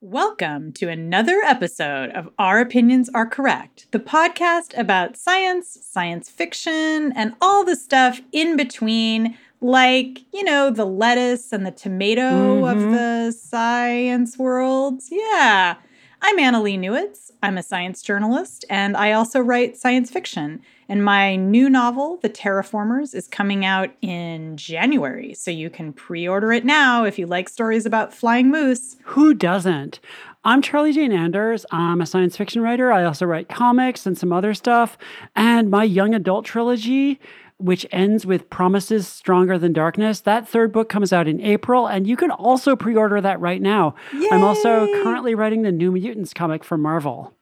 Welcome 0.00 0.72
to 0.74 0.88
another 0.88 1.40
episode 1.44 2.10
of 2.10 2.28
Our 2.38 2.60
Opinions 2.60 3.10
Are 3.14 3.26
Correct, 3.26 3.88
the 3.90 3.98
podcast 3.98 4.78
about 4.78 5.16
science, 5.16 5.76
science 5.82 6.30
fiction, 6.30 7.12
and 7.16 7.34
all 7.40 7.64
the 7.64 7.74
stuff 7.74 8.20
in 8.30 8.56
between, 8.56 9.36
like, 9.60 10.20
you 10.32 10.44
know, 10.44 10.70
the 10.70 10.84
lettuce 10.86 11.52
and 11.52 11.66
the 11.66 11.72
tomato 11.72 12.64
of 12.64 12.78
Mhm. 12.78 12.92
the 12.92 13.32
science 13.32 14.38
world. 14.38 15.02
Yeah. 15.10 15.74
I'm 16.22 16.38
Annalee 16.38 16.78
Newitz. 16.78 17.32
I'm 17.42 17.58
a 17.58 17.62
science 17.64 18.00
journalist, 18.00 18.64
and 18.70 18.96
I 18.96 19.10
also 19.12 19.40
write 19.40 19.76
science 19.76 20.10
fiction. 20.12 20.60
And 20.90 21.04
my 21.04 21.36
new 21.36 21.68
novel, 21.68 22.18
The 22.22 22.30
Terraformers, 22.30 23.14
is 23.14 23.28
coming 23.28 23.66
out 23.66 23.90
in 24.00 24.56
January, 24.56 25.34
so 25.34 25.50
you 25.50 25.68
can 25.68 25.92
pre 25.92 26.26
order 26.26 26.50
it 26.50 26.64
now 26.64 27.04
if 27.04 27.18
you 27.18 27.26
like 27.26 27.50
stories 27.50 27.84
about 27.84 28.14
flying 28.14 28.50
moose. 28.50 28.96
Who 29.04 29.34
doesn't? 29.34 30.00
I'm 30.44 30.62
Charlie 30.62 30.94
Jane 30.94 31.12
Anders. 31.12 31.66
I'm 31.70 32.00
a 32.00 32.06
science 32.06 32.38
fiction 32.38 32.62
writer. 32.62 32.90
I 32.90 33.04
also 33.04 33.26
write 33.26 33.50
comics 33.50 34.06
and 34.06 34.16
some 34.16 34.32
other 34.32 34.54
stuff. 34.54 34.96
And 35.36 35.70
my 35.70 35.84
young 35.84 36.14
adult 36.14 36.46
trilogy, 36.46 37.20
which 37.58 37.84
ends 37.92 38.24
with 38.24 38.48
Promises 38.48 39.06
Stronger 39.06 39.58
Than 39.58 39.74
Darkness, 39.74 40.20
that 40.20 40.48
third 40.48 40.72
book 40.72 40.88
comes 40.88 41.12
out 41.12 41.28
in 41.28 41.38
April, 41.42 41.86
and 41.86 42.06
you 42.06 42.16
can 42.16 42.30
also 42.30 42.76
pre 42.76 42.96
order 42.96 43.20
that 43.20 43.38
right 43.40 43.60
now. 43.60 43.94
Yay! 44.14 44.30
I'm 44.32 44.42
also 44.42 44.86
currently 45.02 45.34
writing 45.34 45.62
the 45.62 45.72
New 45.72 45.92
Mutants 45.92 46.32
comic 46.32 46.64
for 46.64 46.78
Marvel. 46.78 47.34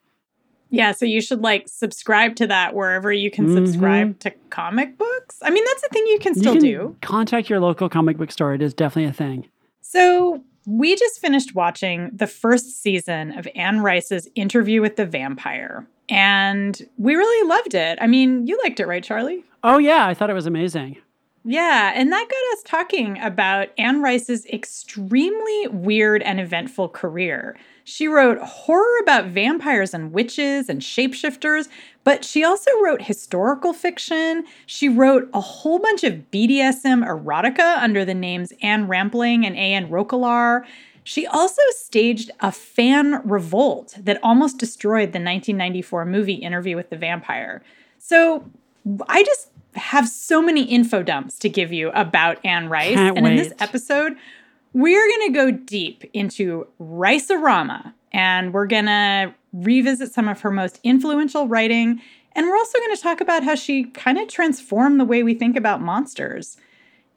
Yeah, 0.71 0.93
so 0.93 1.07
you 1.07 1.21
should 1.21 1.43
like 1.43 1.69
subscribe 1.69 2.35
to 2.37 2.47
that 2.49 2.75
wherever 2.75 3.13
you 3.13 3.31
can 3.31 3.47
Mhm. 3.47 3.55
subscribe 3.55 4.19
to 4.21 4.33
comic 4.51 4.99
books. 4.99 5.39
I 5.43 5.51
mean, 5.51 5.65
that's 5.65 5.85
a 5.85 5.89
thing 5.91 6.05
you 6.09 6.19
can 6.19 6.35
You 6.35 6.41
still 6.41 6.53
can 6.55 6.63
do. 6.63 6.97
Contact 7.03 7.49
your 7.49 7.61
local 7.61 7.89
comic 7.89 8.17
book 8.19 8.33
store. 8.33 8.53
It 8.55 8.63
is 8.63 8.75
definitely 8.75 9.11
a 9.11 9.13
thing. 9.15 9.47
So, 9.81 10.43
we 10.67 10.97
just 10.97 11.21
finished 11.21 11.55
watching 11.55 12.11
the 12.13 12.27
first 12.27 12.83
season 12.83 13.39
of 13.39 13.47
Anne 13.55 13.81
Rice's 13.81 14.29
interview 14.35 14.81
with 14.83 14.97
the 14.97 15.07
vampire, 15.07 15.87
and 16.09 16.81
we 16.99 17.15
really 17.15 17.49
loved 17.49 17.75
it. 17.75 17.97
I 18.01 18.09
mean, 18.09 18.49
you 18.49 18.59
liked 18.65 18.81
it, 18.81 18.89
right, 18.89 19.05
Charlie? 19.05 19.45
Oh, 19.63 19.79
yeah, 19.79 20.07
I 20.09 20.15
thought 20.15 20.29
it 20.29 20.35
was 20.35 20.47
amazing. 20.47 20.97
Yeah, 21.45 21.93
and 21.95 22.11
that 22.11 22.27
got 22.29 22.59
us 22.59 22.65
talking 22.65 23.21
about 23.21 23.69
Anne 23.79 24.03
Rice's 24.03 24.45
extremely 24.47 25.69
weird 25.69 26.21
and 26.23 26.41
eventful 26.41 26.89
career. 26.89 27.57
She 27.89 28.09
wrote 28.09 28.39
horror 28.41 28.99
about 29.01 29.27
vampires 29.27 29.95
and 29.95 30.13
witches 30.13 30.69
and 30.69 30.81
shapeshifters, 30.81 31.69
but 32.03 32.25
she 32.25 32.43
also 32.43 32.69
wrote 32.83 33.03
historical 33.03 33.73
fiction. 33.73 34.45
She 34.67 34.89
wrote 34.89 35.31
a 35.33 35.41
whole 35.41 35.79
bunch 35.79 36.03
of 36.03 36.15
BDSM 36.33 37.07
erotica 37.07 37.79
under 37.81 38.05
the 38.05 38.13
names 38.13 38.53
Anne 38.61 38.89
Rampling 38.89 39.47
and 39.47 39.55
A.N. 39.55 39.89
Roquelaure. 39.89 40.67
She 41.05 41.29
also 41.29 41.63
staged 41.71 42.33
a 42.41 42.51
fan 42.51 43.21
revolt 43.23 43.95
that 44.01 44.19
almost 44.21 44.59
destroyed 44.59 45.13
the 45.13 45.21
1994 45.21 46.07
movie 46.07 46.35
Interview 46.35 46.75
with 46.75 46.91
the 46.91 46.97
Vampire. 46.97 47.63
So 48.01 48.51
I 49.09 49.23
just 49.23 49.51
have 49.77 50.09
so 50.09 50.43
many 50.43 50.65
info 50.65 51.05
dumps 51.05 51.39
to 51.39 51.49
give 51.49 51.73
you 51.73 51.91
about 51.91 52.45
Anne 52.45 52.69
Rice. 52.69 52.95
Can't 52.95 53.17
and 53.17 53.29
in 53.29 53.37
this 53.37 53.53
episode, 53.61 54.17
we're 54.77 55.09
going 55.09 55.29
to 55.29 55.33
go 55.33 55.51
deep 55.51 56.05
into 56.13 56.67
Rice-orama 56.79 57.95
and 58.13 58.53
we're 58.53 58.67
going 58.67 58.85
to 58.85 59.35
revisit 59.55 60.13
some 60.13 60.29
of 60.29 60.43
her 60.43 60.51
most 60.51 60.81
influential 60.85 61.49
writing. 61.49 62.03
And 62.33 62.47
we're 62.47 62.59
also 62.59 62.79
going 62.79 62.95
to 62.95 63.03
talk 63.03 63.23
about 63.23 63.43
how 63.43 63.55
she 63.55 63.85
kind 63.85 64.19
of 64.19 64.29
transformed 64.29 65.01
the 65.01 65.07
way 65.07 65.23
we 65.23 65.33
think 65.33 65.57
about 65.57 65.81
monsters. 65.81 66.59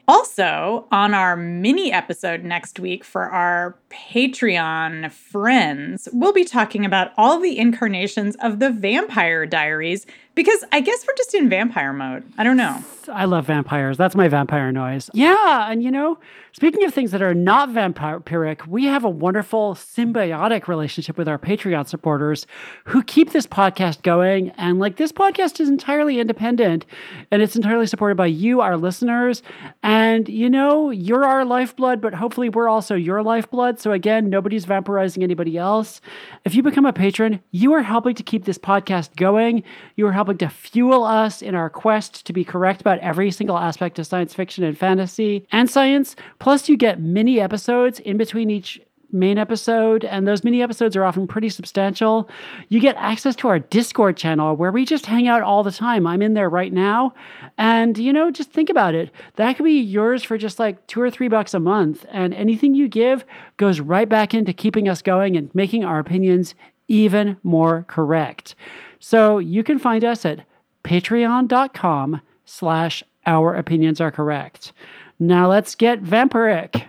Also, 0.08 0.88
on 0.90 1.14
our 1.14 1.36
mini 1.36 1.92
episode 1.92 2.46
next 2.46 2.80
week 2.80 3.04
for 3.04 3.24
our 3.24 3.78
Patreon 3.90 5.12
friends, 5.12 6.08
we'll 6.14 6.32
be 6.32 6.46
talking 6.46 6.86
about 6.86 7.12
all 7.18 7.42
the 7.42 7.60
incarnations 7.60 8.38
of 8.42 8.60
the 8.60 8.70
Vampire 8.70 9.46
Diaries 9.46 10.06
because 10.40 10.64
I 10.72 10.80
guess 10.80 11.06
we're 11.06 11.16
just 11.18 11.34
in 11.34 11.50
vampire 11.50 11.92
mode. 11.92 12.24
I 12.38 12.46
don't 12.46 12.56
know. 12.56 12.82
I 13.10 13.26
love 13.26 13.46
vampires. 13.46 13.98
That's 13.98 14.16
my 14.16 14.30
vampire 14.30 14.72
noise. 14.72 15.10
Yeah, 15.14 15.70
and 15.70 15.84
you 15.84 15.92
know, 15.92 16.18
speaking 16.54 16.86
of 16.86 16.94
things 16.94 17.12
that 17.12 17.22
are 17.22 17.34
not 17.34 17.70
vampiric, 17.70 18.66
we 18.66 18.86
have 18.86 19.04
a 19.04 19.10
wonderful 19.10 19.76
symbiotic 19.76 20.68
relationship 20.68 21.18
with 21.18 21.28
our 21.28 21.38
Patreon 21.38 21.88
supporters 21.88 22.48
who 22.86 23.04
keep 23.04 23.32
this 23.32 23.48
podcast 23.48 24.02
going. 24.02 24.52
And 24.52 24.80
like 24.80 24.96
this 24.96 25.12
podcast 25.12 25.60
is 25.60 25.68
entirely 25.68 26.20
independent 26.20 26.86
and 27.32 27.42
it's 27.42 27.56
entirely 27.56 27.88
supported 27.88 28.16
by 28.16 28.28
you, 28.28 28.62
our 28.62 28.78
listeners. 28.78 29.44
And 29.84 30.30
you 30.30 30.50
know, 30.50 30.90
you're 30.90 31.26
our 31.26 31.44
lifeblood, 31.44 32.00
but 32.00 32.14
hopefully 32.14 32.48
we're 32.48 32.70
also 32.70 32.96
your 32.96 33.24
lifeblood. 33.24 33.80
So 33.80 33.92
again, 33.92 34.30
nobody's 34.30 34.66
vampirizing 34.66 35.24
anybody 35.24 35.58
else. 35.58 36.00
If 36.46 36.56
you 36.56 36.64
become 36.64 36.86
a 36.86 36.94
patron, 36.94 37.42
you 37.52 37.74
are 37.74 37.84
helping 37.84 38.16
to 38.16 38.24
keep 38.24 38.46
this 38.46 38.58
podcast 38.58 39.16
going. 39.16 39.64
You 39.96 40.08
are 40.08 40.12
helping 40.12 40.29
to 40.38 40.50
fuel 40.50 41.04
us 41.04 41.42
in 41.42 41.56
our 41.56 41.70
quest 41.70 42.26
to 42.26 42.34
be 42.34 42.44
correct 42.44 42.82
about 42.82 43.00
every 43.00 43.32
single 43.32 43.58
aspect 43.58 43.98
of 44.00 44.08
science 44.08 44.34
fiction 44.34 44.64
and 44.64 44.78
fantasy 44.78 45.48
and 45.52 45.70
science. 45.70 46.16
Plus, 46.40 46.70
you 46.70 46.78
get 46.78 47.02
mini 47.02 47.40
episodes 47.40 48.00
in 48.00 48.18
between 48.18 48.50
each 48.50 48.80
main 49.12 49.38
episode, 49.38 50.06
and 50.06 50.28
those 50.28 50.44
mini 50.44 50.62
episodes 50.62 50.96
are 50.96 51.04
often 51.04 51.28
pretty 51.28 51.50
substantial. 51.50 52.30
You 52.70 52.80
get 52.80 52.96
access 52.98 53.36
to 53.38 53.48
our 53.48 53.60
Discord 53.60 54.18
channel 54.18 54.56
where 54.56 54.72
we 54.72 54.86
just 54.86 55.06
hang 55.06 55.28
out 55.28 55.42
all 55.42 55.64
the 55.64 55.72
time. 55.72 56.06
I'm 56.06 56.22
in 56.22 56.34
there 56.34 56.50
right 56.50 56.72
now. 56.72 57.14
And, 57.58 57.98
you 57.98 58.14
know, 58.14 58.32
just 58.32 58.52
think 58.52 58.70
about 58.70 58.96
it. 58.96 59.12
That 59.36 59.56
could 59.56 59.66
be 59.66 59.80
yours 59.80 60.24
for 60.24 60.38
just 60.38 60.60
like 60.60 60.86
two 60.88 61.02
or 61.02 61.10
three 61.10 61.28
bucks 61.28 61.54
a 61.54 61.60
month. 61.60 62.06
And 62.12 62.34
anything 62.34 62.76
you 62.76 62.88
give 62.88 63.26
goes 63.58 63.80
right 63.80 64.08
back 64.08 64.34
into 64.34 64.54
keeping 64.54 64.88
us 64.88 65.02
going 65.02 65.36
and 65.36 65.54
making 65.56 65.84
our 65.84 66.00
opinions 66.00 66.54
even 66.88 67.38
more 67.44 67.86
correct. 67.88 68.56
So 69.00 69.40
you 69.40 69.64
can 69.64 69.80
find 69.80 70.04
us 70.04 70.26
at 70.26 70.46
patreon.com 70.84 72.22
slash 72.46 73.04
our 73.26 73.56
opinions 73.56 74.02
are 74.02 74.12
correct. 74.12 74.74
Now 75.20 75.50
let's 75.50 75.76
get 75.76 76.04
vampiric. 76.04 76.86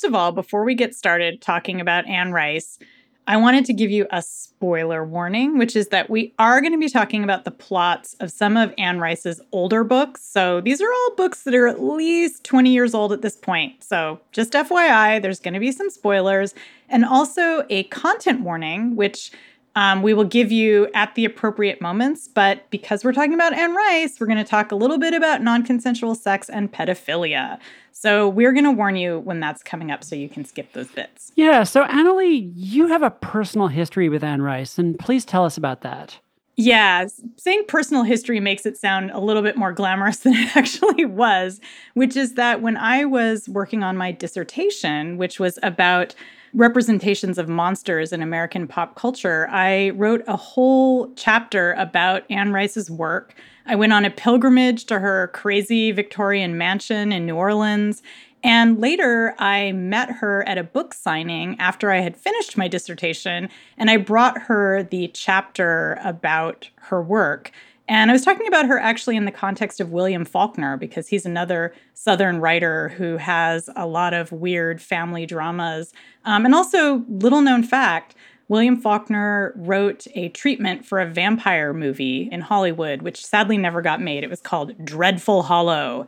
First 0.00 0.08
of 0.08 0.14
all, 0.14 0.32
before 0.32 0.64
we 0.64 0.74
get 0.74 0.94
started 0.94 1.42
talking 1.42 1.78
about 1.78 2.06
Anne 2.06 2.32
Rice, 2.32 2.78
I 3.26 3.36
wanted 3.36 3.66
to 3.66 3.74
give 3.74 3.90
you 3.90 4.06
a 4.10 4.22
spoiler 4.22 5.04
warning, 5.04 5.58
which 5.58 5.76
is 5.76 5.88
that 5.88 6.08
we 6.08 6.32
are 6.38 6.62
going 6.62 6.72
to 6.72 6.78
be 6.78 6.88
talking 6.88 7.22
about 7.22 7.44
the 7.44 7.50
plots 7.50 8.16
of 8.18 8.30
some 8.30 8.56
of 8.56 8.72
Anne 8.78 8.98
Rice's 8.98 9.42
older 9.52 9.84
books. 9.84 10.22
So, 10.22 10.62
these 10.62 10.80
are 10.80 10.90
all 10.90 11.14
books 11.16 11.42
that 11.42 11.54
are 11.54 11.68
at 11.68 11.82
least 11.82 12.44
20 12.44 12.70
years 12.70 12.94
old 12.94 13.12
at 13.12 13.20
this 13.20 13.36
point. 13.36 13.84
So, 13.84 14.18
just 14.32 14.54
FYI, 14.54 15.20
there's 15.20 15.38
going 15.38 15.52
to 15.52 15.60
be 15.60 15.70
some 15.70 15.90
spoilers 15.90 16.54
and 16.88 17.04
also 17.04 17.66
a 17.68 17.82
content 17.84 18.40
warning, 18.40 18.96
which 18.96 19.32
um, 19.80 20.02
we 20.02 20.12
will 20.12 20.24
give 20.24 20.52
you 20.52 20.90
at 20.94 21.14
the 21.14 21.24
appropriate 21.24 21.80
moments. 21.80 22.28
But 22.28 22.68
because 22.68 23.02
we're 23.02 23.14
talking 23.14 23.32
about 23.32 23.54
Anne 23.54 23.74
Rice, 23.74 24.20
we're 24.20 24.26
going 24.26 24.36
to 24.36 24.44
talk 24.44 24.70
a 24.70 24.76
little 24.76 24.98
bit 24.98 25.14
about 25.14 25.42
non 25.42 25.64
consensual 25.64 26.14
sex 26.14 26.50
and 26.50 26.70
pedophilia. 26.70 27.58
So 27.90 28.28
we're 28.28 28.52
going 28.52 28.64
to 28.64 28.72
warn 28.72 28.96
you 28.96 29.20
when 29.20 29.40
that's 29.40 29.62
coming 29.62 29.90
up 29.90 30.04
so 30.04 30.14
you 30.14 30.28
can 30.28 30.44
skip 30.44 30.74
those 30.74 30.88
bits. 30.88 31.32
Yeah, 31.34 31.64
so 31.64 31.86
Annalee, 31.86 32.52
you 32.54 32.88
have 32.88 33.02
a 33.02 33.10
personal 33.10 33.68
history 33.68 34.10
with 34.10 34.22
Anne 34.22 34.42
Rice, 34.42 34.78
and 34.78 34.98
please 34.98 35.24
tell 35.24 35.46
us 35.46 35.56
about 35.56 35.80
that. 35.80 36.18
Yeah, 36.56 37.06
saying 37.38 37.64
personal 37.66 38.02
history 38.02 38.38
makes 38.38 38.66
it 38.66 38.76
sound 38.76 39.10
a 39.12 39.18
little 39.18 39.42
bit 39.42 39.56
more 39.56 39.72
glamorous 39.72 40.18
than 40.18 40.34
it 40.36 40.54
actually 40.54 41.06
was, 41.06 41.58
which 41.94 42.16
is 42.16 42.34
that 42.34 42.60
when 42.60 42.76
I 42.76 43.06
was 43.06 43.48
working 43.48 43.82
on 43.82 43.96
my 43.96 44.12
dissertation, 44.12 45.16
which 45.16 45.40
was 45.40 45.58
about 45.62 46.14
representations 46.54 47.38
of 47.38 47.48
monsters 47.48 48.12
in 48.12 48.22
American 48.22 48.66
pop 48.66 48.94
culture, 48.96 49.48
I 49.50 49.90
wrote 49.90 50.22
a 50.26 50.36
whole 50.36 51.12
chapter 51.14 51.72
about 51.74 52.24
Anne 52.30 52.52
Rice's 52.52 52.90
work. 52.90 53.34
I 53.66 53.76
went 53.76 53.92
on 53.92 54.04
a 54.04 54.10
pilgrimage 54.10 54.86
to 54.86 54.98
her 54.98 55.28
crazy 55.28 55.92
Victorian 55.92 56.58
mansion 56.58 57.12
in 57.12 57.26
New 57.26 57.36
Orleans. 57.36 58.02
And 58.42 58.80
later, 58.80 59.34
I 59.38 59.72
met 59.72 60.10
her 60.10 60.48
at 60.48 60.58
a 60.58 60.64
book 60.64 60.94
signing 60.94 61.58
after 61.60 61.90
I 61.90 62.00
had 62.00 62.16
finished 62.16 62.56
my 62.56 62.68
dissertation, 62.68 63.50
and 63.76 63.90
I 63.90 63.98
brought 63.98 64.42
her 64.42 64.82
the 64.82 65.08
chapter 65.08 65.98
about 66.02 66.70
her 66.76 67.02
work. 67.02 67.52
And 67.90 68.08
I 68.08 68.14
was 68.14 68.24
talking 68.24 68.46
about 68.46 68.66
her 68.66 68.78
actually 68.78 69.16
in 69.16 69.24
the 69.24 69.32
context 69.32 69.80
of 69.80 69.90
William 69.90 70.24
Faulkner, 70.24 70.76
because 70.76 71.08
he's 71.08 71.26
another 71.26 71.74
Southern 71.92 72.38
writer 72.38 72.90
who 72.90 73.16
has 73.16 73.68
a 73.74 73.84
lot 73.84 74.14
of 74.14 74.30
weird 74.30 74.80
family 74.80 75.26
dramas. 75.26 75.92
Um, 76.24 76.44
and 76.44 76.54
also, 76.54 77.04
little 77.08 77.40
known 77.40 77.64
fact 77.64 78.14
William 78.46 78.80
Faulkner 78.80 79.52
wrote 79.56 80.06
a 80.14 80.28
treatment 80.28 80.86
for 80.86 81.00
a 81.00 81.06
vampire 81.06 81.72
movie 81.72 82.28
in 82.30 82.42
Hollywood, 82.42 83.02
which 83.02 83.26
sadly 83.26 83.58
never 83.58 83.82
got 83.82 84.00
made. 84.00 84.22
It 84.22 84.30
was 84.30 84.40
called 84.40 84.84
Dreadful 84.84 85.42
Hollow. 85.42 86.06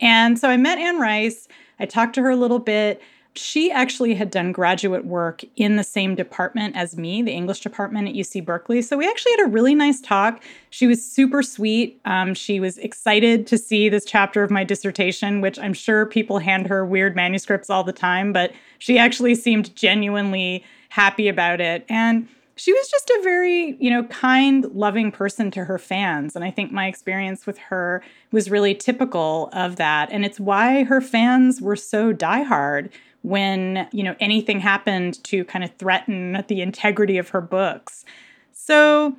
And 0.00 0.38
so 0.38 0.48
I 0.48 0.56
met 0.56 0.78
Anne 0.78 1.00
Rice. 1.00 1.48
I 1.80 1.86
talked 1.86 2.14
to 2.14 2.22
her 2.22 2.30
a 2.30 2.36
little 2.36 2.60
bit 2.60 3.02
she 3.36 3.70
actually 3.70 4.14
had 4.14 4.30
done 4.30 4.52
graduate 4.52 5.04
work 5.04 5.42
in 5.56 5.76
the 5.76 5.84
same 5.84 6.14
department 6.14 6.76
as 6.76 6.96
me, 6.96 7.20
the 7.20 7.32
English 7.32 7.60
department 7.60 8.08
at 8.08 8.14
UC 8.14 8.44
Berkeley. 8.44 8.80
So 8.80 8.96
we 8.96 9.08
actually 9.08 9.32
had 9.32 9.46
a 9.46 9.50
really 9.50 9.74
nice 9.74 10.00
talk. 10.00 10.42
She 10.70 10.86
was 10.86 11.04
super 11.04 11.42
sweet. 11.42 12.00
Um, 12.04 12.34
she 12.34 12.60
was 12.60 12.78
excited 12.78 13.46
to 13.48 13.58
see 13.58 13.88
this 13.88 14.04
chapter 14.04 14.44
of 14.44 14.50
my 14.50 14.62
dissertation, 14.62 15.40
which 15.40 15.58
I'm 15.58 15.72
sure 15.72 16.06
people 16.06 16.38
hand 16.38 16.68
her 16.68 16.86
weird 16.86 17.16
manuscripts 17.16 17.70
all 17.70 17.82
the 17.82 17.92
time, 17.92 18.32
but 18.32 18.52
she 18.78 18.98
actually 18.98 19.34
seemed 19.34 19.74
genuinely 19.74 20.64
happy 20.90 21.26
about 21.26 21.60
it. 21.60 21.84
And 21.88 22.28
she 22.56 22.72
was 22.72 22.88
just 22.88 23.10
a 23.10 23.20
very, 23.22 23.76
you 23.80 23.90
know, 23.90 24.04
kind, 24.04 24.64
loving 24.66 25.10
person 25.10 25.50
to 25.52 25.64
her 25.64 25.78
fans. 25.78 26.36
And 26.36 26.44
I 26.44 26.52
think 26.52 26.70
my 26.70 26.86
experience 26.86 27.46
with 27.46 27.58
her 27.58 28.00
was 28.30 28.48
really 28.48 28.76
typical 28.76 29.48
of 29.52 29.74
that. 29.76 30.08
And 30.12 30.24
it's 30.24 30.38
why 30.38 30.84
her 30.84 31.00
fans 31.00 31.60
were 31.60 31.74
so 31.74 32.12
diehard 32.12 32.90
when, 33.24 33.88
you 33.90 34.02
know, 34.02 34.14
anything 34.20 34.60
happened 34.60 35.24
to 35.24 35.46
kind 35.46 35.64
of 35.64 35.74
threaten 35.76 36.44
the 36.46 36.60
integrity 36.60 37.16
of 37.16 37.30
her 37.30 37.40
books. 37.40 38.04
So 38.52 39.16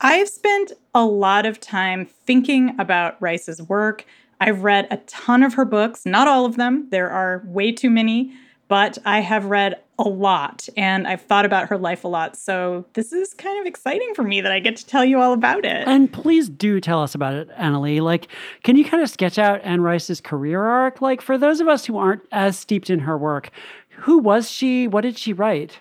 I've 0.00 0.28
spent 0.28 0.72
a 0.92 1.04
lot 1.06 1.46
of 1.46 1.60
time 1.60 2.06
thinking 2.06 2.74
about 2.80 3.16
Rice's 3.22 3.62
work. 3.62 4.04
I've 4.40 4.64
read 4.64 4.88
a 4.90 4.96
ton 4.96 5.44
of 5.44 5.54
her 5.54 5.64
books, 5.64 6.04
not 6.04 6.26
all 6.26 6.44
of 6.44 6.56
them. 6.56 6.88
There 6.90 7.08
are 7.08 7.44
way 7.46 7.70
too 7.70 7.88
many 7.88 8.34
but 8.68 8.98
I 9.04 9.20
have 9.20 9.46
read 9.46 9.80
a 9.98 10.08
lot 10.08 10.68
and 10.76 11.06
I've 11.06 11.22
thought 11.22 11.46
about 11.46 11.68
her 11.68 11.78
life 11.78 12.04
a 12.04 12.08
lot. 12.08 12.36
So 12.36 12.84
this 12.92 13.12
is 13.12 13.32
kind 13.32 13.58
of 13.60 13.66
exciting 13.66 14.14
for 14.14 14.22
me 14.22 14.40
that 14.40 14.52
I 14.52 14.60
get 14.60 14.76
to 14.76 14.86
tell 14.86 15.04
you 15.04 15.20
all 15.20 15.32
about 15.32 15.64
it. 15.64 15.86
And 15.86 16.12
please 16.12 16.48
do 16.48 16.80
tell 16.80 17.02
us 17.02 17.14
about 17.14 17.34
it, 17.34 17.48
Annalee. 17.56 18.00
Like, 18.00 18.28
can 18.62 18.76
you 18.76 18.84
kind 18.84 19.02
of 19.02 19.08
sketch 19.08 19.38
out 19.38 19.60
Anne 19.62 19.80
Rice's 19.80 20.20
career 20.20 20.64
arc? 20.64 21.00
Like, 21.00 21.22
for 21.22 21.38
those 21.38 21.60
of 21.60 21.68
us 21.68 21.86
who 21.86 21.96
aren't 21.96 22.22
as 22.32 22.58
steeped 22.58 22.90
in 22.90 23.00
her 23.00 23.16
work, 23.16 23.50
who 23.90 24.18
was 24.18 24.50
she? 24.50 24.86
What 24.86 25.02
did 25.02 25.16
she 25.16 25.32
write? 25.32 25.78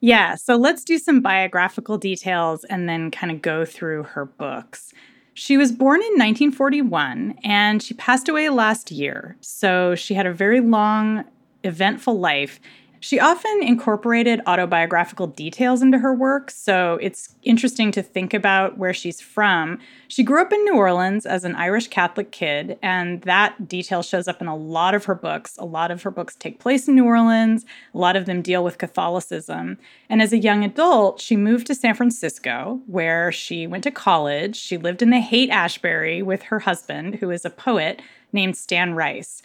Yeah, 0.00 0.34
so 0.34 0.56
let's 0.56 0.82
do 0.82 0.98
some 0.98 1.20
biographical 1.20 1.98
details 1.98 2.64
and 2.64 2.88
then 2.88 3.10
kind 3.10 3.30
of 3.30 3.42
go 3.42 3.64
through 3.64 4.04
her 4.04 4.24
books. 4.24 4.92
She 5.34 5.56
was 5.56 5.72
born 5.72 6.00
in 6.00 6.12
1941 6.18 7.38
and 7.44 7.82
she 7.82 7.94
passed 7.94 8.28
away 8.28 8.48
last 8.48 8.90
year. 8.90 9.36
So 9.40 9.94
she 9.94 10.14
had 10.14 10.26
a 10.26 10.32
very 10.32 10.60
long 10.60 11.24
eventful 11.64 12.18
life, 12.18 12.60
she 13.02 13.18
often 13.18 13.62
incorporated 13.62 14.42
autobiographical 14.46 15.26
details 15.26 15.80
into 15.80 15.98
her 15.98 16.12
work, 16.12 16.50
so 16.50 16.98
it's 17.00 17.34
interesting 17.42 17.90
to 17.92 18.02
think 18.02 18.34
about 18.34 18.76
where 18.76 18.92
she's 18.92 19.22
from. 19.22 19.78
She 20.08 20.22
grew 20.22 20.42
up 20.42 20.52
in 20.52 20.62
New 20.64 20.76
Orleans 20.76 21.24
as 21.24 21.44
an 21.44 21.56
Irish 21.56 21.88
Catholic 21.88 22.30
kid, 22.30 22.78
and 22.82 23.22
that 23.22 23.66
detail 23.66 24.02
shows 24.02 24.28
up 24.28 24.42
in 24.42 24.48
a 24.48 24.56
lot 24.56 24.94
of 24.94 25.06
her 25.06 25.14
books. 25.14 25.56
A 25.58 25.64
lot 25.64 25.90
of 25.90 26.02
her 26.02 26.10
books 26.10 26.36
take 26.36 26.60
place 26.60 26.88
in 26.88 26.94
New 26.94 27.06
Orleans, 27.06 27.64
a 27.94 27.98
lot 27.98 28.16
of 28.16 28.26
them 28.26 28.42
deal 28.42 28.62
with 28.62 28.76
Catholicism. 28.76 29.78
And 30.10 30.20
as 30.20 30.34
a 30.34 30.38
young 30.38 30.62
adult, 30.62 31.22
she 31.22 31.36
moved 31.36 31.68
to 31.68 31.74
San 31.74 31.94
Francisco, 31.94 32.82
where 32.86 33.32
she 33.32 33.66
went 33.66 33.84
to 33.84 33.90
college. 33.90 34.56
She 34.56 34.76
lived 34.76 35.00
in 35.00 35.08
the 35.08 35.20
Haight 35.20 35.48
Ashbury 35.48 36.20
with 36.20 36.42
her 36.44 36.58
husband, 36.58 37.14
who 37.14 37.30
is 37.30 37.46
a 37.46 37.50
poet 37.50 38.02
named 38.30 38.58
Stan 38.58 38.92
Rice. 38.92 39.40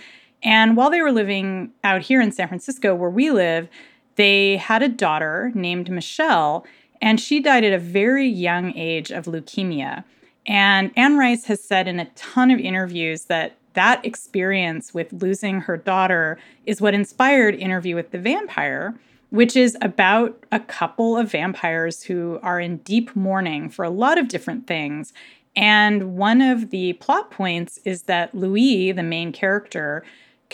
And 0.46 0.78
while 0.78 0.92
they 0.92 1.02
were 1.02 1.12
living 1.12 1.72
out 1.84 2.04
here 2.04 2.22
in 2.22 2.32
San 2.32 2.48
Francisco, 2.48 2.94
where 2.94 3.10
we 3.10 3.32
live, 3.32 3.68
they 4.16 4.58
had 4.58 4.84
a 4.84 4.88
daughter 4.88 5.52
named 5.56 5.90
Michelle, 5.90 6.66
and 7.02 7.20
she 7.20 7.40
died 7.42 7.64
at 7.64 7.74
a 7.74 7.80
very 7.80 8.28
young 8.28 8.72
age 8.78 9.12
of 9.12 9.26
leukemia. 9.26 10.04
And 10.46 10.92
Anne 10.96 11.18
Rice 11.18 11.46
has 11.46 11.64
said 11.64 11.88
in 11.88 12.00
a 12.00 12.06
ton 12.16 12.52
of 12.52 12.60
interviews 12.60 13.26
that 13.26 13.58
that 13.74 14.06
experience 14.06 14.94
with 14.94 15.12
losing 15.12 15.62
her 15.62 15.78
daughter 15.78 16.38
is 16.66 16.80
what 16.80 16.94
inspired 16.94 17.56
Interview 17.56 17.96
with 17.96 18.12
the 18.12 18.20
Vampire, 18.20 18.94
which 19.32 19.56
is 19.56 19.76
about 19.82 20.46
a 20.52 20.60
couple 20.60 21.18
of 21.18 21.32
vampires 21.32 22.04
who 22.04 22.40
are 22.42 22.60
in 22.60 22.78
deep 22.78 23.16
mourning 23.16 23.68
for 23.68 23.84
a 23.84 23.90
lot 23.90 24.18
of 24.18 24.28
different 24.28 24.68
things. 24.68 25.12
And 25.56 26.16
one 26.16 26.42
of 26.42 26.70
the 26.70 26.94
plot 26.94 27.32
points 27.32 27.80
is 27.84 28.04
that 28.04 28.36
Louis, 28.36 28.92
the 28.92 29.04
main 29.04 29.32
character, 29.34 30.04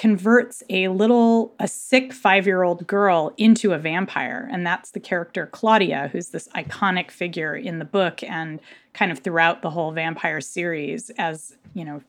converts 0.02 0.64
a 0.68 0.88
little 0.88 1.54
a 1.60 1.68
sick 1.68 2.12
5-year-old 2.12 2.88
girl 2.88 3.36
into 3.38 3.72
a 3.72 3.78
vampire 3.78 4.50
and 4.52 4.66
that's 4.66 4.90
the 4.90 5.00
character 5.00 5.46
Claudia 5.46 6.10
who's 6.12 6.30
this 6.30 6.48
iconic 6.56 7.12
figure 7.12 7.56
in 7.56 7.78
the 7.78 7.86
book 7.86 8.24
and 8.24 8.60
kind 8.94 9.12
of 9.12 9.20
throughout 9.20 9.62
the 9.62 9.70
whole 9.70 9.92
vampire 9.92 10.42
series 10.42 11.12
as 11.20 11.56
you 11.76 11.86
know 11.86 12.02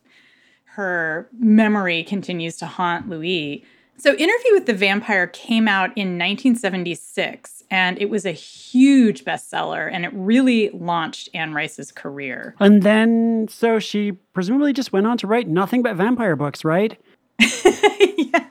her 0.64 1.28
memory 1.38 2.02
continues 2.02 2.56
to 2.56 2.64
haunt 2.64 3.10
Louis 3.10 3.62
so 3.98 4.14
Interview 4.14 4.52
with 4.52 4.64
the 4.64 4.72
Vampire 4.72 5.26
came 5.26 5.68
out 5.68 5.90
in 5.90 6.18
1976 6.18 7.62
and 7.70 8.00
it 8.00 8.08
was 8.08 8.24
a 8.24 8.32
huge 8.32 9.22
bestseller 9.22 9.92
and 9.92 10.06
it 10.06 10.10
really 10.14 10.70
launched 10.70 11.28
Anne 11.34 11.52
Rice's 11.52 11.92
career. 11.92 12.56
And 12.58 12.82
then 12.82 13.46
so 13.48 13.78
she 13.78 14.12
presumably 14.32 14.72
just 14.72 14.92
went 14.92 15.06
on 15.06 15.18
to 15.18 15.26
write 15.26 15.46
nothing 15.46 15.82
but 15.82 15.94
vampire 15.94 16.36
books, 16.36 16.64
right? 16.64 16.98
yeah. 18.18 18.46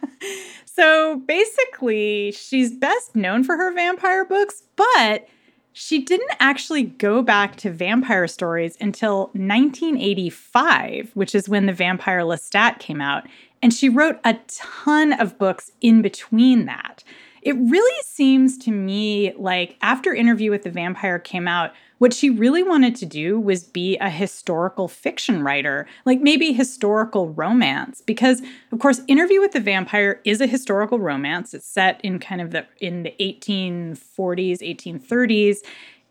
So 0.65 1.17
basically, 1.27 2.31
she's 2.31 2.71
best 2.73 3.15
known 3.15 3.43
for 3.43 3.57
her 3.57 3.73
vampire 3.73 4.25
books, 4.25 4.63
but 4.75 5.27
she 5.73 5.99
didn't 6.03 6.31
actually 6.39 6.83
go 6.83 7.21
back 7.21 7.55
to 7.57 7.71
vampire 7.71 8.27
stories 8.27 8.77
until 8.81 9.27
1985, 9.33 11.11
which 11.13 11.33
is 11.33 11.47
when 11.47 11.65
The 11.65 11.73
Vampire 11.73 12.21
Lestat 12.21 12.79
came 12.79 12.99
out. 12.99 13.27
And 13.61 13.73
she 13.73 13.89
wrote 13.89 14.19
a 14.25 14.37
ton 14.47 15.13
of 15.13 15.37
books 15.37 15.71
in 15.81 16.01
between 16.01 16.65
that. 16.65 17.03
It 17.41 17.55
really 17.57 18.03
seems 18.03 18.57
to 18.59 18.71
me 18.71 19.33
like 19.37 19.77
after 19.81 20.13
Interview 20.13 20.51
with 20.51 20.63
the 20.63 20.71
Vampire 20.71 21.19
came 21.19 21.47
out, 21.47 21.71
what 22.01 22.15
she 22.15 22.31
really 22.31 22.63
wanted 22.63 22.95
to 22.95 23.05
do 23.05 23.39
was 23.39 23.63
be 23.63 23.95
a 23.99 24.09
historical 24.09 24.87
fiction 24.87 25.43
writer, 25.43 25.85
like 26.03 26.19
maybe 26.19 26.51
historical 26.51 27.29
romance, 27.29 28.01
because 28.01 28.41
of 28.71 28.79
course, 28.79 29.01
Interview 29.07 29.39
with 29.39 29.51
the 29.51 29.59
Vampire 29.59 30.19
is 30.25 30.41
a 30.41 30.47
historical 30.47 30.97
romance. 30.97 31.53
It's 31.53 31.67
set 31.67 32.01
in 32.03 32.17
kind 32.17 32.41
of 32.41 32.49
the 32.49 32.65
in 32.79 33.03
the 33.03 33.13
1840s, 33.19 33.93
1830s, 34.17 35.59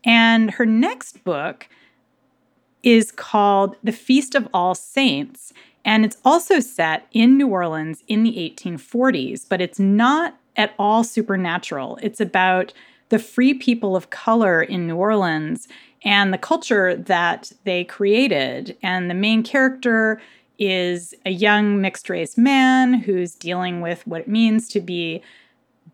and 0.05 0.51
her 0.51 0.65
next 0.65 1.25
book 1.25 1.67
is 2.83 3.11
called 3.11 3.75
The 3.83 3.91
Feast 3.91 4.33
of 4.33 4.47
All 4.53 4.73
Saints. 4.73 5.51
And 5.83 6.05
it's 6.05 6.15
also 6.23 6.61
set 6.61 7.05
in 7.11 7.35
New 7.35 7.49
Orleans 7.49 8.01
in 8.07 8.23
the 8.23 8.37
1840s, 8.37 9.45
but 9.49 9.59
it's 9.59 9.77
not 9.77 10.37
at 10.55 10.73
all 10.79 11.03
supernatural. 11.03 11.99
It's 12.01 12.21
about 12.21 12.71
the 13.11 13.19
free 13.19 13.53
people 13.53 13.95
of 13.95 14.09
color 14.09 14.63
in 14.63 14.87
New 14.87 14.95
Orleans 14.95 15.67
and 16.03 16.33
the 16.33 16.37
culture 16.37 16.95
that 16.95 17.51
they 17.65 17.83
created. 17.83 18.77
And 18.81 19.09
the 19.09 19.13
main 19.13 19.43
character 19.43 20.21
is 20.57 21.13
a 21.25 21.29
young 21.29 21.81
mixed 21.81 22.09
race 22.09 22.37
man 22.37 22.93
who's 22.93 23.35
dealing 23.35 23.81
with 23.81 24.07
what 24.07 24.21
it 24.21 24.27
means 24.29 24.69
to 24.69 24.79
be 24.79 25.21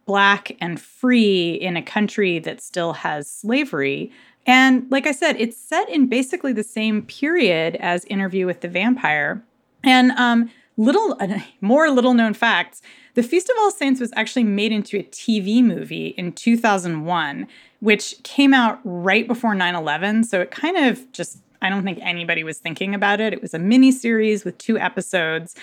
black 0.06 0.56
and 0.62 0.80
free 0.80 1.54
in 1.54 1.76
a 1.76 1.82
country 1.82 2.38
that 2.38 2.62
still 2.62 2.94
has 2.94 3.30
slavery. 3.30 4.12
And 4.46 4.86
like 4.92 5.08
I 5.08 5.12
said, 5.12 5.38
it's 5.40 5.58
set 5.58 5.90
in 5.90 6.06
basically 6.06 6.54
the 6.54 6.64
same 6.64 7.02
period 7.02 7.78
as 7.78 8.06
Interview 8.06 8.46
with 8.46 8.62
the 8.62 8.70
Vampire. 8.70 9.44
And 9.84 10.12
um, 10.12 10.52
little 10.78 11.20
more 11.62 11.90
little 11.90 12.14
known 12.14 12.36
facts 12.36 12.84
the 13.18 13.24
feast 13.24 13.50
of 13.50 13.56
all 13.60 13.72
saints 13.72 14.00
was 14.00 14.14
actually 14.16 14.44
made 14.44 14.72
into 14.72 14.96
a 14.96 15.04
tv 15.04 15.64
movie 15.64 16.10
in 16.20 16.32
2001 16.32 17.48
which 17.80 18.16
came 18.24 18.54
out 18.54 18.80
right 18.84 19.28
before 19.28 19.56
9-11 19.56 20.24
so 20.24 20.40
it 20.40 20.52
kind 20.52 20.78
of 20.78 21.12
just 21.12 21.40
i 21.64 21.70
don't 21.70 21.84
think 21.84 21.98
anybody 22.02 22.44
was 22.44 22.60
thinking 22.60 22.94
about 22.94 23.20
it. 23.20 23.34
It 23.34 23.42
was 23.42 23.56
a 23.56 23.60
mini 23.60 23.92
series 23.92 24.46
with 24.46 24.58
two 24.60 24.78
episodes 24.78 25.56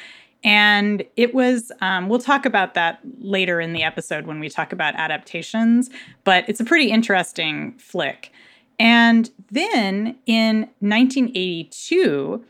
and 0.43 1.05
it 1.17 1.33
was 1.33 1.71
um, 1.81 2.09
we'll 2.09 2.19
talk 2.19 2.45
about 2.45 2.75
that 2.75 2.99
later 3.21 3.61
in 3.61 3.73
the 3.73 3.85
episode 3.85 4.27
when 4.27 4.41
we 4.41 4.49
talk 4.49 4.73
about 4.73 4.97
adaptations 4.97 5.91
but 6.25 6.47
it's 6.49 6.61
a 6.61 6.65
pretty 6.65 6.91
interesting 6.91 7.73
flick. 7.79 8.33
And 8.81 9.31
then 9.53 10.19
in 10.27 10.69
1982 10.81 12.45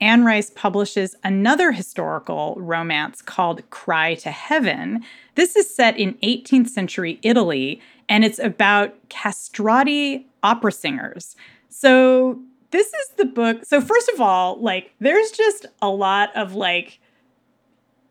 Anne 0.00 0.24
Rice 0.24 0.50
publishes 0.50 1.14
another 1.22 1.72
historical 1.72 2.54
romance 2.58 3.20
called 3.20 3.68
Cry 3.70 4.14
to 4.16 4.30
Heaven. 4.30 5.04
This 5.34 5.56
is 5.56 5.72
set 5.72 5.98
in 5.98 6.14
18th 6.22 6.68
century 6.68 7.18
Italy 7.22 7.80
and 8.08 8.24
it's 8.24 8.38
about 8.38 9.08
castrati 9.08 10.26
opera 10.42 10.72
singers. 10.72 11.36
So, 11.68 12.40
this 12.72 12.86
is 12.86 13.08
the 13.16 13.24
book. 13.24 13.64
So, 13.64 13.80
first 13.80 14.08
of 14.10 14.20
all, 14.20 14.60
like, 14.60 14.92
there's 15.00 15.30
just 15.32 15.66
a 15.82 15.88
lot 15.88 16.34
of 16.36 16.54
like 16.54 17.00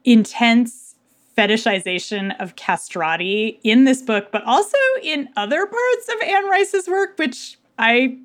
intense 0.03 0.95
fetishization 1.37 2.37
of 2.39 2.55
castrati 2.55 3.59
in 3.63 3.85
this 3.85 4.01
book, 4.01 4.31
but 4.31 4.43
also 4.43 4.77
in 5.01 5.29
other 5.37 5.65
parts 5.65 6.09
of 6.09 6.27
Anne 6.27 6.47
Rice's 6.49 6.87
work, 6.87 7.17
which 7.17 7.57
I 7.77 8.17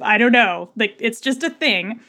I 0.00 0.18
don't 0.18 0.32
know. 0.32 0.70
Like 0.76 0.96
it's 0.98 1.20
just 1.20 1.42
a 1.42 1.50
thing. 1.50 2.00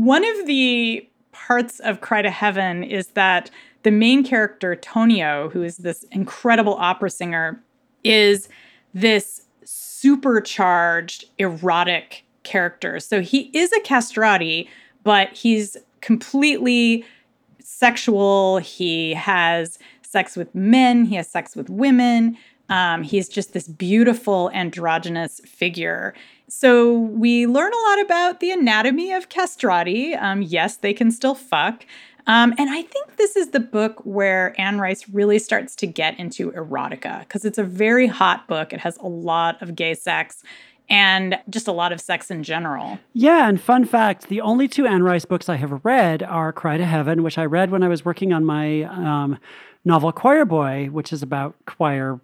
One 0.00 0.24
of 0.24 0.46
the 0.46 1.06
parts 1.30 1.78
of 1.80 2.00
Cry 2.00 2.22
to 2.22 2.30
Heaven 2.30 2.82
is 2.82 3.08
that 3.08 3.50
the 3.82 3.90
main 3.90 4.24
character, 4.24 4.74
Tonio, 4.74 5.50
who 5.50 5.62
is 5.62 5.76
this 5.76 6.04
incredible 6.04 6.74
opera 6.78 7.10
singer, 7.10 7.62
is 8.02 8.48
this 8.94 9.42
supercharged 9.62 11.26
erotic 11.36 12.24
character. 12.44 12.98
So 12.98 13.20
he 13.20 13.50
is 13.52 13.74
a 13.74 13.80
castrati, 13.80 14.70
but 15.04 15.36
he's 15.36 15.76
completely 16.00 17.04
sexual. 17.58 18.56
He 18.56 19.12
has 19.12 19.78
sex 20.00 20.34
with 20.34 20.54
men, 20.54 21.04
he 21.04 21.16
has 21.16 21.28
sex 21.28 21.54
with 21.54 21.68
women. 21.68 22.38
Um, 22.70 23.02
he's 23.02 23.28
just 23.28 23.52
this 23.52 23.68
beautiful 23.68 24.50
androgynous 24.54 25.40
figure. 25.40 26.14
So 26.50 26.92
we 26.92 27.46
learn 27.46 27.72
a 27.72 27.88
lot 27.88 28.00
about 28.00 28.40
the 28.40 28.50
anatomy 28.50 29.12
of 29.12 29.28
castrati. 29.28 30.14
Um, 30.14 30.42
yes, 30.42 30.76
they 30.76 30.92
can 30.92 31.12
still 31.12 31.36
fuck. 31.36 31.86
Um, 32.26 32.54
and 32.58 32.68
I 32.68 32.82
think 32.82 33.16
this 33.16 33.36
is 33.36 33.50
the 33.50 33.60
book 33.60 34.00
where 34.04 34.60
Anne 34.60 34.80
Rice 34.80 35.08
really 35.08 35.38
starts 35.38 35.76
to 35.76 35.86
get 35.86 36.18
into 36.18 36.50
erotica 36.52 37.20
because 37.20 37.44
it's 37.44 37.58
a 37.58 37.64
very 37.64 38.08
hot 38.08 38.48
book. 38.48 38.72
It 38.72 38.80
has 38.80 38.96
a 38.98 39.06
lot 39.06 39.62
of 39.62 39.76
gay 39.76 39.94
sex 39.94 40.42
and 40.88 41.38
just 41.48 41.68
a 41.68 41.72
lot 41.72 41.92
of 41.92 42.00
sex 42.00 42.30
in 42.30 42.42
general. 42.42 42.98
Yeah, 43.12 43.48
and 43.48 43.60
fun 43.60 43.84
fact 43.84 44.28
the 44.28 44.40
only 44.40 44.66
two 44.66 44.86
Anne 44.86 45.04
Rice 45.04 45.24
books 45.24 45.48
I 45.48 45.56
have 45.56 45.84
read 45.84 46.22
are 46.24 46.52
Cry 46.52 46.76
to 46.76 46.84
Heaven, 46.84 47.22
which 47.22 47.38
I 47.38 47.44
read 47.44 47.70
when 47.70 47.84
I 47.84 47.88
was 47.88 48.04
working 48.04 48.32
on 48.32 48.44
my 48.44 48.82
um, 48.82 49.38
novel 49.84 50.10
Choir 50.10 50.44
Boy, 50.44 50.88
which 50.90 51.12
is 51.12 51.22
about 51.22 51.54
choir 51.64 52.20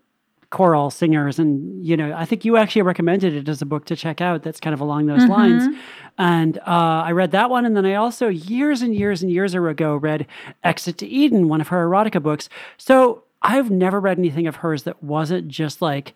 choral 0.57 0.89
singers 0.89 1.39
and 1.39 1.85
you 1.85 1.95
know 1.95 2.15
i 2.17 2.25
think 2.25 2.43
you 2.43 2.57
actually 2.57 2.81
recommended 2.81 3.35
it 3.35 3.47
as 3.47 3.61
a 3.61 3.67
book 3.67 3.85
to 3.85 3.95
check 3.95 4.23
out 4.23 4.43
that's 4.43 4.59
kind 4.59 4.73
of 4.73 4.81
along 4.81 5.05
those 5.05 5.21
mm-hmm. 5.21 5.33
lines. 5.33 5.77
And 6.17 6.57
uh, 6.61 7.05
i 7.05 7.13
read 7.13 7.33
that 7.33 7.51
one 7.51 7.67
and 7.67 7.77
then 7.77 7.85
i 7.85 7.93
also 7.93 8.29
years 8.29 8.81
and 8.81 8.95
years 8.95 9.23
and 9.23 9.31
years 9.31 9.55
ago 9.55 9.97
read 9.97 10.27
exit 10.65 10.97
to 10.97 11.07
eden 11.07 11.49
one 11.49 11.61
of 11.61 11.69
her 11.69 11.87
erotica 11.87 12.23
books. 12.23 12.49
So 12.79 13.25
i've 13.43 13.71
never 13.71 14.01
read 14.01 14.19
anything 14.19 14.47
of 14.47 14.57
hers 14.57 14.85
that 14.85 15.03
wasn't 15.03 15.49
just 15.49 15.83
like 15.83 16.15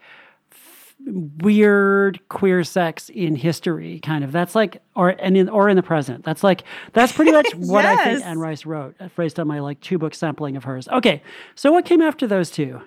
weird 1.05 2.27
queer 2.31 2.65
sex 2.65 3.11
in 3.11 3.37
history 3.37 4.01
kind 4.01 4.25
of. 4.25 4.33
That's 4.33 4.55
like 4.55 4.81
or 4.97 5.11
and 5.11 5.37
in 5.37 5.51
or 5.51 5.69
in 5.69 5.77
the 5.77 5.83
present. 5.83 6.25
That's 6.25 6.43
like 6.43 6.63
that's 6.95 7.13
pretty 7.13 7.33
much 7.33 7.55
what 7.57 7.85
yes. 7.85 8.01
i 8.01 8.05
think 8.05 8.25
anne 8.25 8.39
rice 8.39 8.65
wrote 8.65 8.97
phrased 9.15 9.39
on 9.39 9.47
my 9.47 9.61
like 9.61 9.81
two 9.83 9.99
book 9.99 10.15
sampling 10.15 10.57
of 10.57 10.65
hers. 10.65 10.89
Okay 10.89 11.23
so 11.55 11.73
what 11.73 11.85
came 11.85 12.01
after 12.01 12.27
those 12.27 12.51
two 12.51 12.81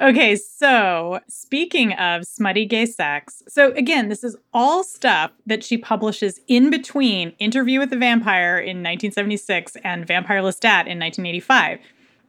Okay, 0.00 0.36
so 0.36 1.18
speaking 1.26 1.92
of 1.94 2.24
smutty 2.24 2.66
gay 2.66 2.86
sex, 2.86 3.42
so 3.48 3.72
again, 3.72 4.08
this 4.08 4.22
is 4.22 4.36
all 4.54 4.84
stuff 4.84 5.32
that 5.44 5.64
she 5.64 5.76
publishes 5.76 6.40
in 6.46 6.70
between 6.70 7.32
Interview 7.40 7.80
with 7.80 7.90
the 7.90 7.96
Vampire 7.96 8.58
in 8.58 8.78
1976 8.78 9.76
and 9.82 10.06
Vampire 10.06 10.40
Lestat 10.40 10.86
in 10.86 11.00
1985. 11.00 11.80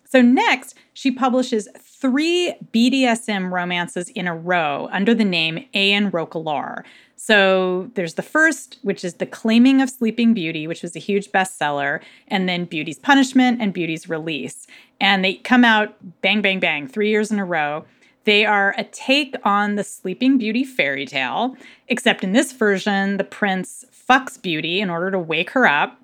So 0.04 0.24
next, 0.24 0.74
she 0.94 1.12
publishes 1.12 1.68
three 1.78 2.56
BDSM 2.74 3.52
romances 3.52 4.10
in 4.10 4.28
a 4.28 4.36
row 4.36 4.90
under 4.92 5.14
the 5.14 5.24
name 5.24 5.64
A.N. 5.76 6.10
Roquelaure. 6.10 6.84
So 7.16 7.92
there's 7.94 8.16
the 8.16 8.24
first, 8.24 8.80
which 8.82 9.04
is 9.06 9.16
The 9.16 9.28
Claiming 9.28 9.82
of 9.82 9.92
Sleeping 9.92 10.34
Beauty, 10.34 10.66
which 10.66 10.82
was 10.82 10.96
a 10.96 11.00
huge 11.00 11.32
bestseller, 11.32 12.02
and 12.30 12.50
then 12.50 12.66
Beauty's 12.66 12.98
Punishment 12.98 13.62
and 13.62 13.74
Beauty's 13.74 14.10
Release. 14.10 14.66
And 15.00 15.24
they 15.24 15.36
come 15.36 15.64
out 15.64 15.96
bang, 16.22 16.42
bang, 16.42 16.60
bang, 16.60 16.88
three 16.88 17.10
years 17.10 17.32
in 17.32 17.40
a 17.40 17.46
row. 17.46 17.86
They 18.26 18.46
are 18.46 18.76
a 18.78 18.84
take 18.84 19.36
on 19.44 19.76
the 19.76 19.84
Sleeping 19.84 20.38
Beauty 20.38 20.64
fairy 20.64 21.06
tale, 21.06 21.56
except 21.88 22.24
in 22.24 22.34
this 22.34 22.52
version, 22.52 23.18
the 23.18 23.24
prince 23.24 23.86
fucks 24.10 24.40
Beauty 24.42 24.82
in 24.82 24.90
order 24.90 25.10
to 25.12 25.20
wake 25.20 25.52
her 25.52 25.68
up 25.68 26.00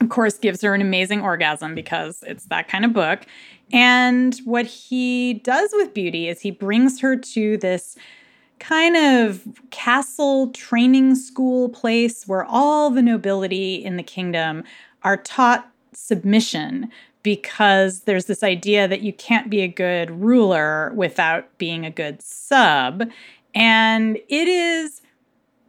of 0.00 0.08
course, 0.08 0.38
gives 0.38 0.62
her 0.62 0.74
an 0.74 0.80
amazing 0.80 1.20
orgasm 1.20 1.74
because 1.74 2.24
it's 2.26 2.46
that 2.46 2.68
kind 2.68 2.84
of 2.84 2.92
book. 2.92 3.20
And 3.72 4.34
what 4.44 4.66
he 4.66 5.34
does 5.34 5.70
with 5.74 5.94
Beauty 5.94 6.28
is 6.28 6.40
he 6.40 6.50
brings 6.50 7.00
her 7.00 7.16
to 7.16 7.58
this 7.58 7.96
kind 8.58 8.96
of 8.96 9.46
castle 9.70 10.50
training 10.52 11.14
school 11.14 11.68
place 11.68 12.26
where 12.26 12.44
all 12.44 12.90
the 12.90 13.02
nobility 13.02 13.74
in 13.74 13.96
the 13.96 14.02
kingdom 14.02 14.64
are 15.02 15.16
taught 15.16 15.70
submission 15.92 16.90
because 17.22 18.00
there's 18.00 18.26
this 18.26 18.42
idea 18.42 18.88
that 18.88 19.02
you 19.02 19.12
can't 19.12 19.50
be 19.50 19.60
a 19.60 19.68
good 19.68 20.10
ruler 20.10 20.92
without 20.94 21.46
being 21.58 21.84
a 21.84 21.90
good 21.90 22.22
sub. 22.22 23.04
And 23.54 24.16
it 24.28 24.48
is 24.48 25.02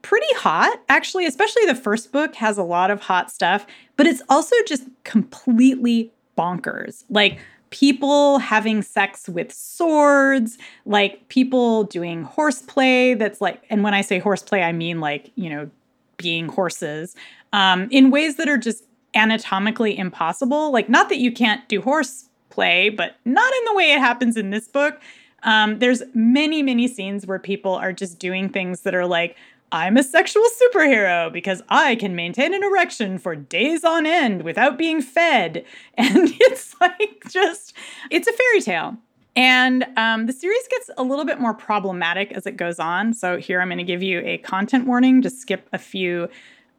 pretty 0.01 0.34
hot, 0.36 0.81
actually, 0.89 1.25
especially 1.25 1.65
the 1.65 1.75
first 1.75 2.12
book 2.12 2.36
has 2.36 2.58
a 2.58 2.63
lot 2.63 2.91
of 2.91 3.01
hot 3.01 3.31
stuff, 3.31 3.65
but 3.98 4.08
it's 4.08 4.22
also 4.29 4.55
just 4.67 4.84
completely 5.03 6.12
bonkers. 6.38 7.03
Like 7.10 7.39
people 7.70 8.39
having 8.39 8.81
sex 8.81 9.29
with 9.29 9.51
swords, 9.51 10.58
like 10.86 11.27
people 11.29 11.84
doing 11.86 12.24
horseplay 12.24 13.13
that's 13.13 13.41
like, 13.41 13.63
and 13.70 13.84
when 13.84 13.93
I 13.93 14.01
say 14.01 14.20
horseplay, 14.20 14.62
I 14.62 14.72
mean 14.72 15.00
like, 15.00 15.31
you 15.36 15.50
know, 15.50 15.70
being 16.17 16.48
horses 16.48 17.15
um, 17.53 17.88
in 17.91 18.12
ways 18.12 18.38
that 18.38 18.48
are 18.48 18.58
just 18.58 18.84
anatomically 19.13 19.98
impossible. 19.98 20.72
Like, 20.72 20.89
not 20.89 21.10
that 21.10 21.18
you 21.18 21.32
can't 21.32 21.68
do 21.68 21.82
horseplay, 21.82 22.89
but 22.89 23.18
not 23.25 23.53
in 23.53 23.65
the 23.65 23.74
way 23.75 23.91
it 23.91 24.00
happens 24.00 24.38
in 24.38 24.50
this 24.50 24.68
book. 24.68 25.00
Um, 25.44 25.80
there's 25.80 26.03
many, 26.13 26.62
many 26.62 26.88
scenes 26.88 27.25
where 27.25 27.39
people 27.39 27.74
are 27.74 27.94
just 27.94 28.20
doing 28.20 28.50
things 28.50 28.82
that 28.82 28.94
are 28.94 29.08
like 29.08 29.36
I'm 29.72 29.96
a 29.96 30.03
sexual 30.03 30.44
superhero 30.62 31.32
because 31.32 31.62
I 31.70 31.96
can 31.96 32.13
maintain 32.13 32.53
an 32.53 32.63
erection 32.63 33.18
for 33.18 33.36
days 33.36 33.86
on 33.86 34.06
end 34.06 34.41
without 34.44 34.77
being 34.77 35.01
fed. 35.01 35.65
And 35.98 36.34
it's 36.39 36.75
like 36.82 37.24
just, 37.30 37.74
it's 38.10 38.27
a 38.27 38.34
fairy 38.34 38.62
tale. 38.62 38.98
And 39.36 39.86
um, 39.98 40.25
the 40.25 40.34
series 40.34 40.68
gets 40.70 40.89
a 40.98 41.03
little 41.03 41.25
bit 41.25 41.39
more 41.39 41.53
problematic 41.53 42.32
as 42.34 42.46
it 42.46 42.58
goes 42.58 42.80
on. 42.80 43.13
So 43.13 43.38
here 43.38 43.62
I'm 43.62 43.70
going 43.70 43.77
to 43.77 43.84
give 43.84 44.03
you 44.03 44.20
a 44.25 44.39
content 44.39 44.88
warning. 44.88 45.22
Just 45.22 45.39
skip 45.39 45.70
a 45.72 45.77
few, 45.77 46.27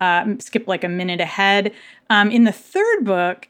uh, 0.02 0.34
skip 0.40 0.66
like 0.66 0.82
a 0.82 0.88
minute 0.88 1.20
ahead. 1.20 1.72
Um, 2.10 2.30
in 2.30 2.42
the 2.42 2.52
third 2.52 3.04
book, 3.04 3.46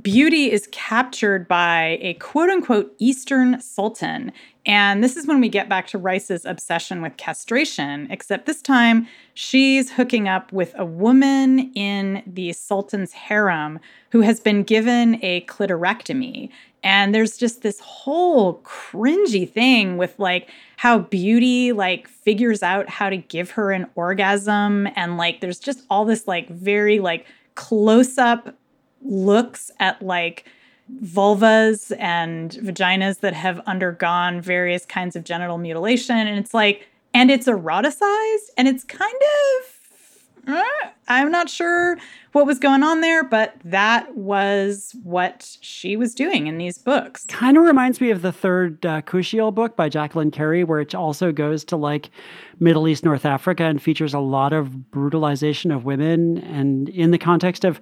Beauty 0.00 0.50
is 0.50 0.70
captured 0.72 1.46
by 1.46 1.98
a 2.00 2.14
quote 2.14 2.48
unquote 2.48 2.94
Eastern 2.98 3.60
Sultan. 3.60 4.32
And 4.64 5.04
this 5.04 5.18
is 5.18 5.26
when 5.26 5.38
we 5.38 5.50
get 5.50 5.68
back 5.68 5.86
to 5.88 5.98
Rice's 5.98 6.46
obsession 6.46 7.02
with 7.02 7.18
castration, 7.18 8.06
except 8.10 8.46
this 8.46 8.62
time 8.62 9.06
she's 9.34 9.92
hooking 9.92 10.28
up 10.28 10.50
with 10.50 10.72
a 10.78 10.86
woman 10.86 11.70
in 11.74 12.22
the 12.26 12.54
Sultan's 12.54 13.12
harem 13.12 13.80
who 14.12 14.22
has 14.22 14.40
been 14.40 14.62
given 14.62 15.22
a 15.22 15.42
clitorectomy. 15.42 16.48
And 16.82 17.14
there's 17.14 17.36
just 17.36 17.62
this 17.62 17.78
whole 17.80 18.60
cringy 18.62 19.48
thing 19.48 19.96
with 19.96 20.18
like 20.18 20.50
how 20.76 20.98
beauty 20.98 21.72
like 21.72 22.08
figures 22.08 22.62
out 22.62 22.88
how 22.88 23.08
to 23.08 23.16
give 23.16 23.52
her 23.52 23.70
an 23.70 23.86
orgasm. 23.94 24.88
And 24.96 25.16
like 25.16 25.40
there's 25.40 25.60
just 25.60 25.84
all 25.90 26.04
this 26.04 26.26
like 26.26 26.48
very 26.48 26.98
like 26.98 27.26
close 27.54 28.18
up 28.18 28.56
looks 29.02 29.70
at 29.78 30.02
like 30.02 30.44
vulvas 31.00 31.96
and 31.98 32.50
vaginas 32.52 33.20
that 33.20 33.34
have 33.34 33.60
undergone 33.60 34.40
various 34.40 34.84
kinds 34.84 35.16
of 35.16 35.24
genital 35.24 35.58
mutilation. 35.58 36.16
And 36.16 36.38
it's 36.38 36.52
like, 36.52 36.88
and 37.14 37.30
it's 37.30 37.46
eroticized 37.46 38.50
and 38.56 38.68
it's 38.68 38.84
kind 38.84 39.14
of, 39.14 39.81
I'm 40.46 41.30
not 41.30 41.48
sure 41.50 41.98
what 42.32 42.46
was 42.46 42.58
going 42.58 42.82
on 42.82 43.00
there, 43.00 43.22
but 43.24 43.54
that 43.64 44.16
was 44.16 44.94
what 45.02 45.56
she 45.60 45.96
was 45.96 46.14
doing 46.14 46.46
in 46.46 46.58
these 46.58 46.78
books. 46.78 47.24
Kind 47.26 47.56
of 47.56 47.64
reminds 47.64 48.00
me 48.00 48.10
of 48.10 48.22
the 48.22 48.32
third 48.32 48.84
uh, 48.86 49.02
Kushiel 49.02 49.54
book 49.54 49.76
by 49.76 49.88
Jacqueline 49.88 50.30
Carey, 50.30 50.64
where 50.64 50.80
it 50.80 50.94
also 50.94 51.32
goes 51.32 51.64
to 51.66 51.76
like 51.76 52.10
Middle 52.60 52.88
East, 52.88 53.04
North 53.04 53.26
Africa, 53.26 53.64
and 53.64 53.82
features 53.82 54.14
a 54.14 54.20
lot 54.20 54.52
of 54.52 54.90
brutalization 54.90 55.70
of 55.70 55.84
women. 55.84 56.38
And 56.38 56.88
in 56.88 57.10
the 57.10 57.18
context 57.18 57.64
of 57.64 57.80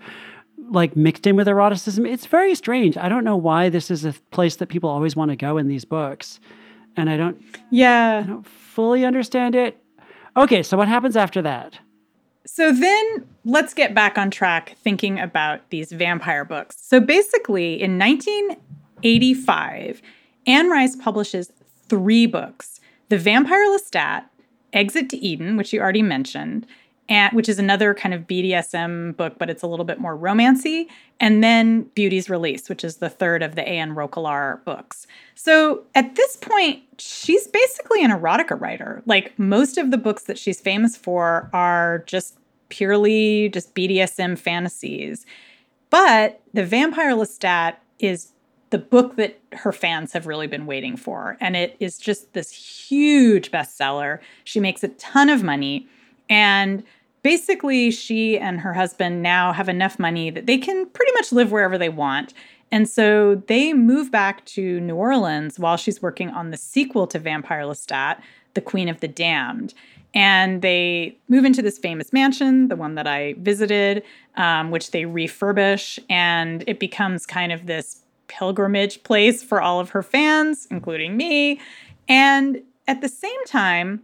like 0.70 0.96
mixed 0.96 1.26
in 1.26 1.36
with 1.36 1.48
eroticism. 1.48 2.06
It's 2.06 2.26
very 2.26 2.54
strange. 2.54 2.96
I 2.96 3.08
don't 3.08 3.24
know 3.24 3.36
why 3.36 3.68
this 3.68 3.90
is 3.90 4.04
a 4.04 4.12
place 4.30 4.56
that 4.56 4.68
people 4.68 4.88
always 4.88 5.16
want 5.16 5.30
to 5.30 5.36
go 5.36 5.58
in 5.58 5.68
these 5.68 5.84
books. 5.84 6.40
And 6.96 7.10
I 7.10 7.16
don't 7.16 7.42
Yeah. 7.70 8.22
I 8.24 8.28
don't 8.28 8.46
fully 8.46 9.04
understand 9.04 9.54
it. 9.54 9.82
Okay, 10.36 10.62
so 10.62 10.76
what 10.76 10.88
happens 10.88 11.16
after 11.16 11.42
that? 11.42 11.78
So 12.52 12.72
then 12.72 13.28
let's 13.44 13.72
get 13.72 13.94
back 13.94 14.18
on 14.18 14.28
track 14.28 14.76
thinking 14.82 15.20
about 15.20 15.70
these 15.70 15.92
vampire 15.92 16.44
books. 16.44 16.76
So 16.80 16.98
basically 16.98 17.80
in 17.80 17.96
1985, 17.96 20.02
Anne 20.48 20.68
Rice 20.68 20.96
publishes 20.96 21.52
3 21.88 22.26
books. 22.26 22.80
The 23.08 23.18
Vampire 23.18 23.64
Lestat, 23.68 24.24
Exit 24.72 25.08
to 25.10 25.16
Eden, 25.16 25.56
which 25.56 25.72
you 25.72 25.80
already 25.80 26.02
mentioned, 26.02 26.66
and 27.08 27.32
which 27.34 27.48
is 27.48 27.60
another 27.60 27.94
kind 27.94 28.12
of 28.12 28.26
BDSM 28.26 29.16
book, 29.16 29.38
but 29.38 29.48
it's 29.48 29.62
a 29.62 29.68
little 29.68 29.84
bit 29.84 30.00
more 30.00 30.18
romancy. 30.18 30.88
And 31.20 31.44
then 31.44 31.82
Beauty's 31.94 32.28
Release, 32.28 32.68
which 32.68 32.82
is 32.82 32.96
the 32.96 33.08
third 33.08 33.44
of 33.44 33.54
the 33.54 33.66
Anne 33.66 33.94
Roquelaure 33.94 34.64
books. 34.64 35.06
So 35.36 35.84
at 35.94 36.16
this 36.16 36.36
point, 36.36 36.82
she's 36.98 37.46
basically 37.46 38.04
an 38.04 38.10
erotica 38.10 38.60
writer. 38.60 39.04
Like 39.06 39.38
most 39.38 39.78
of 39.78 39.92
the 39.92 39.98
books 39.98 40.24
that 40.24 40.36
she's 40.36 40.60
famous 40.60 40.96
for 40.96 41.48
are 41.52 42.02
just 42.06 42.38
purely 42.70 43.50
just 43.50 43.74
BDSM 43.74 44.38
fantasies. 44.38 45.26
But 45.90 46.40
The 46.54 46.64
Vampire 46.64 47.12
Lestat 47.12 47.76
is 47.98 48.32
the 48.70 48.78
book 48.78 49.16
that 49.16 49.38
her 49.52 49.72
fans 49.72 50.12
have 50.12 50.26
really 50.26 50.46
been 50.46 50.64
waiting 50.64 50.96
for. 50.96 51.36
And 51.40 51.56
it 51.56 51.76
is 51.80 51.98
just 51.98 52.32
this 52.32 52.52
huge 52.52 53.50
bestseller. 53.50 54.20
She 54.44 54.60
makes 54.60 54.82
a 54.82 54.88
ton 54.88 55.28
of 55.28 55.42
money. 55.42 55.88
And 56.28 56.84
basically, 57.22 57.90
she 57.90 58.38
and 58.38 58.60
her 58.60 58.74
husband 58.74 59.22
now 59.22 59.52
have 59.52 59.68
enough 59.68 59.98
money 59.98 60.30
that 60.30 60.46
they 60.46 60.56
can 60.56 60.86
pretty 60.86 61.12
much 61.12 61.32
live 61.32 61.50
wherever 61.50 61.76
they 61.76 61.88
want. 61.88 62.32
And 62.72 62.88
so 62.88 63.42
they 63.48 63.72
move 63.72 64.12
back 64.12 64.44
to 64.46 64.80
New 64.80 64.94
Orleans 64.94 65.58
while 65.58 65.76
she's 65.76 66.00
working 66.00 66.30
on 66.30 66.50
the 66.50 66.56
sequel 66.56 67.08
to 67.08 67.18
Vampire 67.18 67.62
Lestat, 67.62 68.20
The 68.54 68.60
Queen 68.60 68.88
of 68.88 69.00
the 69.00 69.08
Damned. 69.08 69.74
And 70.12 70.62
they 70.62 71.16
move 71.28 71.44
into 71.44 71.62
this 71.62 71.78
famous 71.78 72.12
mansion, 72.12 72.68
the 72.68 72.76
one 72.76 72.96
that 72.96 73.06
I 73.06 73.34
visited, 73.38 74.02
um, 74.36 74.70
which 74.70 74.90
they 74.90 75.02
refurbish. 75.02 75.98
And 76.08 76.64
it 76.66 76.80
becomes 76.80 77.26
kind 77.26 77.52
of 77.52 77.66
this 77.66 78.02
pilgrimage 78.26 79.02
place 79.02 79.42
for 79.42 79.60
all 79.60 79.80
of 79.80 79.90
her 79.90 80.02
fans, 80.02 80.66
including 80.70 81.16
me. 81.16 81.60
And 82.08 82.62
at 82.88 83.00
the 83.00 83.08
same 83.08 83.44
time, 83.46 84.02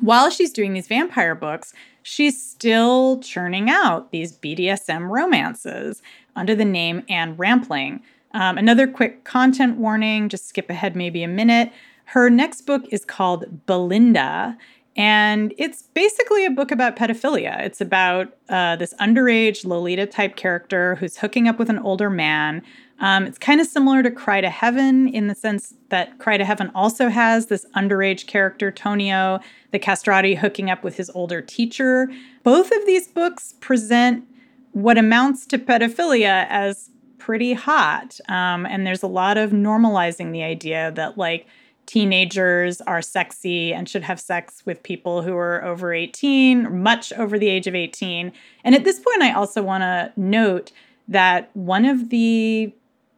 while 0.00 0.30
she's 0.30 0.52
doing 0.52 0.72
these 0.72 0.86
vampire 0.86 1.34
books, 1.34 1.72
she's 2.02 2.40
still 2.42 3.20
churning 3.20 3.68
out 3.68 4.12
these 4.12 4.36
BDSM 4.36 5.08
romances 5.10 6.02
under 6.36 6.54
the 6.54 6.64
name 6.64 7.04
Anne 7.08 7.36
Rampling. 7.36 8.00
Um, 8.32 8.58
another 8.58 8.86
quick 8.86 9.24
content 9.24 9.78
warning, 9.78 10.28
just 10.28 10.48
skip 10.48 10.70
ahead 10.70 10.94
maybe 10.94 11.22
a 11.22 11.28
minute. 11.28 11.72
Her 12.06 12.30
next 12.30 12.62
book 12.62 12.84
is 12.90 13.04
called 13.04 13.66
Belinda, 13.66 14.56
and 14.98 15.54
it's 15.56 15.84
basically 15.94 16.44
a 16.44 16.50
book 16.50 16.70
about 16.70 16.96
pedophilia. 16.96 17.58
It's 17.62 17.80
about 17.80 18.36
uh, 18.50 18.76
this 18.76 18.92
underage 19.00 19.64
Lolita 19.64 20.04
type 20.04 20.36
character 20.36 20.96
who's 20.96 21.16
hooking 21.16 21.48
up 21.48 21.58
with 21.58 21.70
an 21.70 21.78
older 21.78 22.10
man 22.10 22.62
um, 23.00 23.26
it's 23.26 23.38
kind 23.38 23.60
of 23.60 23.66
similar 23.66 24.02
to 24.02 24.10
Cry 24.10 24.40
to 24.40 24.50
Heaven 24.50 25.08
in 25.08 25.28
the 25.28 25.34
sense 25.34 25.74
that 25.90 26.18
Cry 26.18 26.36
to 26.36 26.44
Heaven 26.44 26.70
also 26.74 27.08
has 27.08 27.46
this 27.46 27.64
underage 27.76 28.26
character, 28.26 28.70
Tonio, 28.70 29.40
the 29.70 29.78
castrati 29.78 30.34
hooking 30.34 30.68
up 30.68 30.82
with 30.82 30.96
his 30.96 31.10
older 31.10 31.40
teacher. 31.40 32.10
Both 32.42 32.72
of 32.72 32.86
these 32.86 33.06
books 33.06 33.54
present 33.60 34.24
what 34.72 34.98
amounts 34.98 35.46
to 35.46 35.58
pedophilia 35.58 36.46
as 36.48 36.90
pretty 37.18 37.52
hot. 37.52 38.18
Um, 38.28 38.66
and 38.66 38.86
there's 38.86 39.02
a 39.02 39.08
lot 39.08 39.38
of 39.38 39.50
normalizing 39.50 40.32
the 40.32 40.42
idea 40.42 40.90
that, 40.92 41.16
like, 41.16 41.46
teenagers 41.88 42.82
are 42.82 43.00
sexy 43.00 43.72
and 43.72 43.88
should 43.88 44.02
have 44.02 44.20
sex 44.20 44.62
with 44.66 44.82
people 44.82 45.22
who 45.22 45.34
are 45.34 45.64
over 45.64 45.94
18, 45.94 46.82
much 46.82 47.14
over 47.14 47.38
the 47.38 47.48
age 47.48 47.66
of 47.66 47.74
18. 47.74 48.30
And 48.62 48.74
at 48.74 48.84
this 48.84 49.00
point, 49.00 49.22
I 49.22 49.32
also 49.32 49.62
want 49.62 49.80
to 49.82 50.12
note 50.14 50.70
that 51.08 51.50
one 51.56 51.86
of 51.86 52.10
the 52.10 52.74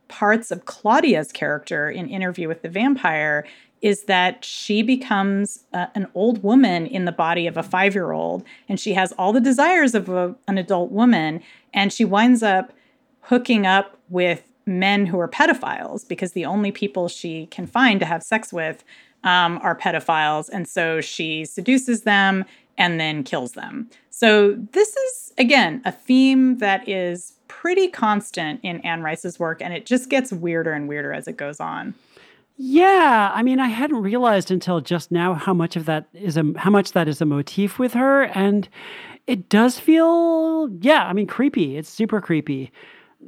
parts 0.07 0.53
of 0.53 0.67
Claudia's 0.67 1.33
character 1.33 1.91
in 1.91 2.09
Interview 2.09 2.47
with 2.47 2.63
the 2.63 2.69
Vampire 2.69 3.45
is 3.83 4.05
that 4.05 4.45
she 4.45 4.83
becomes 4.83 5.65
uh, 5.73 5.87
an 5.97 6.07
old 6.15 6.45
woman 6.45 6.87
in 6.87 7.07
the 7.07 7.13
body 7.13 7.49
of 7.49 7.57
a 7.57 7.65
five 7.65 7.93
year 7.93 8.13
old, 8.13 8.45
and 8.69 8.79
she 8.79 8.95
has 8.95 9.11
all 9.13 9.33
the 9.33 9.41
desires 9.41 9.97
of 9.97 10.09
a, 10.09 10.37
an 10.47 10.59
adult 10.59 10.93
woman, 10.93 11.43
and 11.75 11.93
she 11.93 12.05
winds 12.05 12.41
up 12.43 12.73
hooking 13.23 13.67
up 13.67 13.97
with 14.09 14.50
men 14.67 15.07
who 15.07 15.19
are 15.19 15.29
pedophiles 15.29 16.07
because 16.07 16.33
the 16.33 16.45
only 16.45 16.71
people 16.71 17.09
she 17.09 17.47
can 17.47 17.67
find 17.67 18.01
to 18.01 18.07
have 18.07 18.23
sex 18.23 18.53
with 18.53 18.85
um, 19.25 19.59
are 19.63 19.77
pedophiles. 19.77 20.49
And 20.51 20.69
so 20.69 21.01
she 21.01 21.45
seduces 21.45 22.03
them 22.03 22.45
and 22.79 22.99
then 22.99 23.23
kills 23.23 23.53
them. 23.53 23.91
So, 24.09 24.55
this 24.73 24.97
is, 24.97 25.33
again, 25.39 25.83
a 25.85 25.93
theme 25.93 26.59
that 26.59 26.89
is 26.89 27.35
pretty 27.47 27.89
constant 27.89 28.61
in 28.63 28.81
Anne 28.81 29.03
Rice's 29.03 29.39
work, 29.39 29.61
and 29.61 29.75
it 29.75 29.87
just 29.87 30.09
gets 30.09 30.33
weirder 30.33 30.73
and 30.73 30.89
weirder 30.89 31.13
as 31.13 31.29
it 31.29 31.37
goes 31.37 31.61
on. 31.61 31.95
Yeah, 32.57 33.31
I 33.35 33.43
mean, 33.43 33.61
I 33.61 33.69
hadn't 33.69 34.03
realized 34.03 34.51
until 34.51 34.81
just 34.81 35.11
now 35.11 35.35
how 35.35 35.55
much 35.55 35.77
of 35.77 35.87
that 35.87 36.09
is 36.13 36.37
a 36.37 36.53
how 36.57 36.71
much 36.71 36.93
that 36.93 37.09
is 37.09 37.21
a 37.21 37.25
motif 37.25 37.79
with 37.79 37.95
her, 37.95 38.25
and 38.25 38.69
it 39.27 39.49
does 39.49 39.79
feel, 39.79 40.69
yeah, 40.81 41.07
I 41.07 41.13
mean, 41.13 41.27
creepy. 41.27 41.77
It's 41.77 41.89
super 41.89 42.21
creepy. 42.21 42.73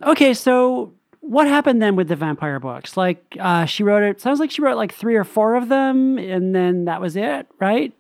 Okay, 0.02 0.34
so 0.34 0.92
what 1.22 1.46
happened 1.46 1.80
then 1.80 1.94
with 1.94 2.08
the 2.08 2.16
vampire 2.16 2.58
books? 2.58 2.96
Like, 2.96 3.36
uh, 3.38 3.64
she 3.64 3.84
wrote 3.84 4.02
it. 4.02 4.20
Sounds 4.20 4.40
like 4.40 4.50
she 4.50 4.60
wrote 4.60 4.76
like 4.76 4.92
three 4.92 5.14
or 5.14 5.24
four 5.24 5.54
of 5.54 5.68
them, 5.68 6.18
and 6.18 6.54
then 6.54 6.84
that 6.84 7.00
was 7.00 7.16
it, 7.16 7.46
right? 7.60 7.92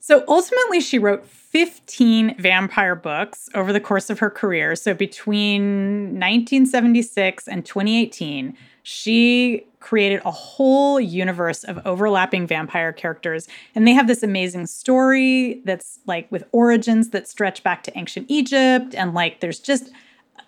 So 0.00 0.24
ultimately, 0.26 0.80
she 0.80 0.98
wrote 0.98 1.26
15 1.26 2.36
vampire 2.38 2.94
books 2.94 3.50
over 3.54 3.72
the 3.72 3.80
course 3.80 4.08
of 4.08 4.18
her 4.20 4.30
career. 4.30 4.74
So 4.76 4.94
between 4.94 6.18
1976 6.18 7.48
and 7.48 7.66
2018, 7.66 8.56
she 8.82 9.66
created 9.80 10.22
a 10.24 10.30
whole 10.30 10.98
universe 10.98 11.64
of 11.64 11.80
overlapping 11.84 12.46
vampire 12.46 12.92
characters. 12.92 13.46
And 13.74 13.86
they 13.86 13.92
have 13.92 14.06
this 14.06 14.22
amazing 14.22 14.66
story 14.66 15.60
that's 15.64 15.98
like 16.06 16.30
with 16.32 16.44
origins 16.52 17.10
that 17.10 17.28
stretch 17.28 17.62
back 17.62 17.82
to 17.82 17.98
ancient 17.98 18.26
Egypt. 18.28 18.94
And 18.94 19.12
like 19.12 19.40
there's 19.40 19.58
just 19.58 19.90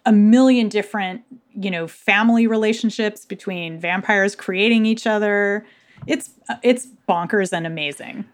a 0.07 0.13
million 0.13 0.69
different, 0.69 1.23
you 1.55 1.71
know, 1.71 1.87
family 1.87 2.47
relationships 2.47 3.25
between 3.25 3.79
vampires 3.79 4.35
creating 4.35 4.87
each 4.87 5.07
other. 5.07 5.67
It's 6.07 6.31
it's 6.63 6.87
bonkers 7.09 7.53
and 7.53 7.67
amazing. 7.67 8.25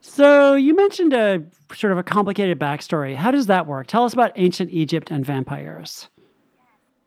So 0.00 0.54
you 0.54 0.74
mentioned 0.74 1.12
a 1.12 1.42
sort 1.74 1.92
of 1.92 1.98
a 1.98 2.02
complicated 2.02 2.58
backstory. 2.58 3.16
How 3.16 3.30
does 3.30 3.46
that 3.46 3.66
work? 3.66 3.86
Tell 3.86 4.04
us 4.04 4.12
about 4.12 4.32
ancient 4.36 4.70
Egypt 4.70 5.10
and 5.10 5.24
vampires. 5.24 6.08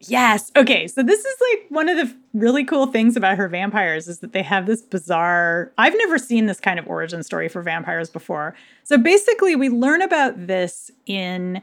Yes. 0.07 0.51
Okay. 0.55 0.87
So 0.87 1.03
this 1.03 1.23
is 1.23 1.35
like 1.51 1.65
one 1.69 1.87
of 1.87 1.97
the 1.97 2.15
really 2.33 2.63
cool 2.63 2.87
things 2.87 3.15
about 3.15 3.37
her 3.37 3.47
vampires 3.47 4.07
is 4.07 4.19
that 4.19 4.33
they 4.33 4.41
have 4.41 4.65
this 4.65 4.81
bizarre. 4.81 5.71
I've 5.77 5.95
never 5.97 6.17
seen 6.17 6.47
this 6.47 6.59
kind 6.59 6.79
of 6.79 6.87
origin 6.87 7.23
story 7.23 7.47
for 7.47 7.61
vampires 7.61 8.09
before. 8.09 8.55
So 8.83 8.97
basically, 8.97 9.55
we 9.55 9.69
learn 9.69 10.01
about 10.01 10.47
this 10.47 10.89
in 11.05 11.61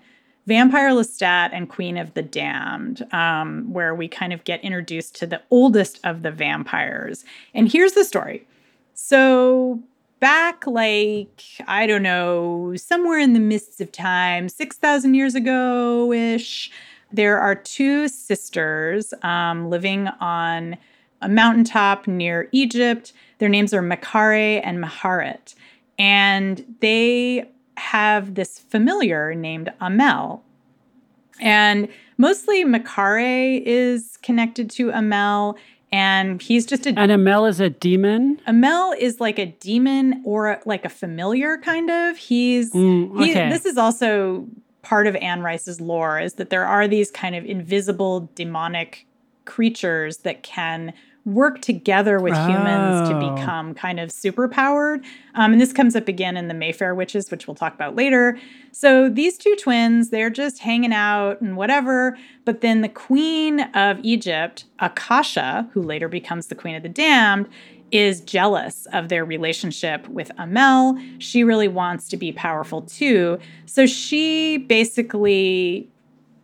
Vampire 0.48 0.92
Lestat 0.92 1.50
and 1.52 1.68
Queen 1.68 1.98
of 1.98 2.14
the 2.14 2.22
Damned, 2.22 3.06
um, 3.12 3.70
where 3.70 3.94
we 3.94 4.08
kind 4.08 4.32
of 4.32 4.44
get 4.44 4.64
introduced 4.64 5.14
to 5.16 5.26
the 5.26 5.42
oldest 5.50 6.00
of 6.04 6.22
the 6.22 6.30
vampires. 6.30 7.22
And 7.52 7.70
here's 7.70 7.92
the 7.92 8.02
story. 8.02 8.46
So 8.94 9.82
back 10.20 10.66
like 10.66 11.44
i 11.68 11.87
don't 11.87 12.02
know 12.02 12.74
somewhere 12.74 13.20
in 13.20 13.34
the 13.34 13.38
mists 13.38 13.80
of 13.80 13.92
time 13.92 14.48
6000 14.48 15.14
years 15.14 15.37
ago 15.37 16.12
ish 16.12 16.72
there 17.12 17.38
are 17.38 17.54
two 17.54 18.08
sisters 18.08 19.14
um, 19.22 19.70
living 19.70 20.08
on 20.20 20.76
a 21.22 21.28
mountaintop 21.28 22.08
near 22.08 22.48
egypt 22.50 23.12
their 23.38 23.48
names 23.48 23.72
are 23.72 23.80
mekare 23.80 24.61
and 24.64 24.82
maharet 24.82 25.54
and 26.00 26.64
they 26.80 27.48
have 27.78 28.34
this 28.34 28.58
familiar 28.58 29.34
named 29.34 29.72
amel 29.80 30.44
and 31.40 31.88
mostly 32.16 32.64
mekare 32.64 33.62
is 33.64 34.18
connected 34.22 34.68
to 34.70 34.90
amel 34.90 35.56
and 35.90 36.42
he's 36.42 36.66
just 36.66 36.86
a 36.86 36.92
and 36.98 37.10
Amel 37.10 37.46
is 37.46 37.60
a 37.60 37.70
demon. 37.70 38.40
Amel 38.46 38.92
is 38.98 39.20
like 39.20 39.38
a 39.38 39.46
demon 39.46 40.22
or 40.24 40.60
like 40.66 40.84
a 40.84 40.90
familiar 40.90 41.56
kind 41.56 41.90
of. 41.90 42.18
He's 42.18 42.72
mm, 42.72 43.10
okay. 43.16 43.26
he, 43.26 43.32
this 43.32 43.64
is 43.64 43.78
also 43.78 44.46
part 44.82 45.06
of 45.06 45.16
Anne 45.16 45.42
Rice's 45.42 45.80
lore 45.80 46.20
is 46.20 46.34
that 46.34 46.50
there 46.50 46.66
are 46.66 46.86
these 46.86 47.10
kind 47.10 47.34
of 47.34 47.44
invisible 47.44 48.30
demonic 48.34 49.06
creatures 49.44 50.18
that 50.18 50.42
can 50.42 50.92
work 51.28 51.60
together 51.60 52.18
with 52.18 52.34
oh. 52.34 52.46
humans 52.46 53.08
to 53.08 53.16
oh. 53.16 53.36
become 53.36 53.74
kind 53.74 54.00
of 54.00 54.10
superpowered. 54.10 55.04
Um, 55.34 55.52
and 55.52 55.60
this 55.60 55.72
comes 55.72 55.94
up 55.94 56.08
again 56.08 56.36
in 56.36 56.48
the 56.48 56.54
Mayfair 56.54 56.94
Witches, 56.94 57.30
which 57.30 57.46
we'll 57.46 57.54
talk 57.54 57.74
about 57.74 57.94
later. 57.94 58.38
So 58.72 59.08
these 59.08 59.36
two 59.36 59.54
twins, 59.56 60.10
they're 60.10 60.30
just 60.30 60.60
hanging 60.60 60.92
out 60.92 61.40
and 61.40 61.56
whatever. 61.56 62.16
But 62.44 62.60
then 62.60 62.80
the 62.80 62.88
queen 62.88 63.60
of 63.74 63.98
Egypt, 64.02 64.64
Akasha, 64.78 65.68
who 65.72 65.82
later 65.82 66.08
becomes 66.08 66.46
the 66.46 66.54
queen 66.54 66.74
of 66.74 66.82
the 66.82 66.88
damned, 66.88 67.48
is 67.90 68.20
jealous 68.20 68.86
of 68.92 69.08
their 69.08 69.24
relationship 69.24 70.06
with 70.08 70.30
Amel. 70.38 70.98
She 71.18 71.44
really 71.44 71.68
wants 71.68 72.08
to 72.08 72.16
be 72.16 72.32
powerful 72.32 72.82
too. 72.82 73.38
So 73.66 73.86
she 73.86 74.58
basically 74.58 75.88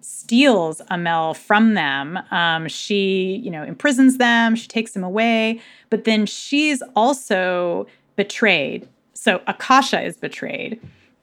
steals 0.05 0.83
Amel 0.91 1.35
from 1.35 1.75
them. 1.75 2.19
Um, 2.31 2.69
she, 2.69 3.41
you 3.43 3.51
know, 3.51 3.63
imprisons 3.63 4.19
them, 4.19 4.55
she 4.55 4.69
takes 4.69 4.93
them 4.93 5.03
away, 5.03 5.61
but 5.91 6.05
then 6.05 6.27
she's 6.27 6.83
also 6.95 7.87
betrayed. 8.17 8.89
So 9.15 9.41
Akasha 9.47 10.03
is 10.03 10.17
betrayed. 10.17 10.81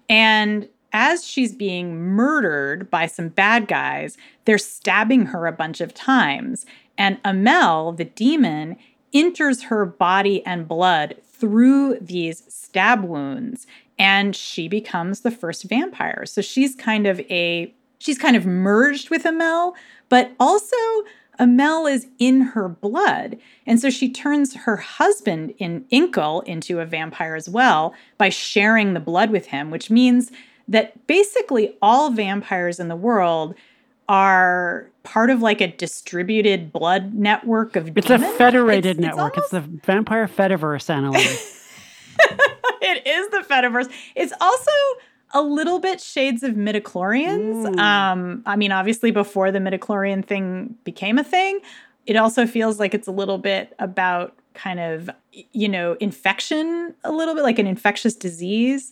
And 0.10 0.67
as 0.94 1.26
she's 1.26 1.54
being 1.54 1.96
murdered 1.96 2.89
by 2.89 3.06
some 3.06 3.30
bad 3.30 3.67
guys, 3.67 4.17
they're 4.46 4.58
stabbing 4.58 5.28
her 5.28 5.48
a 5.48 5.52
bunch 5.52 5.80
of 5.80 5.94
times. 5.94 6.65
And 6.98 7.20
Amel, 7.24 7.94
the 7.94 8.06
demon, 8.06 8.78
enters 9.13 9.63
her 9.63 9.86
body 9.86 10.46
and 10.46 10.67
blood 10.67 11.15
through 11.24 11.98
these 12.00 12.44
stab 12.48 13.04
wounds 13.04 13.67
and 14.02 14.36
she 14.36 14.67
becomes 14.67 15.20
the 15.20 15.30
first 15.30 15.65
vampire. 15.65 16.26
So 16.26 16.41
she's 16.41 16.74
kind 16.74 17.06
of 17.06 17.20
a 17.22 17.74
she's 18.02 18.18
kind 18.18 18.36
of 18.36 18.46
merged 18.46 19.10
with 19.10 19.26
Amel, 19.26 19.76
but 20.10 20.32
also 20.40 20.76
Amel 21.40 21.86
is 21.88 22.08
in 22.20 22.42
her 22.42 22.68
blood. 22.68 23.38
And 23.66 23.80
so 23.80 23.90
she 23.90 24.12
turns 24.12 24.56
her 24.56 24.78
husband 24.78 25.54
in 25.60 25.86
Enkil 25.92 26.44
into 26.46 26.80
a 26.80 26.86
vampire 26.86 27.36
as 27.36 27.48
well 27.48 27.94
by 28.18 28.30
sharing 28.30 28.94
the 28.94 29.00
blood 29.00 29.30
with 29.30 29.48
him, 29.48 29.70
which 29.72 29.90
means 29.90 30.32
that 30.68 31.06
basically 31.08 31.78
all 31.82 32.10
vampires 32.12 32.80
in 32.80 32.88
the 32.88 32.96
world 32.96 33.56
are 34.10 34.88
part 35.04 35.30
of 35.30 35.42
like 35.42 35.62
a 35.62 35.68
distributed 35.68 36.72
blood 36.72 37.14
network 37.14 37.76
of 37.76 37.96
It's 37.98 38.10
a 38.10 38.18
federated 38.20 38.98
It's- 38.98 39.08
it's 39.10 39.16
network. 39.18 39.38
It's, 39.38 39.54
almost- 39.54 39.72
the 39.72 39.80
Vampire 39.86 40.28
Fediverse, 40.28 40.90
Annalee. 40.90 41.58
it 42.82 43.08
is 43.08 43.30
the 43.30 43.46
Fediverse. 43.48 43.92
It's 44.16 44.34
also 44.42 44.72
a 45.34 45.41
little 45.41 45.80
bit 45.80 46.02
shades 46.02 46.44
of 46.44 46.54
midichlorians. 46.56 47.76
Ooh. 47.76 47.80
Um, 47.80 48.44
I 48.46 48.56
mean, 48.56 48.72
obviously 48.72 49.12
before 49.12 49.52
the 49.52 49.60
midichlorian 49.60 50.26
thing 50.26 50.76
became 50.84 51.17
a 51.17 51.24
thing, 51.24 51.60
it 52.06 52.15
also 52.15 52.46
feels 52.46 52.80
like 52.80 52.94
it's 52.94 53.08
a 53.08 53.12
little 53.12 53.38
bit 53.38 53.74
about 53.80 54.36
kind 54.54 54.80
of 54.80 55.10
you 55.54 55.70
know 55.70 55.94
infection 56.00 56.94
a 57.04 57.12
little 57.12 57.34
bit 57.34 57.44
like 57.44 57.58
an 57.58 57.67
infectious 57.67 58.15
disease 58.15 58.91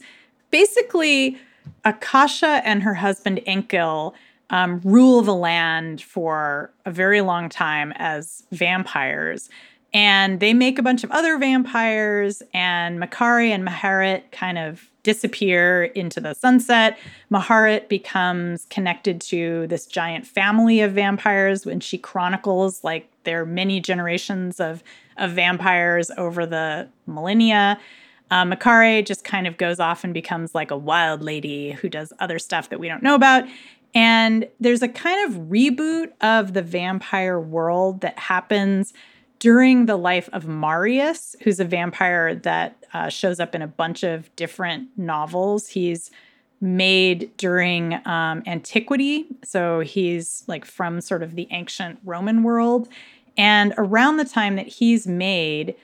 basically 0.52 1.38
akasha 1.86 2.62
and 2.63 2.82
her 2.82 2.93
husband 2.93 3.41
enkil 3.45 4.13
um, 4.52 4.82
rule 4.84 5.21
the 5.21 5.36
land 5.36 6.02
for 6.02 6.71
a 6.86 6.91
very 6.91 7.21
long 7.21 7.49
time 7.49 7.91
as 7.97 8.43
vampires 8.52 9.49
and 9.93 10.39
they 10.39 10.54
make 10.54 10.80
a 10.80 10.84
bunch 10.84 11.04
of 11.04 11.12
other 11.12 11.38
vampires 11.38 12.41
and 12.54 13.02
mekare 13.02 13.49
and 13.49 13.67
maharet 13.67 14.32
kind 14.32 14.58
of 14.58 14.88
disappear 15.03 15.85
into 15.95 16.19
the 16.19 16.33
sunset 16.33 16.97
maharet 17.31 17.88
becomes 17.88 18.65
connected 18.69 19.21
to 19.21 19.65
this 19.67 19.85
giant 19.85 20.25
family 20.27 20.81
of 20.81 20.91
vampires 20.91 21.65
when 21.65 21.79
she 21.79 21.97
chronicles 21.97 22.83
like 22.83 23.09
their 23.23 23.45
many 23.45 23.79
generations 23.79 24.59
of, 24.59 24.83
of 25.17 25.31
vampires 25.31 26.12
over 26.17 26.45
the 26.45 26.88
millennia 27.07 27.79
uh, 28.31 28.45
Mekare 28.45 29.05
just 29.05 29.23
kind 29.23 29.47
of 29.47 29.57
goes 29.57 29.79
off 29.79 30.03
and 30.03 30.13
becomes 30.13 30.53
like 30.53 30.71
a 30.71 30.77
wild 30.77 31.21
lady 31.21 31.71
who 31.71 31.89
does 31.89 32.13
other 32.19 32.38
stuff 32.38 32.69
that 32.69 32.79
we 32.79 32.88
don't 32.88 33.01
know 33.01 33.15
about. 33.15 33.45
And 33.95 34.47
there's 34.59 34.83
a 34.83 34.88
kind 34.88 35.27
of 35.27 35.41
reboot 35.43 36.12
of 36.21 36.53
the 36.53 36.62
vampire 36.62 37.39
world 37.39 38.01
that 38.01 38.19
happens 38.19 38.93
during 39.39 39.86
the 39.86 39.95
life 39.95 40.30
of 40.34 40.47
Marius, 40.47 41.36
who's 41.41 41.60
a 41.60 41.65
vampire 41.65 42.36
that 42.36 42.86
uh, 42.93 43.10
shows 43.10 43.39
up 43.39 43.56
in 43.56 43.62
a 43.62 43.67
bunch 43.67 44.04
of 44.04 44.34
different 44.36 44.89
novels. 44.97 45.69
He's 45.69 46.12
made 46.62 47.36
during 47.38 48.06
um, 48.06 48.43
antiquity. 48.45 49.25
So 49.43 49.80
he's 49.80 50.43
like 50.47 50.65
from 50.65 50.99
sort 51.02 51.23
of 51.23 51.36
the 51.36 51.47
ancient 51.52 51.99
Roman 52.04 52.43
world. 52.43 52.89
And 53.38 53.73
around 53.78 54.17
the 54.17 54.25
time 54.25 54.58
that 54.58 54.67
he's 54.67 55.08
made, 55.08 55.75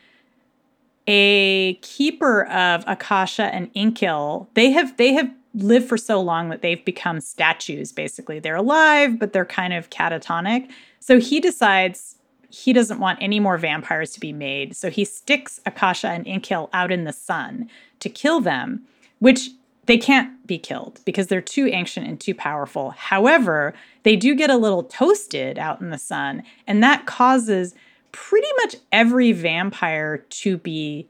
a 1.07 1.75
keeper 1.75 2.45
of 2.45 2.83
Akasha 2.87 3.43
and 3.43 3.73
Enkil, 3.73 4.47
they 4.55 4.71
have 4.71 4.97
they 4.97 5.13
have 5.13 5.31
lived 5.53 5.87
for 5.87 5.97
so 5.97 6.19
long 6.19 6.49
that 6.49 6.61
they've 6.61 6.83
become 6.83 7.21
statues 7.21 7.93
basically. 7.93 8.39
They're 8.39 8.55
alive, 8.55 9.19
but 9.19 9.31
they're 9.31 9.45
kind 9.45 9.71
of 9.71 9.89
catatonic. 9.89 10.69
So 10.99 11.19
he 11.19 11.39
decides 11.39 12.17
he 12.55 12.71
doesn't 12.71 13.01
want 13.01 13.19
any 13.21 13.37
more 13.37 13.57
vampires 13.57 14.11
to 14.11 14.19
be 14.19 14.31
made. 14.31 14.77
So 14.77 14.89
he 14.89 15.03
sticks 15.03 15.59
Akasha 15.65 16.07
and 16.07 16.25
Enkil 16.25 16.69
out 16.71 16.89
in 16.89 17.03
the 17.03 17.11
sun 17.11 17.69
to 17.99 18.07
kill 18.07 18.39
them, 18.39 18.83
which 19.19 19.49
they 19.87 19.97
can't 19.97 20.47
be 20.47 20.57
killed 20.57 21.01
because 21.03 21.27
they're 21.27 21.41
too 21.41 21.67
ancient 21.67 22.07
and 22.07 22.17
too 22.17 22.33
powerful. 22.33 22.91
However, 22.91 23.73
they 24.03 24.15
do 24.15 24.33
get 24.33 24.49
a 24.49 24.55
little 24.55 24.83
toasted 24.83 25.59
out 25.59 25.81
in 25.81 25.89
the 25.89 25.97
sun, 25.97 26.43
and 26.65 26.81
that 26.81 27.05
causes 27.05 27.75
pretty 28.13 28.47
much 28.61 28.77
every 28.89 29.33
vampire 29.33 30.19
to 30.29 30.57
be 30.57 31.09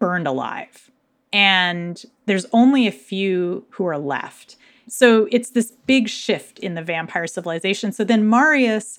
burned 0.00 0.26
alive. 0.26 0.90
And 1.32 2.04
there's 2.26 2.46
only 2.52 2.88
a 2.88 2.92
few 2.92 3.64
who 3.70 3.86
are 3.86 3.98
left. 3.98 4.56
So 4.88 5.28
it's 5.30 5.50
this 5.50 5.70
big 5.86 6.08
shift 6.08 6.58
in 6.58 6.74
the 6.74 6.82
vampire 6.82 7.28
civilization. 7.28 7.92
So 7.92 8.02
then 8.02 8.28
Marius 8.28 8.98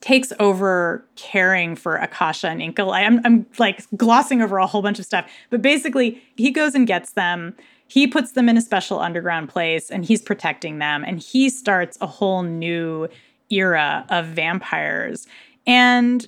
takes 0.00 0.32
over 0.38 1.04
caring 1.16 1.74
for 1.76 1.96
Akasha 1.96 2.48
and 2.48 2.60
Enkil. 2.60 2.92
I, 2.92 3.02
am 3.02 3.20
I'm 3.24 3.46
like 3.58 3.84
glossing 3.96 4.42
over 4.42 4.58
a 4.58 4.66
whole 4.66 4.82
bunch 4.82 4.98
of 4.98 5.04
stuff, 5.04 5.30
but 5.50 5.62
basically, 5.62 6.22
he 6.36 6.50
goes 6.50 6.74
and 6.74 6.86
gets 6.86 7.12
them. 7.12 7.56
He 7.88 8.06
puts 8.06 8.32
them 8.32 8.48
in 8.48 8.56
a 8.56 8.60
special 8.60 8.98
underground 8.98 9.48
place 9.48 9.90
and 9.90 10.04
he's 10.04 10.20
protecting 10.20 10.78
them. 10.78 11.04
And 11.04 11.20
he 11.20 11.48
starts 11.48 11.96
a 12.00 12.06
whole 12.06 12.42
new 12.42 13.08
era 13.48 14.04
of 14.08 14.26
vampires. 14.26 15.28
And 15.68 16.26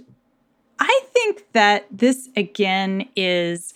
I 0.79 1.01
think 1.13 1.45
that 1.53 1.87
this 1.91 2.29
again 2.37 3.09
is 3.17 3.75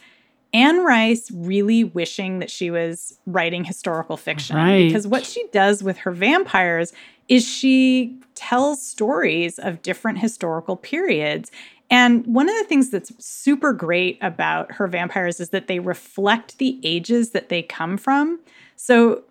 Anne 0.53 0.85
Rice 0.85 1.31
really 1.33 1.83
wishing 1.83 2.39
that 2.41 2.51
she 2.51 2.71
was 2.71 3.19
writing 3.27 3.65
historical 3.65 4.17
fiction. 4.17 4.57
Right. 4.57 4.87
Because 4.87 5.07
what 5.07 5.25
she 5.25 5.47
does 5.53 5.83
with 5.83 5.99
her 5.99 6.11
vampires 6.11 6.93
is 7.29 7.47
she 7.47 8.19
tells 8.35 8.85
stories 8.85 9.59
of 9.59 9.83
different 9.83 10.19
historical 10.19 10.77
periods. 10.77 11.51
And 11.91 12.27
one 12.27 12.49
of 12.49 12.57
the 12.57 12.65
things 12.65 12.91
that's 12.91 13.13
super 13.25 13.73
great 13.73 14.19
about 14.21 14.73
her 14.73 14.87
vampires 14.87 15.41
is 15.41 15.51
that 15.51 15.67
they 15.69 15.79
reflect 15.79 16.59
the 16.59 16.81
ages 16.83 17.31
that 17.31 17.49
they 17.49 17.63
come 17.63 17.97
from. 17.97 18.41
So 18.77 19.25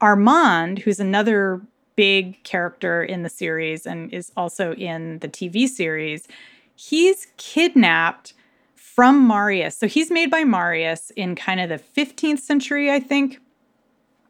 Armand, 0.00 0.80
who's 0.80 1.00
another 1.00 1.60
big 1.96 2.42
character 2.44 3.02
in 3.02 3.22
the 3.22 3.28
series 3.28 3.86
and 3.86 4.12
is 4.12 4.32
also 4.36 4.74
in 4.74 5.18
the 5.20 5.28
TV 5.28 5.68
series, 5.68 6.28
he's 6.74 7.28
kidnapped 7.36 8.34
from 8.74 9.26
Marius. 9.26 9.76
So 9.76 9.88
he's 9.88 10.10
made 10.10 10.30
by 10.30 10.44
Marius 10.44 11.10
in 11.16 11.34
kind 11.34 11.60
of 11.60 11.68
the 11.68 11.78
15th 12.00 12.38
century, 12.38 12.90
I 12.90 13.00
think. 13.00 13.40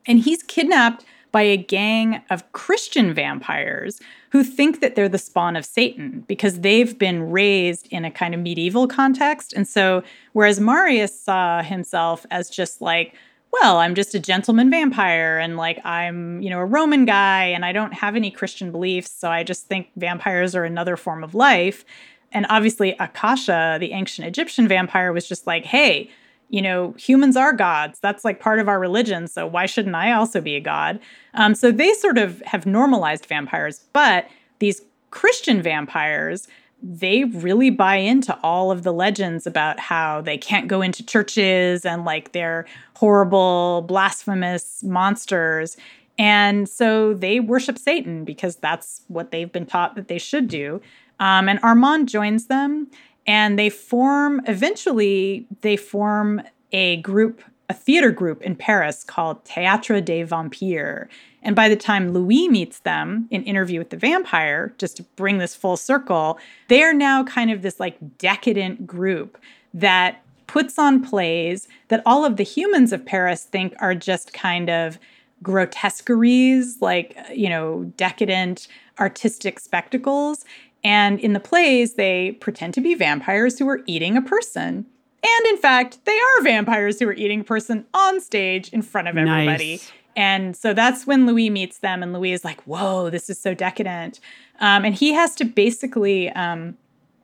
And 0.07 0.18
he's 0.20 0.42
kidnapped 0.42 1.05
by 1.35 1.42
a 1.42 1.57
gang 1.57 2.23
of 2.31 2.53
Christian 2.53 3.12
vampires 3.12 4.01
who 4.31 4.44
think 4.44 4.81
that 4.81 4.94
they're 4.94 5.09
the 5.09 5.18
spawn 5.18 5.57
of 5.57 5.66
Satan 5.66 6.25
because 6.29 6.61
they've 6.61 6.97
been 6.97 7.29
raised 7.29 7.88
in 7.90 8.05
a 8.05 8.11
kind 8.11 8.37
of 8.37 8.40
medieval 8.40 8.87
context. 8.87 9.53
And 9.53 9.66
so, 9.66 10.05
whereas 10.33 10.61
Marius 10.61 11.20
saw 11.20 11.61
himself 11.61 12.25
as 12.31 12.49
just 12.49 12.81
like, 12.81 13.16
well, 13.51 13.79
I'm 13.79 13.97
just 13.97 14.14
a 14.14 14.20
gentleman 14.20 14.70
vampire 14.70 15.37
and 15.38 15.57
like 15.57 15.85
I'm, 15.85 16.40
you 16.40 16.51
know, 16.51 16.61
a 16.61 16.64
Roman 16.64 17.05
guy 17.05 17.47
and 17.47 17.64
I 17.64 17.73
don't 17.73 17.94
have 17.94 18.14
any 18.14 18.31
Christian 18.31 18.70
beliefs. 18.70 19.11
So 19.11 19.29
I 19.29 19.42
just 19.42 19.66
think 19.66 19.88
vampires 19.97 20.55
are 20.55 20.64
another 20.64 20.97
form 20.97 21.25
of 21.25 21.35
life. 21.35 21.85
And 22.31 22.47
obviously, 22.49 22.94
Akasha, 23.01 23.79
the 23.81 23.90
ancient 23.90 24.29
Egyptian 24.29 24.68
vampire, 24.68 25.12
was 25.12 25.27
just 25.27 25.49
like, 25.49 25.64
hey, 25.64 26.11
you 26.48 26.62
know, 26.62 26.92
humans 26.98 27.37
are 27.37 27.52
gods. 27.52 27.98
That's 28.00 28.24
like 28.24 28.40
part 28.40 28.61
of 28.61 28.68
our 28.68 28.78
religion. 28.78 29.26
So 29.26 29.46
why 29.46 29.66
shouldn't 29.66 29.96
I 29.96 30.12
also 30.12 30.40
be 30.40 30.57
a 30.57 30.61
god? 30.61 31.00
Um, 31.35 31.54
so 31.54 31.72
they 31.72 31.92
sort 31.94 32.18
of 32.18 32.40
have 32.42 32.66
normalized 32.66 33.26
vampires. 33.26 33.80
But 33.92 34.28
these 34.59 34.83
Christian 35.11 35.62
vampires, 35.62 36.46
they 36.83 37.24
really 37.24 37.70
buy 37.70 37.96
into 37.96 38.38
all 38.42 38.70
of 38.70 38.83
the 38.83 38.92
legends 38.92 39.46
about 39.46 39.80
how 39.80 40.20
they 40.20 40.37
can't 40.37 40.68
go 40.68 40.83
into 40.83 41.04
churches 41.04 41.85
and 41.85 42.04
like 42.04 42.33
they're 42.33 42.66
horrible, 42.94 43.83
blasphemous 43.88 44.83
monsters. 44.83 45.76
And 46.18 46.68
so 46.68 47.14
they 47.14 47.40
worship 47.40 47.78
Satan 47.78 48.24
because 48.24 48.57
that's 48.57 49.02
what 49.09 49.30
they've 49.30 49.50
been 49.50 49.66
taught 49.66 49.96
that 49.96 50.09
they 50.09 50.18
should 50.18 50.46
do. 50.46 50.80
Um, 51.20 51.48
and 51.48 51.59
Armand 51.62 52.09
joins 52.09 52.46
them 52.46 52.88
and 53.26 53.58
they 53.58 53.70
form, 53.70 54.40
eventually, 54.46 55.46
they 55.62 55.76
form 55.76 56.42
a 56.72 56.96
group, 56.96 57.42
a 57.68 57.74
theater 57.74 58.10
group 58.10 58.42
in 58.42 58.56
Paris 58.56 59.04
called 59.04 59.44
Théâtre 59.44 60.04
des 60.04 60.24
Vampires. 60.24 61.08
And 61.42 61.54
by 61.54 61.68
the 61.68 61.76
time 61.76 62.12
Louis 62.12 62.48
meets 62.48 62.80
them 62.80 63.28
in 63.30 63.44
Interview 63.44 63.78
with 63.78 63.90
the 63.90 63.96
Vampire, 63.96 64.74
just 64.78 64.96
to 64.96 65.02
bring 65.16 65.38
this 65.38 65.54
full 65.54 65.76
circle, 65.76 66.38
they 66.68 66.82
are 66.82 66.94
now 66.94 67.22
kind 67.22 67.50
of 67.50 67.62
this 67.62 67.78
like 67.78 67.96
decadent 68.18 68.87
group 68.87 69.38
that 69.72 70.22
puts 70.46 70.78
on 70.78 71.02
plays 71.02 71.68
that 71.88 72.02
all 72.06 72.24
of 72.24 72.37
the 72.37 72.42
humans 72.42 72.92
of 72.92 73.04
Paris 73.04 73.44
think 73.44 73.74
are 73.78 73.94
just 73.94 74.32
kind 74.32 74.70
of 74.70 74.98
grotesqueries, 75.42 76.80
like, 76.80 77.16
you 77.32 77.48
know, 77.48 77.84
decadent 77.96 78.68
artistic 78.98 79.60
spectacles. 79.60 80.44
And 80.85 81.18
in 81.18 81.33
the 81.33 81.40
plays, 81.40 81.94
they 81.94 82.33
pretend 82.33 82.75
to 82.75 82.81
be 82.81 82.94
vampires 82.94 83.59
who 83.59 83.68
are 83.68 83.81
eating 83.87 84.16
a 84.16 84.23
person. 84.23 84.87
And 85.25 85.47
in 85.47 85.57
fact, 85.57 86.05
they 86.05 86.18
are 86.18 86.42
vampires 86.42 86.99
who 86.99 87.09
are 87.09 87.14
eating 87.14 87.40
a 87.40 87.44
person 87.44 87.87
on 87.94 88.20
stage 88.20 88.68
in 88.68 88.83
front 88.83 89.09
of 89.09 89.16
everybody. 89.16 89.73
Nice. 89.73 89.92
And 90.16 90.55
so 90.55 90.75
that's 90.75 91.07
when 91.07 91.27
Louis 91.27 91.51
meets 91.51 91.79
them, 91.79 92.03
and 92.03 92.12
Louis 92.12 92.33
is 92.33 92.44
like, 92.44 92.61
whoa, 92.62 93.11
this 93.11 93.29
is 93.29 93.38
so 93.38 93.55
decadent. 93.55 94.20
Um, 94.61 94.85
and 94.85 94.94
he 94.94 95.12
has 95.12 95.35
to 95.37 95.44
basically, 95.44 96.31
um, 96.31 96.77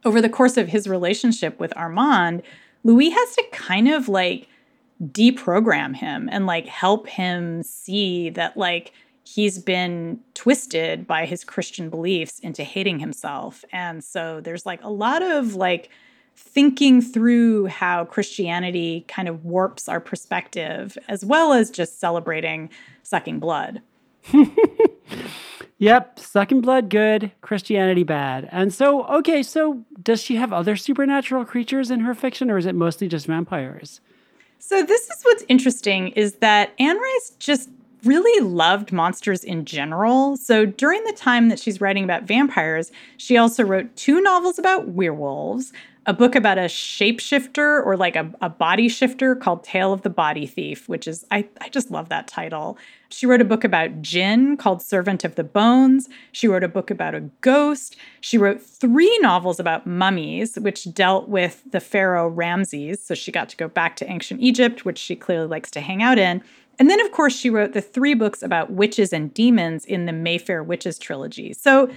over 0.04 0.20
the 0.20 0.28
course 0.28 0.56
of 0.56 0.68
his 0.68 0.88
relationship 0.88 1.60
with 1.60 1.76
Armand, 1.76 2.42
Louis 2.82 3.10
has 3.10 3.36
to 3.36 3.44
kind 3.52 3.88
of 3.88 4.08
like 4.08 4.48
deprogram 5.04 5.94
him 5.94 6.28
and 6.32 6.46
like 6.46 6.66
help 6.66 7.06
him 7.06 7.62
see 7.62 8.30
that 8.30 8.56
like 8.56 8.92
he's 9.24 9.58
been 9.58 10.20
twisted 10.34 11.06
by 11.06 11.26
his 11.26 11.44
Christian 11.44 11.90
beliefs 11.90 12.38
into 12.40 12.64
hating 12.64 12.98
himself. 12.98 13.64
And 13.72 14.02
so 14.02 14.40
there's 14.40 14.66
like 14.66 14.82
a 14.82 14.90
lot 14.90 15.22
of 15.22 15.54
like 15.54 15.90
thinking 16.36 17.00
through 17.02 17.66
how 17.66 18.04
Christianity 18.06 19.04
kind 19.08 19.28
of 19.28 19.44
warps 19.44 19.88
our 19.88 20.00
perspective, 20.00 20.96
as 21.08 21.24
well 21.24 21.52
as 21.52 21.70
just 21.70 22.00
celebrating 22.00 22.70
sucking 23.02 23.38
blood. 23.38 23.82
yep, 25.78 26.18
sucking 26.18 26.60
blood 26.60 26.88
good, 26.88 27.32
Christianity 27.40 28.04
bad. 28.04 28.48
And 28.50 28.72
so, 28.72 29.04
okay, 29.06 29.42
so 29.42 29.84
does 30.02 30.22
she 30.22 30.36
have 30.36 30.52
other 30.52 30.76
supernatural 30.76 31.44
creatures 31.44 31.90
in 31.90 32.00
her 32.00 32.14
fiction, 32.14 32.50
or 32.50 32.58
is 32.58 32.66
it 32.66 32.74
mostly 32.74 33.06
just 33.08 33.26
vampires? 33.26 34.00
So 34.58 34.82
this 34.82 35.08
is 35.10 35.22
what's 35.22 35.44
interesting 35.48 36.08
is 36.08 36.34
that 36.36 36.72
Anne 36.78 36.98
Rice 36.98 37.32
just 37.38 37.70
really 38.04 38.44
loved 38.44 38.92
monsters 38.92 39.44
in 39.44 39.64
general. 39.64 40.36
So 40.36 40.64
during 40.66 41.04
the 41.04 41.12
time 41.12 41.48
that 41.48 41.58
she's 41.58 41.80
writing 41.80 42.04
about 42.04 42.24
vampires, 42.24 42.92
she 43.16 43.36
also 43.36 43.64
wrote 43.64 43.94
two 43.96 44.20
novels 44.20 44.58
about 44.58 44.88
werewolves, 44.88 45.72
a 46.06 46.14
book 46.14 46.34
about 46.34 46.56
a 46.56 46.62
shapeshifter 46.62 47.84
or 47.84 47.96
like 47.96 48.16
a, 48.16 48.32
a 48.40 48.48
body 48.48 48.88
shifter 48.88 49.36
called 49.36 49.62
Tale 49.62 49.92
of 49.92 50.00
the 50.02 50.10
Body 50.10 50.46
Thief, 50.46 50.88
which 50.88 51.06
is, 51.06 51.26
I, 51.30 51.46
I 51.60 51.68
just 51.68 51.90
love 51.90 52.08
that 52.08 52.26
title. 52.26 52.78
She 53.10 53.26
wrote 53.26 53.42
a 53.42 53.44
book 53.44 53.64
about 53.64 54.00
jinn 54.00 54.56
called 54.56 54.80
Servant 54.80 55.24
of 55.24 55.34
the 55.34 55.44
Bones. 55.44 56.08
She 56.32 56.48
wrote 56.48 56.64
a 56.64 56.68
book 56.68 56.90
about 56.90 57.14
a 57.14 57.20
ghost. 57.42 57.96
She 58.20 58.38
wrote 58.38 58.62
three 58.62 59.18
novels 59.18 59.60
about 59.60 59.86
mummies, 59.86 60.56
which 60.58 60.92
dealt 60.94 61.28
with 61.28 61.62
the 61.70 61.80
pharaoh 61.80 62.28
Ramses. 62.28 63.04
So 63.04 63.14
she 63.14 63.30
got 63.30 63.50
to 63.50 63.56
go 63.56 63.68
back 63.68 63.96
to 63.96 64.10
ancient 64.10 64.40
Egypt, 64.40 64.84
which 64.86 64.98
she 64.98 65.14
clearly 65.14 65.48
likes 65.48 65.70
to 65.72 65.80
hang 65.80 66.02
out 66.02 66.18
in. 66.18 66.42
And 66.80 66.88
then, 66.88 67.00
of 67.00 67.12
course, 67.12 67.36
she 67.36 67.50
wrote 67.50 67.74
the 67.74 67.82
three 67.82 68.14
books 68.14 68.42
about 68.42 68.72
witches 68.72 69.12
and 69.12 69.32
demons 69.32 69.84
in 69.84 70.06
the 70.06 70.12
Mayfair 70.12 70.64
Witches 70.64 70.98
trilogy. 70.98 71.52
So 71.52 71.90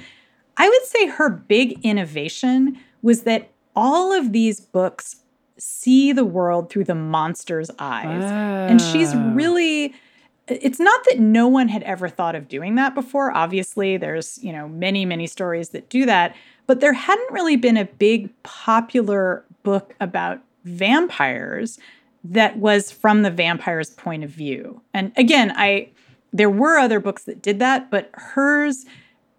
I 0.58 0.68
would 0.68 0.84
say 0.84 1.08
her 1.08 1.30
big 1.30 1.80
innovation 1.84 2.78
was 3.02 3.22
that 3.22 3.50
all 3.78 4.12
of 4.12 4.34
these 4.34 4.60
books 4.60 5.22
see 5.58 6.12
the 6.12 6.26
world 6.26 6.70
through 6.70 6.84
the 6.84 6.96
monster's 6.96 7.72
eyes. 7.80 8.24
Ah. 8.26 8.68
And 8.68 8.82
she's 8.82 9.16
ah. 9.16 9.32
really 9.34 9.96
it's 10.50 10.80
not 10.80 11.06
that 11.06 11.20
no 11.20 11.48
one 11.48 11.70
had 11.70 11.84
ever 11.84 12.10
thought 12.10 12.36
of 12.36 12.50
doing 12.50 12.76
that 12.76 12.94
before. 12.94 13.32
Obviously, 13.32 13.96
there's, 13.96 14.44
you 14.44 14.52
know, 14.52 14.68
many 14.68 15.06
many 15.06 15.26
stories 15.26 15.70
that 15.70 15.88
do 15.88 16.06
that, 16.06 16.36
but 16.68 16.82
there 16.82 16.92
hadn't 16.92 17.32
really 17.32 17.56
been 17.56 17.78
a 17.78 17.86
big 17.86 18.30
popular 18.44 19.46
book 19.64 19.96
about 20.02 20.42
vampires 20.66 21.80
that 22.24 22.58
was 22.58 22.92
from 22.92 23.22
the 23.22 23.32
vampire's 23.32 23.90
point 23.90 24.24
of 24.24 24.30
view. 24.30 24.82
And 24.94 25.12
again, 25.18 25.54
I 25.56 25.90
there 26.32 26.50
were 26.50 26.80
other 26.80 27.00
books 27.00 27.24
that 27.24 27.42
did 27.42 27.60
that, 27.60 27.92
but 27.92 28.10
hers 28.14 28.86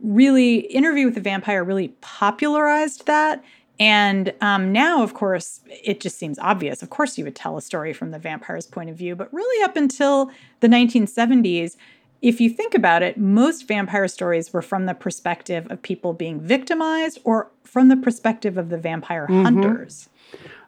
really 0.00 0.58
interview 0.58 1.06
with 1.06 1.14
the 1.14 1.20
vampire 1.20 1.64
really 1.64 1.88
popularized 2.00 3.06
that 3.06 3.42
and 3.80 4.32
um, 4.40 4.72
now, 4.72 5.02
of 5.02 5.14
course, 5.14 5.60
it 5.68 6.00
just 6.00 6.16
seems 6.16 6.38
obvious. 6.38 6.82
Of 6.82 6.90
course, 6.90 7.18
you 7.18 7.24
would 7.24 7.34
tell 7.34 7.56
a 7.56 7.62
story 7.62 7.92
from 7.92 8.12
the 8.12 8.18
vampire's 8.18 8.66
point 8.66 8.90
of 8.90 8.96
view. 8.96 9.16
But 9.16 9.32
really, 9.32 9.64
up 9.64 9.76
until 9.76 10.30
the 10.60 10.68
1970s, 10.68 11.76
if 12.22 12.40
you 12.40 12.50
think 12.50 12.74
about 12.74 13.02
it, 13.02 13.18
most 13.18 13.66
vampire 13.66 14.08
stories 14.08 14.52
were 14.52 14.62
from 14.62 14.86
the 14.86 14.94
perspective 14.94 15.66
of 15.70 15.82
people 15.82 16.12
being 16.12 16.40
victimized 16.40 17.18
or 17.24 17.50
from 17.64 17.88
the 17.88 17.96
perspective 17.96 18.56
of 18.56 18.68
the 18.68 18.78
vampire 18.78 19.26
mm-hmm. 19.28 19.42
hunters. 19.42 20.08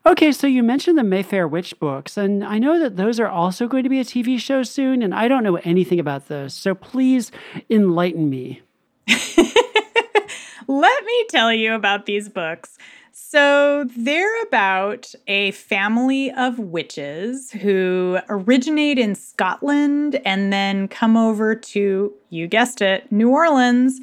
Okay, 0.07 0.31
so 0.31 0.47
you 0.47 0.63
mentioned 0.63 0.97
the 0.97 1.03
Mayfair 1.03 1.49
Witch 1.49 1.77
books, 1.81 2.17
and 2.17 2.45
I 2.45 2.59
know 2.59 2.79
that 2.79 2.97
those 2.97 3.19
are 3.19 3.27
also 3.27 3.67
going 3.67 3.83
to 3.83 3.89
be 3.89 3.99
a 3.99 4.05
TV 4.05 4.39
show 4.39 4.63
soon, 4.63 5.03
and 5.03 5.13
I 5.13 5.27
don't 5.27 5.43
know 5.43 5.57
anything 5.57 5.99
about 5.99 6.29
those. 6.29 6.55
So 6.55 6.77
please 6.77 7.33
enlighten 7.69 8.31
me. 8.31 8.63
Let 10.69 11.05
me 11.05 11.27
tell 11.29 11.53
you 11.53 11.75
about 11.75 12.07
these 12.07 12.29
books. 12.29 12.79
So 13.11 13.87
they're 13.97 14.43
about 14.43 15.13
a 15.27 15.51
family 15.51 16.31
of 16.31 16.61
witches 16.61 17.51
who 17.51 18.21
originate 18.29 19.01
in 19.01 19.17
Scotland 19.17 20.21
and 20.25 20.53
then 20.53 20.87
come 20.87 21.17
over 21.17 21.57
to, 21.57 22.15
you 22.31 22.47
guessed 22.47 22.81
it, 22.81 23.11
New 23.11 23.31
Orleans. 23.31 24.01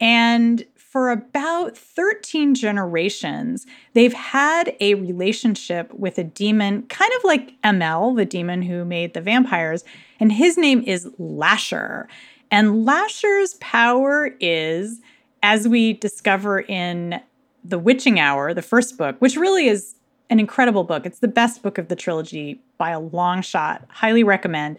And 0.00 0.64
for 0.94 1.10
about 1.10 1.76
13 1.76 2.54
generations, 2.54 3.66
they've 3.94 4.12
had 4.12 4.76
a 4.78 4.94
relationship 4.94 5.92
with 5.92 6.18
a 6.18 6.22
demon, 6.22 6.82
kind 6.82 7.10
of 7.16 7.24
like 7.24 7.54
Amel, 7.64 8.14
the 8.14 8.24
demon 8.24 8.62
who 8.62 8.84
made 8.84 9.12
the 9.12 9.20
vampires, 9.20 9.82
and 10.20 10.30
his 10.30 10.56
name 10.56 10.84
is 10.86 11.10
Lasher. 11.18 12.06
And 12.48 12.84
Lasher's 12.84 13.54
power 13.54 14.36
is, 14.38 15.00
as 15.42 15.66
we 15.66 15.94
discover 15.94 16.60
in 16.60 17.20
The 17.64 17.80
Witching 17.80 18.20
Hour, 18.20 18.54
the 18.54 18.62
first 18.62 18.96
book, 18.96 19.16
which 19.18 19.34
really 19.34 19.66
is 19.66 19.96
an 20.30 20.38
incredible 20.38 20.84
book. 20.84 21.06
It's 21.06 21.18
the 21.18 21.26
best 21.26 21.60
book 21.60 21.76
of 21.76 21.88
the 21.88 21.96
trilogy 21.96 22.62
by 22.78 22.90
a 22.90 23.00
long 23.00 23.42
shot. 23.42 23.84
Highly 23.88 24.22
recommend. 24.22 24.78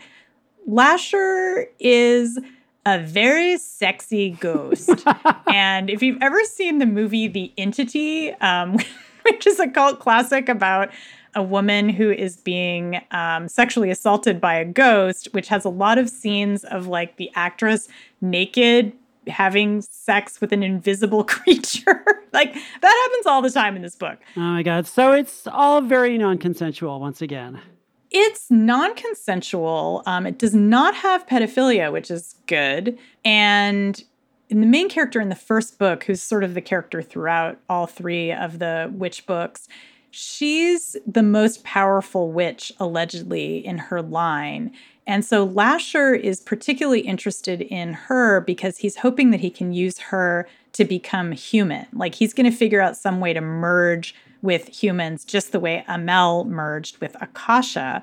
Lasher 0.66 1.68
is 1.78 2.40
a 2.86 3.00
very 3.00 3.58
sexy 3.58 4.32
ghost. 4.32 5.04
and 5.48 5.90
if 5.90 6.02
you've 6.02 6.22
ever 6.22 6.44
seen 6.44 6.80
the 6.80 6.86
movie 6.86 7.28
The 7.28 7.52
Entity, 7.58 8.32
um, 8.34 8.78
which 9.24 9.48
is 9.48 9.60
a 9.60 9.68
cult 9.68 10.00
classic 10.00 10.50
about 10.50 10.90
a 11.34 11.44
woman 11.44 11.90
who 11.90 12.12
is 12.12 12.38
being 12.38 13.02
um, 13.12 13.50
sexually 13.50 13.90
assaulted 13.90 14.40
by 14.40 14.56
a 14.56 14.66
ghost, 14.66 15.28
which 15.34 15.50
has 15.50 15.66
a 15.66 15.70
lot 15.70 15.98
of 15.98 16.10
scenes 16.10 16.64
of 16.64 16.88
like 16.88 17.18
the 17.18 17.30
actress 17.36 17.90
naked 18.22 18.94
having 19.28 19.82
sex 19.82 20.40
with 20.40 20.52
an 20.52 20.64
invisible 20.64 21.24
creature. 21.26 22.04
like 22.32 22.54
that 22.54 23.10
happens 23.10 23.26
all 23.26 23.42
the 23.42 23.50
time 23.50 23.76
in 23.76 23.82
this 23.82 23.96
book. 23.96 24.20
Oh 24.38 24.42
my 24.42 24.64
God. 24.64 24.88
So 24.88 25.12
it's 25.12 25.48
all 25.48 25.82
very 25.82 26.18
non 26.18 26.38
consensual 26.38 27.00
once 27.00 27.22
again. 27.22 27.60
It's 28.18 28.50
non 28.50 28.96
consensual. 28.96 30.02
Um, 30.06 30.26
it 30.26 30.40
does 30.40 30.56
not 30.56 30.96
have 30.96 31.28
pedophilia, 31.28 31.92
which 31.92 32.10
is 32.10 32.36
good. 32.48 32.98
And 33.26 34.02
the 34.48 34.56
main 34.56 34.88
character 34.88 35.20
in 35.20 35.28
the 35.28 35.36
first 35.36 35.78
book, 35.78 36.06
who's 36.06 36.22
sort 36.22 36.46
of 36.46 36.54
the 36.54 36.62
character 36.62 37.02
throughout 37.02 37.60
all 37.68 37.88
three 37.88 38.32
of 38.32 38.60
the 38.60 38.90
witch 38.96 39.26
books, 39.26 39.68
she's 40.12 40.96
the 41.06 41.24
most 41.24 41.66
powerful 41.66 42.32
witch 42.32 42.72
allegedly 42.80 43.58
in 43.66 43.80
her 43.80 44.02
line. 44.02 44.72
And 45.06 45.26
so 45.26 45.44
Lasher 45.44 46.16
is 46.16 46.40
particularly 46.40 47.02
interested 47.02 47.60
in 47.60 47.92
her 47.92 48.40
because 48.40 48.78
he's 48.78 48.96
hoping 48.96 49.32
that 49.32 49.42
he 49.42 49.50
can 49.50 49.74
use 49.74 50.00
her 50.00 50.48
to 50.72 50.86
become 50.86 51.34
human. 51.34 51.86
Like 51.92 52.16
he's 52.16 52.34
going 52.34 52.50
to 52.50 52.58
figure 52.58 52.80
out 52.80 52.96
some 52.96 53.20
way 53.20 53.34
to 53.34 53.42
merge 53.42 54.16
with 54.46 54.68
humans, 54.68 55.26
just 55.26 55.52
the 55.52 55.60
way 55.60 55.84
Amel 55.90 56.46
merged 56.46 57.00
with 57.02 57.18
Akasha. 57.22 58.02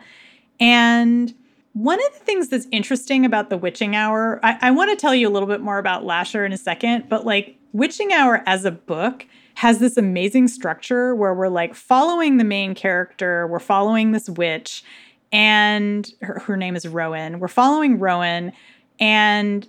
And 0.60 1.34
one 1.72 1.98
of 2.04 2.12
the 2.12 2.24
things 2.24 2.48
that's 2.48 2.66
interesting 2.70 3.24
about 3.24 3.48
the 3.48 3.56
Witching 3.56 3.96
Hour, 3.96 4.40
I, 4.42 4.58
I 4.60 4.70
want 4.72 4.90
to 4.90 4.96
tell 4.96 5.14
you 5.14 5.26
a 5.26 5.30
little 5.30 5.48
bit 5.48 5.62
more 5.62 5.78
about 5.78 6.04
Lasher 6.04 6.44
in 6.44 6.52
a 6.52 6.58
second, 6.58 7.08
but 7.08 7.24
like 7.24 7.56
Witching 7.72 8.12
Hour 8.12 8.42
as 8.44 8.66
a 8.66 8.70
book 8.70 9.26
has 9.54 9.78
this 9.78 9.96
amazing 9.96 10.48
structure 10.48 11.14
where 11.14 11.32
we're 11.32 11.48
like 11.48 11.74
following 11.74 12.36
the 12.36 12.44
main 12.44 12.74
character, 12.74 13.46
we're 13.46 13.58
following 13.58 14.12
this 14.12 14.28
witch, 14.28 14.84
and 15.30 16.10
her, 16.20 16.40
her 16.40 16.56
name 16.56 16.76
is 16.76 16.86
Rowan. 16.86 17.38
We're 17.38 17.48
following 17.48 17.98
Rowan 17.98 18.52
and 19.00 19.66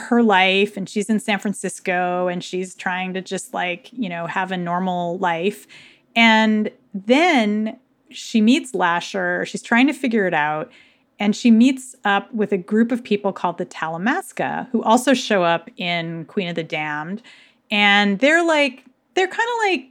her 0.00 0.22
life 0.22 0.76
and 0.76 0.88
she's 0.88 1.10
in 1.10 1.20
San 1.20 1.38
Francisco 1.38 2.28
and 2.28 2.42
she's 2.42 2.74
trying 2.74 3.14
to 3.14 3.20
just 3.20 3.52
like, 3.54 3.90
you 3.92 4.08
know, 4.08 4.26
have 4.26 4.52
a 4.52 4.56
normal 4.56 5.18
life. 5.18 5.66
And 6.16 6.70
then 6.94 7.78
she 8.10 8.40
meets 8.40 8.74
Lasher. 8.74 9.44
She's 9.46 9.62
trying 9.62 9.86
to 9.86 9.92
figure 9.92 10.26
it 10.26 10.34
out. 10.34 10.70
And 11.20 11.34
she 11.34 11.50
meets 11.50 11.96
up 12.04 12.32
with 12.32 12.52
a 12.52 12.58
group 12.58 12.92
of 12.92 13.02
people 13.02 13.32
called 13.32 13.58
the 13.58 13.66
Talamasca, 13.66 14.68
who 14.70 14.82
also 14.82 15.14
show 15.14 15.42
up 15.42 15.68
in 15.76 16.24
Queen 16.26 16.48
of 16.48 16.54
the 16.54 16.62
Damned. 16.62 17.22
And 17.70 18.20
they're 18.20 18.44
like, 18.44 18.84
they're 19.14 19.26
kind 19.26 19.48
of 19.48 19.70
like, 19.70 19.90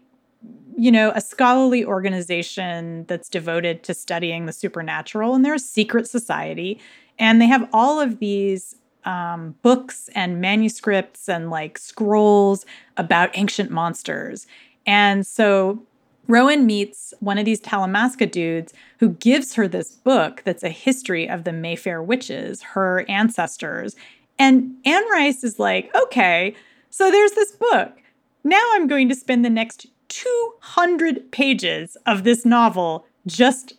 you 0.78 0.92
know, 0.92 1.12
a 1.16 1.22
scholarly 1.22 1.84
organization 1.84 3.06
that's 3.08 3.28
devoted 3.28 3.84
to 3.84 3.94
studying 3.94 4.46
the 4.46 4.54
supernatural. 4.54 5.36
And 5.36 5.44
they're 5.44 5.56
a 5.56 5.60
secret 5.60 6.08
society. 6.08 6.80
And 7.20 7.42
they 7.42 7.48
have 7.48 7.68
all 7.74 8.00
of 8.00 8.20
these 8.20 8.76
um, 9.08 9.56
books 9.62 10.10
and 10.14 10.42
manuscripts 10.42 11.30
and 11.30 11.50
like 11.50 11.78
scrolls 11.78 12.66
about 12.98 13.30
ancient 13.36 13.72
monsters. 13.72 14.46
And 14.86 15.26
so 15.26 15.82
Rowan 16.28 16.66
meets 16.66 17.14
one 17.22 17.38
of 17.38 17.46
these 17.46 17.62
Talamasca 17.62 18.30
dudes 18.30 18.74
who 19.00 19.12
gives 19.12 19.54
her 19.54 19.66
this 19.66 19.92
book 19.92 20.42
that's 20.44 20.62
a 20.62 20.70
history 20.70 21.28
of 21.30 21.46
the 21.46 21.54
Mayfair 21.54 22.04
witches, 22.04 22.62
her 22.62 23.06
ancestors. 23.08 23.96
And 24.38 24.76
Anne 24.84 25.10
Rice 25.10 25.42
is 25.42 25.58
like, 25.58 25.90
okay, 25.96 26.54
so 26.90 27.10
there's 27.10 27.32
this 27.32 27.54
book. 27.54 27.94
Now 28.44 28.62
I'm 28.74 28.88
going 28.88 29.08
to 29.08 29.16
spend 29.16 29.46
the 29.46 29.50
next 29.50 29.88
200 30.10 31.32
pages 31.32 31.96
of 32.06 32.26
this 32.26 32.46
novel 32.46 33.06
just 33.26 33.77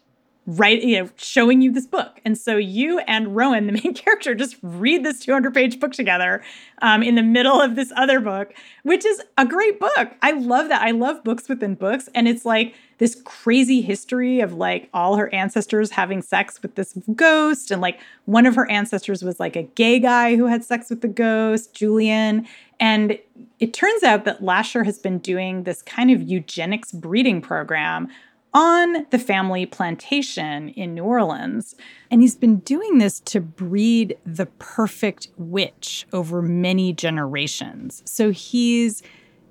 right 0.49 0.83
you 0.83 0.99
know 0.99 1.11
showing 1.17 1.61
you 1.61 1.71
this 1.71 1.87
book. 1.87 2.21
And 2.25 2.37
so 2.37 2.57
you 2.57 3.01
and 3.01 3.37
rowan 3.37 3.67
the 3.67 3.73
main 3.73 3.95
character 3.95 4.35
just 4.35 4.57
read 4.63 5.05
this 5.05 5.21
200 5.21 5.53
page 5.53 5.79
book 5.79 5.93
together 5.93 6.43
um, 6.81 7.03
in 7.03 7.15
the 7.15 7.23
middle 7.23 7.61
of 7.61 7.77
this 7.77 7.93
other 7.97 8.19
book 8.19 8.55
which 8.89 9.05
is 9.05 9.23
a 9.37 9.45
great 9.45 9.79
book. 9.79 10.15
I 10.23 10.31
love 10.31 10.71
that. 10.71 10.81
I 10.81 10.93
love 10.93 11.23
books 11.23 11.47
within 11.47 11.75
books. 11.75 12.09
And 12.15 12.27
it's 12.27 12.47
like 12.47 12.75
this 12.97 13.21
crazy 13.27 13.83
history 13.83 14.41
of 14.41 14.55
like 14.55 14.89
all 14.95 15.17
her 15.17 15.33
ancestors 15.35 15.91
having 15.91 16.23
sex 16.23 16.63
with 16.63 16.75
this 16.75 16.95
ghost. 17.15 17.71
And 17.71 17.83
like 17.83 18.01
one 18.25 18.47
of 18.47 18.55
her 18.55 18.69
ancestors 18.71 19.23
was 19.23 19.39
like 19.39 19.57
a 19.57 19.63
gay 19.63 19.99
guy 19.99 20.37
who 20.37 20.47
had 20.47 20.65
sex 20.65 20.89
with 20.89 21.03
the 21.03 21.09
ghost 21.09 21.75
julian. 21.75 22.47
And 22.81 23.19
it 23.61 23.75
turns 23.75 24.03
out 24.03 24.25
that 24.25 24.43
lasher 24.43 24.85
has 24.85 24.99
been 24.99 25.19
doing 25.19 25.65
this 25.65 25.83
kind 25.83 26.11
of 26.11 26.23
eugenics 26.23 26.91
breeding 26.91 27.43
program 27.43 28.09
on 28.55 29.07
the 29.11 29.19
family 29.19 29.67
plantation 29.67 30.71
in 30.71 30.95
New 30.95 31.05
Orleans. 31.05 31.75
And 32.11 32.21
he's 32.21 32.37
been 32.37 32.59
doing 32.59 32.99
this 32.99 33.21
to 33.21 33.41
breed 33.41 34.17
the 34.25 34.47
perfect 34.59 35.29
witch 35.37 36.07
over 36.13 36.41
many 36.41 36.93
generations. 36.93 38.03
So 38.07 38.31
he's 38.31 39.03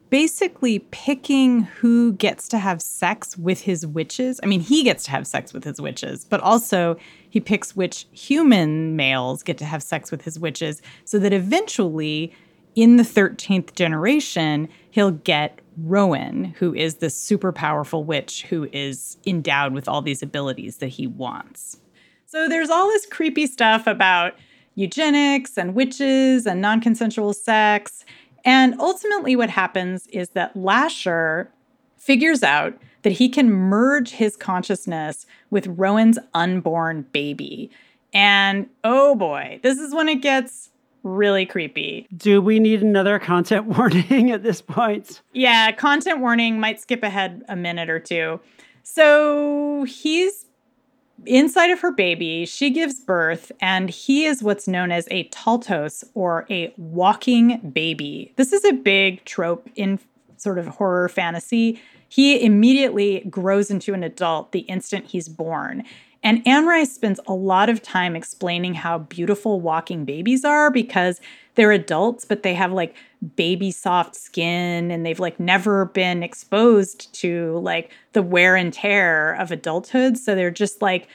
basically 0.10 0.79
picking 0.91 1.63
who 1.63 2.13
gets 2.13 2.47
to 2.47 2.57
have 2.57 2.81
sex 2.81 3.38
with 3.38 3.62
his 3.62 3.86
witches. 3.86 4.39
I 4.41 4.45
mean, 4.45 4.62
he 4.62 4.83
gets 4.83 5.03
to 5.05 5.12
have 5.12 5.27
sex 5.27 5.53
with 5.53 5.63
his 5.63 5.81
witches, 5.81 6.25
but 6.25 6.39
also 6.39 6.97
he 7.29 7.39
picks 7.39 7.75
which 7.75 8.07
human 8.12 8.95
males 8.95 9.43
get 9.43 9.57
to 9.57 9.65
have 9.65 9.83
sex 9.83 10.10
with 10.10 10.23
his 10.23 10.39
witches 10.39 10.81
so 11.03 11.19
that 11.19 11.33
eventually 11.33 12.33
in 12.75 12.97
the 12.97 13.03
13th 13.03 13.73
generation, 13.73 14.69
he'll 14.91 15.12
get 15.12 15.60
Rowan, 15.77 16.45
who 16.57 16.73
is 16.73 16.95
this 16.95 17.17
super 17.17 17.51
powerful 17.51 18.03
witch 18.03 18.43
who 18.43 18.67
is 18.73 19.17
endowed 19.25 19.73
with 19.73 19.87
all 19.87 20.01
these 20.01 20.23
abilities 20.23 20.77
that 20.77 20.87
he 20.87 21.07
wants. 21.07 21.79
So 22.25 22.49
there's 22.49 22.69
all 22.69 22.87
this 22.87 23.05
creepy 23.05 23.47
stuff 23.47 23.87
about 23.87 24.33
eugenics 24.75 25.57
and 25.57 25.75
witches 25.75 26.45
and 26.45 26.61
non 26.61 26.81
consensual 26.81 27.33
sex. 27.33 28.05
And 28.43 28.79
ultimately, 28.79 29.35
what 29.35 29.49
happens 29.49 30.07
is 30.07 30.29
that 30.29 30.55
Lasher 30.55 31.51
figures 31.97 32.43
out 32.43 32.77
that 33.03 33.13
he 33.13 33.29
can 33.29 33.51
merge 33.51 34.11
his 34.11 34.35
consciousness 34.35 35.25
with 35.49 35.67
Rowan's 35.67 36.19
unborn 36.33 37.03
baby. 37.11 37.69
And 38.13 38.69
oh 38.83 39.15
boy, 39.15 39.59
this 39.63 39.77
is 39.77 39.93
when 39.93 40.09
it 40.09 40.21
gets 40.21 40.69
really 41.08 41.46
creepy. 41.46 42.08
Do 42.15 42.41
we 42.41 42.60
need 42.60 42.82
another 42.82 43.20
content 43.20 43.65
warning 43.78 44.32
at 44.32 44.43
this 44.43 44.62
point? 44.62 45.22
Yeah, 45.34 45.72
content 45.72 46.20
warning 46.20 46.60
might 46.60 46.80
skip 46.80 47.04
ahead 47.04 47.43
a 47.48 47.56
minute 47.56 47.89
or 47.89 48.00
two. 48.00 48.39
So 48.84 49.86
he's 49.88 50.46
inside 51.26 51.72
of 51.72 51.80
her 51.82 51.91
baby. 51.91 52.46
She 52.46 52.70
gives 52.70 53.00
birth, 53.00 53.52
and 53.60 53.89
he 53.89 54.26
is 54.26 54.43
what's 54.43 54.67
known 54.67 54.91
as 54.91 55.08
a 55.12 55.28
taltos 55.30 56.04
or 56.13 56.46
a 56.50 56.74
walking 56.78 57.72
baby. 57.72 58.34
This 58.36 58.54
is 58.54 58.63
a 58.65 58.74
big 58.74 59.26
trope 59.26 59.70
in 59.76 60.00
sort 60.38 60.60
of 60.60 60.67
horror 60.67 61.10
fantasy. 61.10 61.82
He 62.10 62.41
immediately 62.43 63.26
grows 63.30 63.70
into 63.70 63.93
an 63.93 64.04
adult 64.04 64.52
the 64.52 64.60
instant 64.62 65.08
he's 65.08 65.28
born. 65.28 65.84
And 66.23 66.45
Anne 66.47 66.65
Rice 66.65 66.93
spends 66.93 67.19
a 67.27 67.34
lot 67.34 67.69
of 67.69 67.82
time 67.82 68.15
explaining 68.15 68.73
how 68.73 68.99
beautiful 68.99 69.62
walking 69.62 70.03
babies 70.03 70.43
are 70.43 70.71
because 70.71 71.21
they're 71.56 71.71
adults, 71.71 72.25
but 72.25 72.43
they 72.43 72.53
have 72.53 72.71
like 72.71 72.95
baby 73.36 73.71
soft 73.71 74.15
skin 74.15 74.91
and 74.91 75.06
they've 75.06 75.19
like 75.19 75.39
never 75.39 75.86
been 75.86 76.23
exposed 76.23 77.13
to 77.21 77.60
like 77.60 77.91
the 78.13 78.21
wear 78.21 78.56
and 78.56 78.73
tear 78.73 79.34
of 79.36 79.51
adulthood. 79.51 80.17
So 80.17 80.36
they're 80.36 80.51
just 80.51 80.82
like 80.82 81.08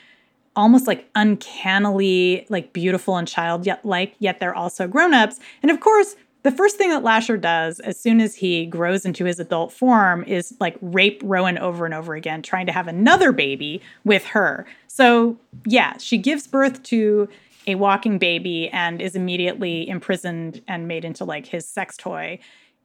almost 0.57 0.87
like 0.87 1.09
uncannily 1.15 2.47
like 2.49 2.73
beautiful 2.73 3.17
and 3.17 3.27
childlike, 3.29 4.15
yet 4.19 4.41
they're 4.41 4.55
also 4.55 4.87
grown-ups. 4.87 5.41
And 5.63 5.71
of 5.71 5.81
course, 5.81 6.17
the 6.43 6.51
first 6.51 6.77
thing 6.77 6.91
that 6.91 7.05
Lasher 7.05 7.37
does 7.37 7.79
as 7.81 7.99
soon 7.99 8.21
as 8.21 8.35
he 8.35 8.67
grows 8.67 9.05
into 9.05 9.25
his 9.25 9.39
adult 9.39 9.73
form 9.73 10.25
is 10.25 10.55
like 10.59 10.77
rape 10.81 11.21
Rowan 11.25 11.59
over 11.59 11.85
and 11.85 11.95
over 11.95 12.15
again, 12.15 12.43
trying 12.43 12.67
to 12.67 12.73
have 12.73 12.89
another 12.89 13.33
baby 13.33 13.81
with 14.05 14.25
her. 14.27 14.67
So, 14.89 15.37
yeah, 15.65 15.97
she 15.99 16.19
gives 16.19 16.47
birth 16.47 16.83
to 16.85 17.29
a 17.67 17.77
walking 17.77 18.19
baby 18.19 18.69
and 18.71 19.01
is 19.01 19.15
immediately 19.15 19.89
imprisoned 19.89 20.63
and 20.67 20.89
made 20.89 21.05
into 21.05 21.25
like 21.25 21.47
his 21.47 21.67
sex 21.67 21.97
toy. 21.97 22.41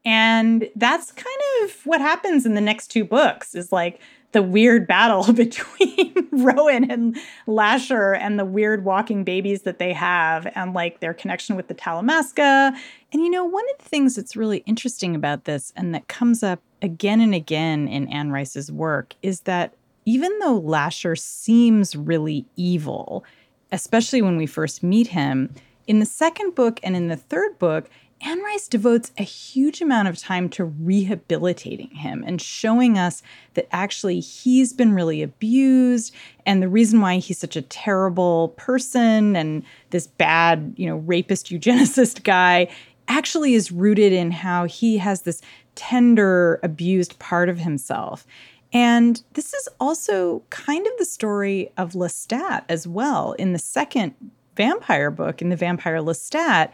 And 0.05 0.69
that's 0.75 1.11
kind 1.11 1.41
of 1.63 1.85
what 1.85 1.99
happens 1.99 2.45
in 2.45 2.53
the 2.53 2.61
next 2.61 2.87
two 2.87 3.03
books 3.03 3.55
is 3.55 3.71
like 3.71 3.99
the 4.31 4.41
weird 4.43 4.87
battle 4.87 5.31
between 5.33 6.13
Rowan 6.31 6.89
and 6.91 7.17
Lasher 7.45 8.13
and 8.13 8.39
the 8.39 8.45
weird 8.45 8.83
walking 8.85 9.23
babies 9.23 9.63
that 9.63 9.79
they 9.79 9.93
have 9.93 10.51
and 10.55 10.73
like 10.73 10.99
their 10.99 11.13
connection 11.13 11.55
with 11.55 11.67
the 11.67 11.75
Talamasca. 11.75 12.77
And 13.13 13.21
you 13.23 13.29
know, 13.29 13.45
one 13.45 13.65
of 13.71 13.83
the 13.83 13.89
things 13.89 14.15
that's 14.15 14.35
really 14.35 14.59
interesting 14.59 15.15
about 15.15 15.45
this 15.45 15.71
and 15.75 15.93
that 15.95 16.07
comes 16.07 16.43
up 16.43 16.61
again 16.81 17.21
and 17.21 17.33
again 17.33 17.87
in 17.87 18.07
Anne 18.09 18.31
Rice's 18.31 18.71
work 18.71 19.15
is 19.21 19.41
that 19.41 19.73
even 20.05 20.37
though 20.39 20.57
Lasher 20.57 21.15
seems 21.15 21.95
really 21.95 22.45
evil, 22.55 23.25
especially 23.71 24.21
when 24.21 24.37
we 24.37 24.45
first 24.45 24.83
meet 24.83 25.07
him, 25.07 25.53
in 25.85 25.99
the 25.99 26.05
second 26.05 26.53
book 26.53 26.79
and 26.83 26.95
in 26.95 27.07
the 27.07 27.15
third 27.15 27.57
book, 27.59 27.89
Anne 28.21 28.41
Rice 28.41 28.67
devotes 28.67 29.11
a 29.17 29.23
huge 29.23 29.81
amount 29.81 30.07
of 30.07 30.17
time 30.17 30.49
to 30.49 30.65
rehabilitating 30.65 31.91
him 31.91 32.23
and 32.25 32.41
showing 32.41 32.97
us 32.97 33.21
that 33.53 33.67
actually 33.71 34.19
he's 34.19 34.73
been 34.73 34.93
really 34.93 35.21
abused 35.21 36.13
and 36.45 36.61
the 36.61 36.67
reason 36.67 36.99
why 36.99 37.17
he's 37.17 37.37
such 37.37 37.55
a 37.55 37.61
terrible 37.61 38.49
person 38.57 39.35
and 39.35 39.63
this 39.91 40.07
bad, 40.07 40.73
you 40.77 40.87
know, 40.87 40.97
rapist 40.97 41.51
eugenicist 41.51 42.23
guy 42.23 42.67
actually 43.07 43.53
is 43.53 43.71
rooted 43.71 44.11
in 44.11 44.31
how 44.31 44.65
he 44.65 44.97
has 44.97 45.21
this 45.21 45.41
tender 45.75 46.59
abused 46.63 47.17
part 47.19 47.49
of 47.49 47.59
himself. 47.59 48.25
And 48.73 49.21
this 49.33 49.53
is 49.53 49.69
also 49.79 50.43
kind 50.49 50.85
of 50.85 50.93
the 50.97 51.05
story 51.05 51.71
of 51.77 51.93
Lestat 51.93 52.63
as 52.67 52.87
well. 52.87 53.33
In 53.33 53.53
the 53.53 53.59
second 53.59 54.13
vampire 54.55 55.11
book, 55.11 55.41
in 55.41 55.49
the 55.49 55.55
Vampire 55.55 55.99
Lestat, 55.99 56.71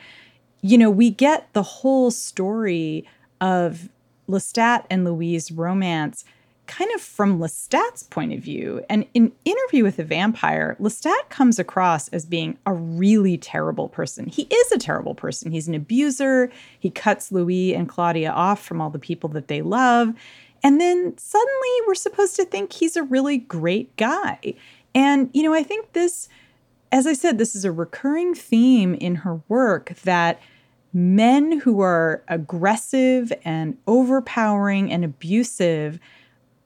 you 0.63 0.77
know, 0.77 0.89
we 0.89 1.11
get 1.11 1.51
the 1.53 1.61
whole 1.61 2.09
story 2.09 3.05
of 3.39 3.89
Lestat 4.27 4.85
and 4.89 5.05
Louis's 5.05 5.51
romance 5.51 6.23
kind 6.65 6.89
of 6.95 7.01
from 7.01 7.39
Lestat's 7.39 8.03
point 8.03 8.31
of 8.31 8.39
view. 8.39 8.81
And 8.89 9.05
in 9.13 9.33
Interview 9.43 9.83
with 9.83 9.99
a 9.99 10.03
Vampire, 10.03 10.77
Lestat 10.79 11.29
comes 11.29 11.59
across 11.59 12.07
as 12.09 12.25
being 12.25 12.57
a 12.65 12.73
really 12.73 13.37
terrible 13.37 13.89
person. 13.89 14.27
He 14.27 14.43
is 14.43 14.71
a 14.71 14.77
terrible 14.77 15.13
person. 15.13 15.51
He's 15.51 15.67
an 15.67 15.75
abuser. 15.75 16.49
He 16.79 16.89
cuts 16.89 17.33
Louis 17.33 17.75
and 17.75 17.89
Claudia 17.89 18.31
off 18.31 18.63
from 18.63 18.79
all 18.79 18.89
the 18.89 18.97
people 18.97 19.29
that 19.31 19.49
they 19.49 19.61
love. 19.61 20.13
And 20.63 20.79
then 20.79 21.17
suddenly 21.17 21.69
we're 21.85 21.95
supposed 21.95 22.37
to 22.37 22.45
think 22.45 22.71
he's 22.71 22.95
a 22.95 23.03
really 23.03 23.37
great 23.37 23.93
guy. 23.97 24.55
And, 24.95 25.29
you 25.33 25.43
know, 25.43 25.53
I 25.53 25.63
think 25.63 25.91
this, 25.91 26.29
as 26.93 27.05
I 27.05 27.13
said, 27.13 27.37
this 27.37 27.55
is 27.55 27.65
a 27.65 27.71
recurring 27.73 28.33
theme 28.33 28.93
in 28.93 29.15
her 29.15 29.41
work 29.49 29.93
that 30.05 30.39
men 30.93 31.59
who 31.59 31.81
are 31.81 32.23
aggressive 32.27 33.33
and 33.43 33.77
overpowering 33.87 34.91
and 34.91 35.03
abusive 35.03 35.99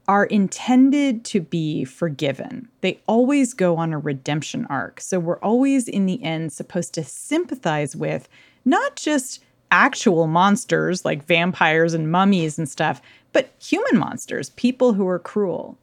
are 0.08 0.26
intended 0.26 1.26
to 1.26 1.42
be 1.42 1.84
forgiven. 1.84 2.68
They 2.82 3.00
always 3.08 3.54
go 3.54 3.78
on 3.78 3.94
a 3.94 4.00
redemption 4.00 4.66
arc. 4.70 5.02
So 5.02 5.20
we're 5.20 5.40
always, 5.40 5.88
in 5.88 6.06
the 6.06 6.24
end, 6.24 6.54
supposed 6.54 6.94
to 6.94 7.04
sympathize 7.04 7.96
with 7.96 8.30
not 8.64 8.96
just 8.96 9.44
actual 9.70 10.28
monsters 10.28 11.04
like 11.04 11.26
vampires 11.26 11.94
and 11.94 12.10
mummies 12.10 12.58
and 12.58 12.70
stuff, 12.70 13.02
but 13.34 13.54
human 13.62 13.98
monsters, 13.98 14.52
people 14.52 14.94
who 14.94 15.08
are 15.08 15.20
cruel. 15.20 15.78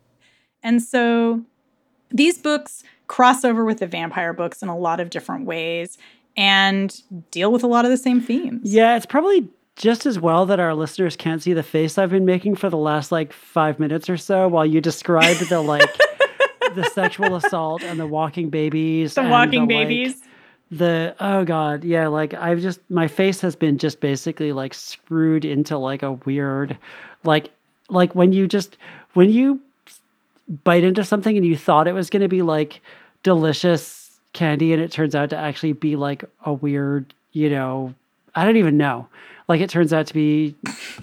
And 0.62 0.82
so 0.82 1.42
these 2.10 2.38
books 2.38 2.82
cross 3.06 3.44
over 3.44 3.64
with 3.64 3.78
the 3.78 3.86
vampire 3.86 4.32
books 4.32 4.62
in 4.62 4.68
a 4.68 4.78
lot 4.78 5.00
of 5.00 5.10
different 5.10 5.44
ways 5.44 5.98
and 6.36 7.00
deal 7.30 7.52
with 7.52 7.62
a 7.62 7.66
lot 7.66 7.84
of 7.84 7.90
the 7.90 7.96
same 7.96 8.20
themes. 8.20 8.72
Yeah, 8.72 8.96
it's 8.96 9.06
probably 9.06 9.48
just 9.76 10.06
as 10.06 10.18
well 10.18 10.46
that 10.46 10.60
our 10.60 10.74
listeners 10.74 11.16
can't 11.16 11.42
see 11.42 11.52
the 11.52 11.62
face 11.62 11.98
I've 11.98 12.10
been 12.10 12.24
making 12.24 12.56
for 12.56 12.70
the 12.70 12.76
last 12.76 13.10
like 13.10 13.32
five 13.32 13.80
minutes 13.80 14.08
or 14.08 14.16
so 14.16 14.46
while 14.48 14.64
you 14.64 14.80
describe 14.80 15.36
the 15.36 15.60
like 15.60 15.90
the 16.74 16.84
sexual 16.92 17.36
assault 17.36 17.82
and 17.82 17.98
the 17.98 18.06
walking 18.06 18.50
babies. 18.50 19.14
The 19.14 19.22
walking 19.22 19.66
the, 19.66 19.74
babies. 19.74 20.20
Like, 20.20 20.30
the 20.70 21.14
oh 21.20 21.44
god 21.44 21.84
yeah 21.84 22.08
like 22.08 22.32
i've 22.34 22.58
just 22.60 22.80
my 22.88 23.06
face 23.06 23.40
has 23.42 23.54
been 23.54 23.78
just 23.78 24.00
basically 24.00 24.50
like 24.50 24.72
screwed 24.74 25.44
into 25.44 25.76
like 25.76 26.02
a 26.02 26.12
weird 26.12 26.76
like 27.22 27.50
like 27.90 28.14
when 28.14 28.32
you 28.32 28.48
just 28.48 28.76
when 29.12 29.30
you 29.30 29.60
bite 30.64 30.82
into 30.82 31.04
something 31.04 31.36
and 31.36 31.46
you 31.46 31.56
thought 31.56 31.86
it 31.86 31.92
was 31.92 32.10
going 32.10 32.22
to 32.22 32.28
be 32.28 32.42
like 32.42 32.80
delicious 33.22 34.03
candy 34.34 34.74
and 34.74 34.82
it 34.82 34.92
turns 34.92 35.14
out 35.14 35.30
to 35.30 35.36
actually 35.36 35.72
be 35.72 35.96
like 35.96 36.24
a 36.44 36.52
weird, 36.52 37.14
you 37.32 37.48
know, 37.48 37.94
I 38.34 38.44
don't 38.44 38.58
even 38.58 38.76
know. 38.76 39.08
Like 39.48 39.60
it 39.62 39.70
turns 39.70 39.92
out 39.92 40.06
to 40.08 40.14
be 40.14 40.54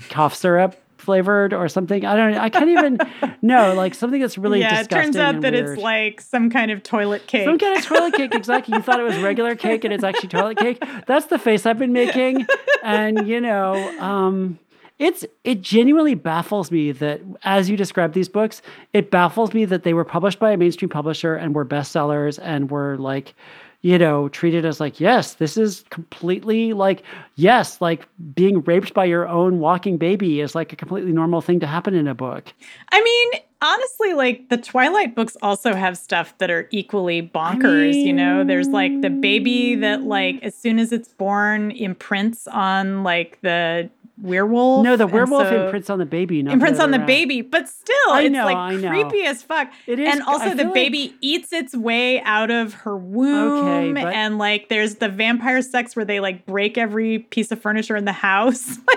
cough 0.09 0.35
syrup 0.35 0.75
flavored 0.97 1.53
or 1.53 1.67
something. 1.67 2.05
I 2.05 2.15
don't 2.15 2.35
I 2.35 2.49
can't 2.49 2.69
even 2.69 2.99
know. 3.41 3.73
Like 3.73 3.95
something 3.95 4.21
that's 4.21 4.37
really 4.37 4.59
yeah, 4.59 4.81
it 4.81 4.89
turns 4.89 5.17
out 5.17 5.41
that 5.41 5.53
weird. 5.53 5.69
it's 5.69 5.81
like 5.81 6.21
some 6.21 6.49
kind 6.49 6.69
of 6.69 6.83
toilet 6.83 7.25
cake. 7.25 7.45
Some 7.45 7.57
kind 7.57 7.77
of 7.77 7.83
toilet 7.83 8.13
cake, 8.13 8.33
exactly. 8.35 8.75
You 8.75 8.83
thought 8.83 8.99
it 8.99 9.03
was 9.03 9.17
regular 9.17 9.55
cake 9.55 9.83
and 9.83 9.93
it's 9.93 10.03
actually 10.03 10.29
toilet 10.29 10.57
cake. 10.57 10.83
That's 11.07 11.25
the 11.25 11.39
face 11.39 11.65
I've 11.65 11.79
been 11.79 11.93
making. 11.93 12.45
And 12.83 13.27
you 13.27 13.41
know, 13.41 13.73
um 13.99 14.59
it's 15.01 15.25
it 15.43 15.61
genuinely 15.61 16.13
baffles 16.13 16.69
me 16.69 16.91
that 16.91 17.21
as 17.43 17.69
you 17.69 17.75
describe 17.75 18.13
these 18.13 18.29
books, 18.29 18.61
it 18.93 19.09
baffles 19.09 19.51
me 19.51 19.65
that 19.65 19.81
they 19.81 19.95
were 19.95 20.05
published 20.05 20.37
by 20.37 20.51
a 20.51 20.57
mainstream 20.57 20.89
publisher 20.89 21.33
and 21.33 21.55
were 21.55 21.65
bestsellers 21.65 22.39
and 22.41 22.69
were 22.69 22.97
like 22.97 23.33
you 23.83 23.97
know, 23.97 24.29
treated 24.29 24.63
as 24.63 24.79
like, 24.79 24.99
yes, 24.99 25.33
this 25.33 25.57
is 25.57 25.83
completely 25.89 26.71
like, 26.71 27.01
yes, 27.35 27.81
like 27.81 28.07
being 28.35 28.61
raped 28.61 28.93
by 28.93 29.05
your 29.05 29.27
own 29.27 29.59
walking 29.59 29.97
baby 29.97 30.39
is 30.39 30.53
like 30.53 30.71
a 30.71 30.75
completely 30.75 31.11
normal 31.11 31.41
thing 31.41 31.59
to 31.59 31.65
happen 31.65 31.95
in 31.95 32.07
a 32.07 32.13
book. 32.13 32.53
I 32.91 33.01
mean, 33.01 33.41
honestly, 33.59 34.13
like 34.13 34.49
the 34.49 34.57
Twilight 34.57 35.15
books 35.15 35.35
also 35.41 35.73
have 35.73 35.97
stuff 35.97 36.37
that 36.37 36.51
are 36.51 36.67
equally 36.69 37.23
bonkers. 37.23 37.89
I 37.89 37.91
mean, 37.91 38.05
you 38.05 38.13
know, 38.13 38.43
there's 38.43 38.67
like 38.67 39.01
the 39.01 39.09
baby 39.09 39.73
that, 39.77 40.03
like, 40.03 40.43
as 40.43 40.55
soon 40.55 40.77
as 40.77 40.91
it's 40.91 41.09
born, 41.09 41.71
imprints 41.71 42.47
on 42.47 43.03
like 43.03 43.39
the 43.41 43.89
werewolf. 44.21 44.83
No, 44.83 44.95
the 44.95 45.07
werewolf 45.07 45.47
so 45.47 45.65
imprints 45.65 45.89
on 45.89 45.99
the 45.99 46.05
baby. 46.05 46.39
imprints 46.39 46.79
on 46.79 46.91
the 46.91 46.99
baby, 46.99 47.41
but 47.41 47.67
still, 47.67 47.95
I 48.11 48.23
it's 48.23 48.31
know, 48.31 48.45
like 48.45 48.79
creepy 48.79 49.25
as 49.25 49.43
fuck. 49.43 49.71
It 49.87 49.99
is, 49.99 50.13
and 50.13 50.21
also 50.23 50.53
the 50.53 50.65
baby 50.65 51.09
like... 51.09 51.13
eats 51.21 51.53
its 51.53 51.75
way 51.75 52.21
out 52.21 52.51
of 52.51 52.73
her 52.73 52.95
womb, 52.95 53.65
okay, 53.65 54.03
but... 54.03 54.13
and 54.13 54.37
like 54.37 54.69
there's 54.69 54.95
the 54.95 55.09
vampire 55.09 55.61
sex 55.61 55.95
where 55.95 56.05
they 56.05 56.19
like 56.19 56.45
break 56.45 56.77
every 56.77 57.19
piece 57.19 57.51
of 57.51 57.61
furniture 57.61 57.95
in 57.95 58.05
the 58.05 58.11
house. 58.11 58.77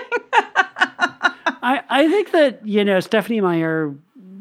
I 1.61 1.81
I 1.89 2.07
think 2.09 2.31
that 2.31 2.65
you 2.65 2.85
know 2.85 2.99
Stephenie 2.99 3.41
Meyer 3.41 3.95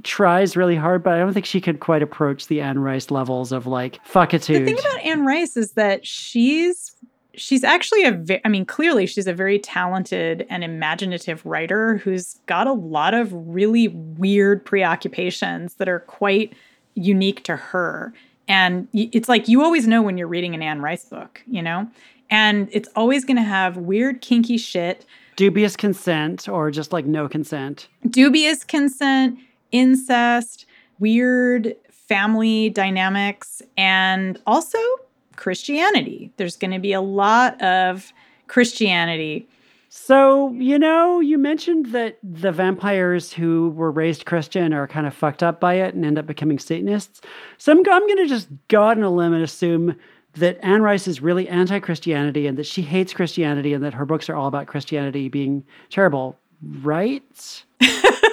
tries 0.05 0.57
really 0.57 0.77
hard, 0.77 1.03
but 1.03 1.15
I 1.15 1.19
don't 1.19 1.33
think 1.33 1.47
she 1.47 1.61
could 1.61 1.81
quite 1.81 2.03
approach 2.03 2.47
the 2.47 2.61
Anne 2.61 2.79
Rice 2.79 3.11
levels 3.11 3.51
of 3.51 3.67
like 3.67 3.99
fuck 4.05 4.31
fuckitude. 4.31 4.59
The 4.59 4.65
thing 4.67 4.79
about 4.79 5.01
Anne 5.01 5.27
Rice 5.27 5.57
is 5.57 5.73
that 5.73 6.07
she's 6.07 6.94
she's 7.37 7.65
actually 7.65 8.05
a 8.05 8.13
ve- 8.13 8.41
I 8.45 8.49
mean 8.49 8.65
clearly 8.65 9.07
she's 9.07 9.27
a 9.27 9.33
very 9.33 9.59
talented 9.59 10.47
and 10.51 10.65
imaginative 10.65 11.45
writer 11.45 11.99
who's 11.99 12.41
got 12.47 12.67
a 12.67 12.73
lot 12.73 13.15
of 13.15 13.33
really 13.33 13.89
weird 13.89 14.65
preoccupations 14.65 15.75
that 15.75 15.89
are 15.89 16.01
quite 16.01 16.55
unique 16.95 17.43
to 17.45 17.57
her. 17.57 18.13
And 18.47 18.89
it's 18.93 19.29
like 19.29 19.49
you 19.49 19.63
always 19.63 19.87
know 19.87 20.03
when 20.03 20.19
you're 20.19 20.29
reading 20.29 20.55
an 20.55 20.63
Anne 20.63 20.81
Rice 20.81 21.05
book 21.05 21.43
you 21.47 21.63
know? 21.63 21.89
And 22.31 22.69
it's 22.73 22.89
always 22.97 23.25
going 23.25 23.37
to 23.37 23.43
have 23.43 23.77
weird 23.77 24.21
kinky 24.23 24.57
shit. 24.57 25.05
Dubious 25.37 25.77
consent 25.77 26.49
or 26.49 26.71
just 26.71 26.93
like 26.93 27.05
no 27.05 27.29
consent? 27.29 27.89
Dubious 28.09 28.65
consent 28.65 29.39
incest 29.73 30.67
weird 30.99 31.75
family 31.91 32.71
dynamics 32.71 33.63
and 33.77 34.41
also 34.47 34.79
Christianity. 35.37 36.33
There's 36.37 36.57
going 36.57 36.73
to 36.73 36.79
be 36.79 36.93
a 36.93 37.01
lot 37.01 37.61
of 37.63 38.13
Christianity. 38.47 39.49
So, 39.89 40.53
you 40.55 40.77
know, 40.79 41.21
you 41.21 41.39
mentioned 41.39 41.93
that 41.93 42.19
the 42.23 42.51
vampires 42.51 43.33
who 43.33 43.71
were 43.71 43.93
raised 43.93 44.27
Christian 44.27 44.75
are 44.75 44.89
kind 44.89 45.07
of 45.07 45.15
fucked 45.15 45.43
up 45.43 45.61
by 45.61 45.75
it 45.75 45.95
and 45.95 46.05
end 46.05 46.19
up 46.19 46.27
becoming 46.27 46.59
Satanists. 46.59 47.21
So 47.59 47.71
I'm, 47.71 47.79
I'm 47.79 48.07
going 48.07 48.17
to 48.17 48.27
just 48.27 48.49
go 48.67 48.83
out 48.83 48.97
on 48.97 49.05
a 49.05 49.11
limb 49.11 49.33
and 49.33 49.43
assume 49.43 49.95
that 50.35 50.59
Anne 50.63 50.83
Rice 50.83 51.07
is 51.07 51.23
really 51.23 51.49
anti 51.49 51.79
Christianity 51.79 52.49
and 52.49 52.59
that 52.59 52.67
she 52.67 52.83
hates 52.83 53.13
Christianity 53.13 53.73
and 53.73 53.85
that 53.85 53.95
her 53.95 54.05
books 54.05 54.29
are 54.29 54.35
all 54.35 54.49
about 54.49 54.67
Christianity 54.67 55.29
being 55.29 55.65
terrible, 55.91 56.39
right? 56.81 57.65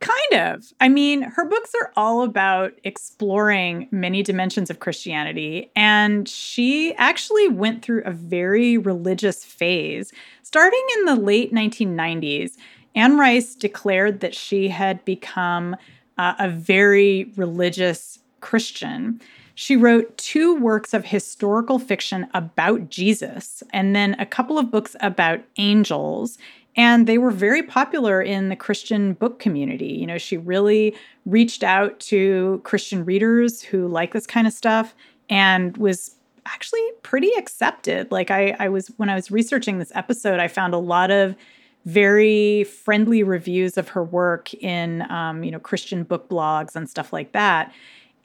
Kind 0.00 0.32
of. 0.32 0.72
I 0.80 0.88
mean, 0.88 1.22
her 1.22 1.44
books 1.44 1.72
are 1.78 1.92
all 1.94 2.22
about 2.22 2.72
exploring 2.84 3.86
many 3.90 4.22
dimensions 4.22 4.70
of 4.70 4.80
Christianity. 4.80 5.70
And 5.76 6.26
she 6.26 6.94
actually 6.94 7.48
went 7.48 7.82
through 7.82 8.02
a 8.04 8.12
very 8.12 8.78
religious 8.78 9.44
phase. 9.44 10.10
Starting 10.42 10.84
in 10.96 11.04
the 11.04 11.16
late 11.16 11.52
1990s, 11.52 12.56
Anne 12.94 13.18
Rice 13.18 13.54
declared 13.54 14.20
that 14.20 14.34
she 14.34 14.68
had 14.68 15.04
become 15.04 15.76
uh, 16.16 16.34
a 16.38 16.48
very 16.48 17.30
religious 17.36 18.20
Christian. 18.40 19.20
She 19.54 19.76
wrote 19.76 20.16
two 20.16 20.56
works 20.56 20.94
of 20.94 21.04
historical 21.04 21.78
fiction 21.78 22.26
about 22.32 22.88
Jesus 22.88 23.62
and 23.74 23.94
then 23.94 24.16
a 24.18 24.24
couple 24.24 24.58
of 24.58 24.70
books 24.70 24.96
about 25.00 25.40
angels 25.58 26.38
and 26.80 27.06
they 27.06 27.18
were 27.18 27.30
very 27.30 27.62
popular 27.62 28.22
in 28.22 28.48
the 28.48 28.56
Christian 28.56 29.12
book 29.12 29.38
community. 29.38 29.92
You 29.92 30.06
know, 30.06 30.16
she 30.16 30.38
really 30.38 30.96
reached 31.26 31.62
out 31.62 32.00
to 32.00 32.62
Christian 32.64 33.04
readers 33.04 33.60
who 33.60 33.86
like 33.86 34.14
this 34.14 34.26
kind 34.26 34.46
of 34.46 34.54
stuff 34.54 34.94
and 35.28 35.76
was 35.76 36.14
actually 36.46 36.80
pretty 37.02 37.32
accepted. 37.36 38.10
Like 38.10 38.30
I, 38.30 38.56
I 38.58 38.70
was 38.70 38.88
when 38.96 39.10
I 39.10 39.14
was 39.14 39.30
researching 39.30 39.78
this 39.78 39.92
episode, 39.94 40.40
I 40.40 40.48
found 40.48 40.72
a 40.72 40.78
lot 40.78 41.10
of 41.10 41.36
very 41.84 42.64
friendly 42.64 43.22
reviews 43.22 43.76
of 43.76 43.90
her 43.90 44.02
work 44.02 44.54
in 44.54 45.02
um, 45.10 45.44
you 45.44 45.50
know 45.50 45.58
Christian 45.58 46.02
book 46.02 46.30
blogs 46.30 46.74
and 46.74 46.88
stuff 46.88 47.12
like 47.12 47.32
that. 47.32 47.74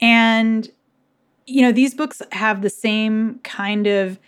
And 0.00 0.70
you 1.44 1.60
know, 1.60 1.72
these 1.72 1.92
books 1.92 2.22
have 2.32 2.62
the 2.62 2.70
same 2.70 3.38
kind 3.40 3.86
of 3.86 4.18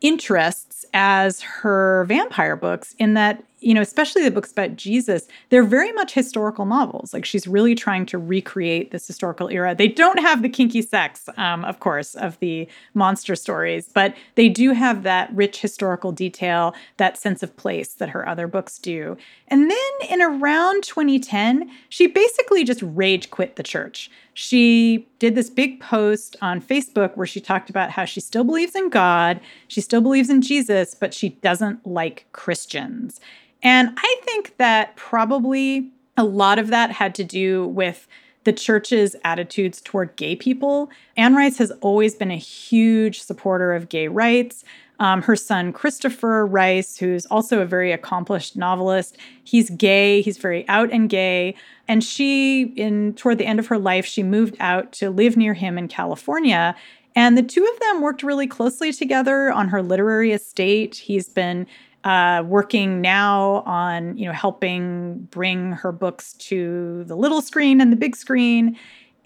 interests 0.00 0.84
as 0.92 1.40
her 1.40 2.04
vampire 2.04 2.56
books 2.56 2.94
in 2.98 3.14
that 3.14 3.44
you 3.60 3.74
know, 3.74 3.80
especially 3.80 4.22
the 4.22 4.30
books 4.30 4.52
about 4.52 4.76
Jesus, 4.76 5.28
they're 5.50 5.62
very 5.62 5.92
much 5.92 6.14
historical 6.14 6.64
novels. 6.64 7.12
Like 7.12 7.24
she's 7.24 7.46
really 7.46 7.74
trying 7.74 8.06
to 8.06 8.18
recreate 8.18 8.90
this 8.90 9.06
historical 9.06 9.48
era. 9.48 9.74
They 9.74 9.88
don't 9.88 10.18
have 10.18 10.42
the 10.42 10.48
kinky 10.48 10.82
sex, 10.82 11.28
um, 11.36 11.64
of 11.64 11.80
course, 11.80 12.14
of 12.14 12.38
the 12.40 12.68
monster 12.94 13.36
stories, 13.36 13.90
but 13.92 14.16
they 14.34 14.48
do 14.48 14.72
have 14.72 15.02
that 15.02 15.30
rich 15.34 15.60
historical 15.60 16.12
detail, 16.12 16.74
that 16.96 17.18
sense 17.18 17.42
of 17.42 17.56
place 17.56 17.94
that 17.94 18.10
her 18.10 18.26
other 18.26 18.46
books 18.46 18.78
do. 18.78 19.16
And 19.48 19.70
then 19.70 20.08
in 20.08 20.22
around 20.22 20.82
2010, 20.84 21.70
she 21.88 22.06
basically 22.06 22.64
just 22.64 22.80
rage 22.82 23.30
quit 23.30 23.56
the 23.56 23.62
church. 23.62 24.10
She 24.34 25.08
did 25.18 25.34
this 25.34 25.50
big 25.50 25.80
post 25.80 26.36
on 26.40 26.60
Facebook 26.60 27.16
where 27.16 27.26
she 27.26 27.40
talked 27.40 27.70
about 27.70 27.90
how 27.90 28.04
she 28.04 28.20
still 28.20 28.44
believes 28.44 28.74
in 28.74 28.88
God, 28.88 29.40
she 29.68 29.80
still 29.80 30.00
believes 30.00 30.30
in 30.30 30.42
Jesus, 30.42 30.94
but 30.94 31.12
she 31.12 31.30
doesn't 31.30 31.86
like 31.86 32.26
Christians. 32.32 33.20
And 33.62 33.90
I 33.96 34.16
think 34.24 34.56
that 34.56 34.96
probably 34.96 35.90
a 36.16 36.24
lot 36.24 36.58
of 36.58 36.68
that 36.68 36.92
had 36.92 37.14
to 37.16 37.24
do 37.24 37.66
with 37.66 38.06
the 38.44 38.52
church's 38.52 39.14
attitudes 39.22 39.80
toward 39.80 40.16
gay 40.16 40.34
people. 40.34 40.90
Anne 41.16 41.34
Rice 41.34 41.58
has 41.58 41.70
always 41.82 42.14
been 42.14 42.30
a 42.30 42.36
huge 42.36 43.20
supporter 43.20 43.74
of 43.74 43.88
gay 43.88 44.08
rights. 44.08 44.64
Um, 45.00 45.22
her 45.22 45.34
son 45.34 45.72
Christopher 45.72 46.46
Rice, 46.46 46.98
who's 46.98 47.26
also 47.26 47.60
a 47.60 47.64
very 47.64 47.90
accomplished 47.90 48.56
novelist, 48.56 49.16
he's 49.42 49.70
gay. 49.70 50.20
He's 50.20 50.38
very 50.38 50.68
out 50.68 50.90
and 50.92 51.08
gay. 51.08 51.54
And 51.88 52.04
she, 52.04 52.64
in 52.76 53.14
toward 53.14 53.38
the 53.38 53.46
end 53.46 53.58
of 53.58 53.66
her 53.68 53.78
life, 53.78 54.06
she 54.06 54.22
moved 54.22 54.56
out 54.60 54.92
to 54.92 55.10
live 55.10 55.36
near 55.36 55.54
him 55.54 55.78
in 55.78 55.88
California. 55.88 56.76
And 57.16 57.36
the 57.36 57.42
two 57.42 57.64
of 57.64 57.80
them 57.80 58.02
worked 58.02 58.22
really 58.22 58.46
closely 58.46 58.92
together 58.92 59.50
on 59.50 59.68
her 59.68 59.82
literary 59.82 60.32
estate. 60.32 60.96
He's 60.96 61.28
been 61.28 61.66
uh, 62.04 62.42
working 62.46 63.00
now 63.00 63.62
on 63.66 64.16
you 64.16 64.26
know 64.26 64.32
helping 64.32 65.18
bring 65.30 65.72
her 65.72 65.92
books 65.92 66.32
to 66.34 67.04
the 67.04 67.16
little 67.16 67.42
screen 67.42 67.80
and 67.80 67.92
the 67.92 67.96
big 67.96 68.16
screen 68.16 68.74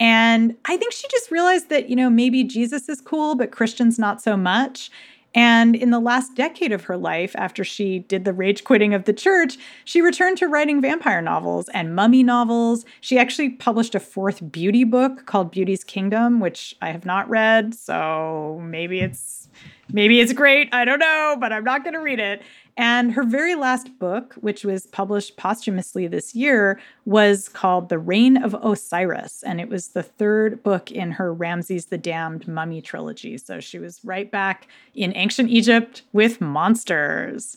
and 0.01 0.57
i 0.65 0.77
think 0.77 0.93
she 0.93 1.07
just 1.09 1.31
realized 1.31 1.69
that 1.69 1.89
you 1.89 1.95
know 1.95 2.11
maybe 2.11 2.43
jesus 2.43 2.89
is 2.89 3.01
cool 3.01 3.37
but 3.37 3.53
christians 3.53 3.97
not 3.97 4.21
so 4.21 4.37
much 4.37 4.91
and 5.35 5.75
in 5.75 5.91
the 5.91 6.01
last 6.01 6.35
decade 6.35 6.73
of 6.73 6.85
her 6.85 6.97
life, 6.97 7.35
after 7.37 7.65
she 7.65 8.01
did 8.01 8.25
the 8.25 8.33
rage 8.33 8.63
quitting 8.65 8.95
of 8.95 9.05
the 9.05 9.13
church, 9.13 9.57
she 9.85 10.01
returned 10.01 10.39
to 10.39 10.49
writing 10.49 10.81
vampire 10.81 11.21
novels 11.21 11.69
and 11.71 11.95
mummy 11.95 12.23
novels. 12.23 12.85
She 13.01 13.19
actually 13.19 13.51
published 13.51 13.95
a 13.95 14.01
fourth 14.01 14.53
beauty 14.53 14.85
book 14.85 15.27
called 15.27 15.51
Beauty's 15.51 15.83
Kingdom, 15.83 16.41
which 16.41 16.77
I 16.81 16.91
have 16.91 17.05
not 17.05 17.29
read, 17.29 17.75
so 17.75 18.61
maybe 18.63 19.01
it's 19.01 19.49
maybe 19.93 20.21
it's 20.21 20.33
great. 20.33 20.69
I 20.73 20.85
don't 20.85 21.01
know, 21.01 21.37
but 21.39 21.53
I'm 21.53 21.65
not 21.65 21.83
going 21.83 21.95
to 21.95 22.01
read 22.01 22.21
it. 22.21 22.43
And 22.77 23.13
her 23.13 23.23
very 23.23 23.55
last 23.55 23.99
book, 23.99 24.35
which 24.35 24.65
was 24.65 24.87
published 24.87 25.37
posthumously 25.37 26.09
this 26.09 26.35
year, 26.35 26.81
was 27.05 27.49
called 27.49 27.89
The 27.89 27.99
Reign 27.99 28.37
of 28.37 28.55
Osiris. 28.55 29.45
And 29.45 29.61
it 29.61 29.69
was 29.69 29.89
the 29.89 30.03
third 30.03 30.63
book 30.63 30.91
in 30.91 31.13
her 31.13 31.33
Ramses 31.33 31.87
the 31.87 31.99
Damned 31.99 32.49
Mummy 32.49 32.83
trilogy. 32.83 33.39
So 33.39 33.61
she 33.61 33.79
was 33.79 34.01
right 34.05 34.29
back 34.29 34.67
in 34.95 35.15
ancient 35.15 35.51
Egypt 35.51 36.03
with 36.13 36.41
monsters. 36.41 37.57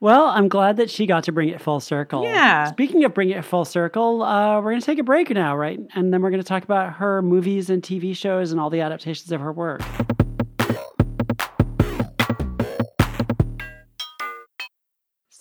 Well, 0.00 0.28
I'm 0.28 0.48
glad 0.48 0.78
that 0.78 0.88
she 0.88 1.04
got 1.04 1.24
to 1.24 1.32
bring 1.32 1.50
it 1.50 1.60
full 1.60 1.78
circle. 1.78 2.24
Yeah. 2.24 2.70
Speaking 2.70 3.04
of 3.04 3.12
bringing 3.12 3.36
it 3.36 3.44
full 3.44 3.66
circle, 3.66 4.22
uh, 4.22 4.56
we're 4.56 4.70
going 4.70 4.80
to 4.80 4.86
take 4.86 4.98
a 4.98 5.02
break 5.02 5.28
now, 5.28 5.54
right? 5.54 5.78
And 5.94 6.10
then 6.10 6.22
we're 6.22 6.30
going 6.30 6.42
to 6.42 6.48
talk 6.48 6.64
about 6.64 6.94
her 6.94 7.20
movies 7.20 7.68
and 7.68 7.82
TV 7.82 8.16
shows 8.16 8.50
and 8.50 8.58
all 8.58 8.70
the 8.70 8.80
adaptations 8.80 9.30
of 9.30 9.42
her 9.42 9.52
work. 9.52 9.82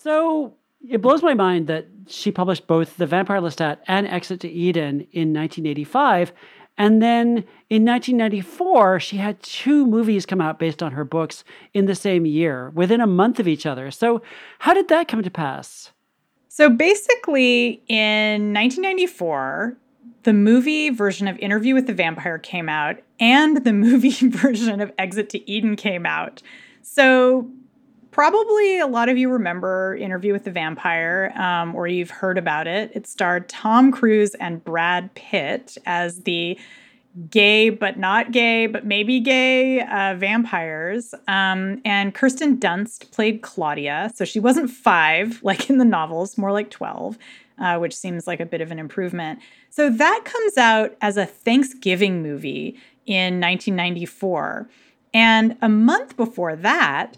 So 0.02 0.54
it 0.88 1.02
blows 1.02 1.22
my 1.22 1.34
mind 1.34 1.68
that 1.68 1.88
she 2.08 2.32
published 2.32 2.68
both 2.68 2.95
The 2.95 3.06
Vampire 3.06 3.41
Lestat 3.41 3.80
and 3.86 4.08
Exit 4.08 4.39
to 4.39 4.50
Eden 4.50 5.02
in 5.12 5.34
1985. 5.34 6.32
And 6.78 7.02
then 7.02 7.28
in 7.70 7.84
1994, 7.84 9.02
she 9.02 9.18
had 9.18 9.43
two 9.43 9.86
movies 9.86 10.26
come 10.26 10.39
out 10.39 10.58
based 10.58 10.82
on 10.82 10.93
her 10.93 11.04
books 11.04 11.43
in 11.74 11.86
the 11.86 11.95
same 11.95 12.26
year, 12.26 12.70
within 12.70 13.02
a 13.02 13.08
month 13.08 13.41
of 13.41 13.47
each 13.50 13.66
other. 13.66 13.91
So, 13.91 14.22
how 14.60 14.74
did 14.74 14.88
that 14.88 15.10
come 15.10 15.22
to 15.22 15.30
pass? 15.30 15.91
So, 16.47 16.70
basically, 16.70 17.84
in 17.89 18.54
1994, 18.54 19.76
the 20.24 20.32
movie 20.32 20.91
version 20.91 21.28
of 21.28 21.38
Interview 21.39 21.74
with 21.74 21.88
the 21.88 21.93
Vampire 21.93 22.38
came 22.38 22.70
out, 22.70 23.02
and 23.20 23.66
the 23.66 23.74
movie 23.74 24.30
version 24.30 24.80
of 24.80 24.93
Exit 24.97 25.30
to 25.32 25.52
Eden 25.52 25.76
came 25.76 26.06
out. 26.06 26.41
So, 26.82 27.52
probably 28.20 28.80
a 28.80 28.86
lot 28.86 29.07
of 29.07 29.17
you 29.17 29.32
remember 29.32 29.95
Interview 29.95 30.34
with 30.34 30.43
the 30.43 30.51
Vampire, 30.51 31.32
um, 31.38 31.74
or 31.74 31.88
you've 31.88 32.09
heard 32.09 32.38
about 32.38 32.67
it. 32.67 32.91
It 32.93 33.07
starred 33.07 33.47
Tom 33.47 33.93
Cruise 33.93 34.36
and 34.41 34.61
Brad 34.61 35.15
Pitt 35.15 35.78
as 35.86 36.24
the 36.24 36.59
gay 37.30 37.70
but 37.70 37.97
not 37.97 38.34
gay 38.34 38.67
but 38.67 38.86
maybe 38.86 39.22
gay 39.22 39.80
uh, 39.84 40.15
vampires. 40.15 41.15
Um, 41.30 41.82
and 41.86 42.13
kirsten 42.13 42.57
dunst 42.57 43.09
played 43.11 43.41
claudia. 43.41 44.11
So 44.13 44.26
she 44.26 44.41
wasn't 44.41 44.70
five 44.70 45.39
like 45.43 45.70
in 45.70 45.78
the 45.78 45.86
novels 45.86 46.38
more 46.38 46.51
like 46.51 46.70
12 46.72 47.17
uh, 47.57 47.78
which 47.78 47.95
seems 47.95 48.28
like 48.28 48.41
a 48.41 48.45
bit 48.45 48.59
of 48.59 48.70
an 48.70 48.80
improvement. 48.80 49.39
So 49.70 49.89
that 49.89 50.22
comes 50.26 50.57
out 50.57 50.97
as 50.99 51.15
a 51.15 51.26
thanksgiving 51.26 52.22
movie 52.22 52.78
in 53.05 53.39
1994 53.39 54.67
and 55.13 55.55
a 55.61 55.70
month 55.70 56.17
before 56.17 56.57
that 56.57 57.15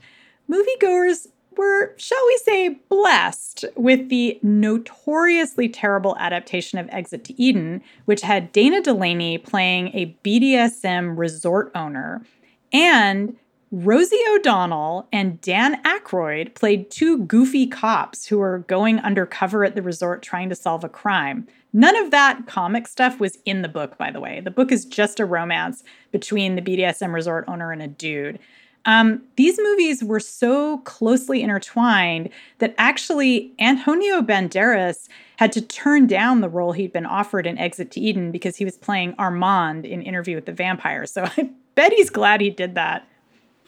moviegoers 0.52 1.28
were, 1.58 1.94
shall 1.98 2.26
we 2.28 2.38
say, 2.38 2.70
blessed 2.90 3.66
with 3.76 4.10
the 4.10 4.40
notoriously 4.42 5.68
terrible 5.70 6.16
adaptation 6.18 6.80
of 6.80 6.90
Exit 6.92 7.24
to 7.26 7.42
Eden, 7.42 7.82
which 8.06 8.22
had 8.22 8.52
Dana 8.52 8.82
Delany 8.82 9.38
playing 9.38 9.90
a 9.90 10.16
BDSM 10.24 11.18
resort 11.18 11.72
owner, 11.76 12.26
and 12.72 13.36
Rosie 13.74 14.20
O'Donnell 14.36 15.08
and 15.14 15.40
Dan 15.40 15.82
Aykroyd 15.84 16.56
played 16.56 16.92
two 16.92 17.20
goofy 17.20 17.66
cops 17.68 18.26
who 18.26 18.38
were 18.38 18.66
going 18.68 19.00
undercover 19.00 19.64
at 19.64 19.76
the 19.76 19.82
resort 19.82 20.22
trying 20.22 20.50
to 20.50 20.56
solve 20.56 20.84
a 20.84 20.90
crime. 20.90 21.48
None 21.72 21.96
of 21.96 22.12
that 22.12 22.48
comic 22.48 22.86
stuff 22.86 23.18
was 23.22 23.38
in 23.46 23.62
the 23.62 23.70
book, 23.70 23.98
by 23.98 24.12
the 24.12 24.20
way. 24.20 24.42
The 24.42 24.52
book 24.52 24.74
is 24.74 24.84
just 24.84 25.22
a 25.22 25.26
romance 25.26 25.86
between 26.12 26.56
the 26.56 26.62
BDSM 26.62 27.14
resort 27.14 27.46
owner 27.48 27.72
and 27.72 27.82
a 27.82 27.88
dude. 27.88 28.40
Um, 28.86 29.22
these 29.36 29.60
movies 29.60 30.04
were 30.04 30.20
so 30.20 30.80
closely 30.80 31.42
intertwined 31.42 32.30
that 32.58 32.74
actually 32.78 33.52
Antonio 33.60 34.22
Banderas 34.22 35.08
had 35.38 35.52
to 35.54 35.62
turn 35.62 36.08
down 36.08 36.42
the 36.42 36.50
role 36.50 36.72
he'd 36.72 36.94
been 36.94 37.06
offered 37.06 37.46
in 37.46 37.58
Exit 37.58 37.92
to 37.92 38.00
Eden 38.00 38.32
because 38.32 38.58
he 38.58 38.66
was 38.66 38.78
playing 38.78 39.14
Armand 39.18 39.86
in 39.86 40.02
Interview 40.02 40.36
with 40.36 40.46
the 40.46 40.54
Vampire. 40.54 41.06
So 41.06 41.24
I 41.38 41.50
bet 41.76 41.94
he's 41.94 42.10
glad 42.10 42.42
he 42.42 42.50
did 42.50 42.76
that. 42.76 43.08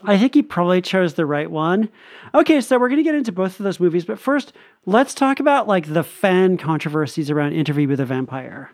I 0.05 0.17
think 0.17 0.33
he 0.33 0.41
probably 0.41 0.81
chose 0.81 1.13
the 1.13 1.25
right 1.25 1.49
one. 1.49 1.89
Okay, 2.35 2.59
so 2.59 2.77
we're 2.77 2.89
going 2.89 2.97
to 2.97 3.03
get 3.03 3.15
into 3.15 3.31
both 3.31 3.59
of 3.59 3.63
those 3.63 3.79
movies, 3.79 4.03
but 4.03 4.19
first, 4.19 4.51
let's 4.85 5.13
talk 5.13 5.39
about 5.39 5.67
like 5.67 5.93
the 5.93 6.03
fan 6.03 6.57
controversies 6.57 7.29
around 7.29 7.53
Interview 7.53 7.87
with 7.87 8.01
a 8.01 8.05
Vampire. 8.05 8.71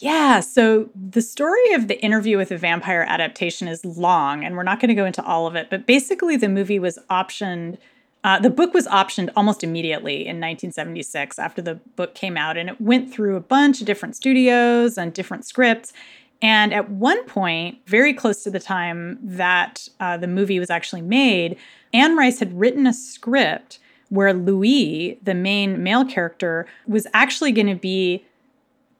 Yeah, 0.00 0.38
so 0.40 0.90
the 0.94 1.20
story 1.20 1.72
of 1.72 1.88
the 1.88 2.00
interview 2.00 2.36
with 2.36 2.52
a 2.52 2.56
vampire 2.56 3.04
adaptation 3.08 3.66
is 3.66 3.84
long, 3.84 4.44
and 4.44 4.56
we're 4.56 4.62
not 4.62 4.78
going 4.78 4.90
to 4.90 4.94
go 4.94 5.04
into 5.04 5.24
all 5.24 5.48
of 5.48 5.56
it, 5.56 5.70
but 5.70 5.86
basically, 5.86 6.36
the 6.36 6.48
movie 6.48 6.78
was 6.78 7.00
optioned. 7.10 7.78
Uh, 8.22 8.38
the 8.38 8.50
book 8.50 8.72
was 8.74 8.86
optioned 8.86 9.30
almost 9.34 9.64
immediately 9.64 10.18
in 10.20 10.36
1976 10.36 11.40
after 11.40 11.60
the 11.60 11.74
book 11.96 12.14
came 12.14 12.36
out, 12.36 12.56
and 12.56 12.70
it 12.70 12.80
went 12.80 13.12
through 13.12 13.34
a 13.34 13.40
bunch 13.40 13.80
of 13.80 13.88
different 13.88 14.14
studios 14.14 14.98
and 14.98 15.12
different 15.12 15.44
scripts. 15.44 15.92
And 16.40 16.72
at 16.72 16.88
one 16.88 17.24
point, 17.24 17.78
very 17.86 18.14
close 18.14 18.44
to 18.44 18.52
the 18.52 18.60
time 18.60 19.18
that 19.20 19.88
uh, 19.98 20.16
the 20.16 20.28
movie 20.28 20.60
was 20.60 20.70
actually 20.70 21.02
made, 21.02 21.56
Anne 21.92 22.16
Rice 22.16 22.38
had 22.38 22.56
written 22.56 22.86
a 22.86 22.94
script 22.94 23.80
where 24.10 24.32
Louis, 24.32 25.18
the 25.24 25.34
main 25.34 25.82
male 25.82 26.04
character, 26.04 26.66
was 26.86 27.08
actually 27.12 27.50
going 27.50 27.66
to 27.66 27.74
be 27.74 28.24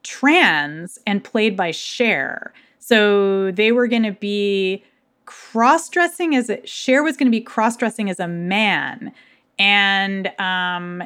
trans 0.08 0.98
and 1.06 1.22
played 1.22 1.54
by 1.54 1.70
Cher. 1.70 2.54
So 2.78 3.50
they 3.50 3.72
were 3.72 3.86
going 3.86 4.04
to 4.04 4.12
be 4.12 4.82
cross 5.26 5.90
dressing 5.90 6.34
as 6.34 6.48
a, 6.48 6.66
Cher 6.66 7.02
was 7.02 7.18
going 7.18 7.26
to 7.26 7.30
be 7.30 7.42
cross 7.42 7.76
dressing 7.76 8.08
as 8.08 8.18
a 8.18 8.26
man. 8.26 9.12
And 9.58 10.28
um, 10.40 11.02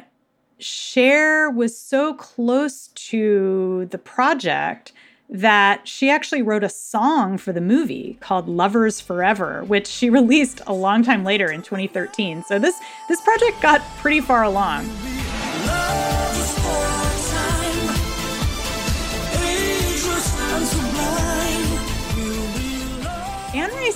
Cher 0.57 1.49
was 1.49 1.77
so 1.77 2.13
close 2.13 2.87
to 2.87 3.89
the 3.91 3.97
project 3.97 4.93
that 5.29 5.85
she 5.85 6.09
actually 6.09 6.41
wrote 6.41 6.63
a 6.63 6.69
song 6.69 7.37
for 7.37 7.51
the 7.51 7.59
movie 7.59 8.17
called 8.21 8.47
Lovers 8.47 9.01
Forever, 9.01 9.65
which 9.65 9.87
she 9.87 10.09
released 10.19 10.61
a 10.65 10.73
long 10.73 11.03
time 11.03 11.25
later 11.25 11.51
in 11.51 11.61
2013. 11.61 12.45
So 12.47 12.57
this 12.57 12.75
this 13.09 13.19
project 13.19 13.61
got 13.61 13.81
pretty 13.97 14.21
far 14.21 14.43
along. 14.43 14.89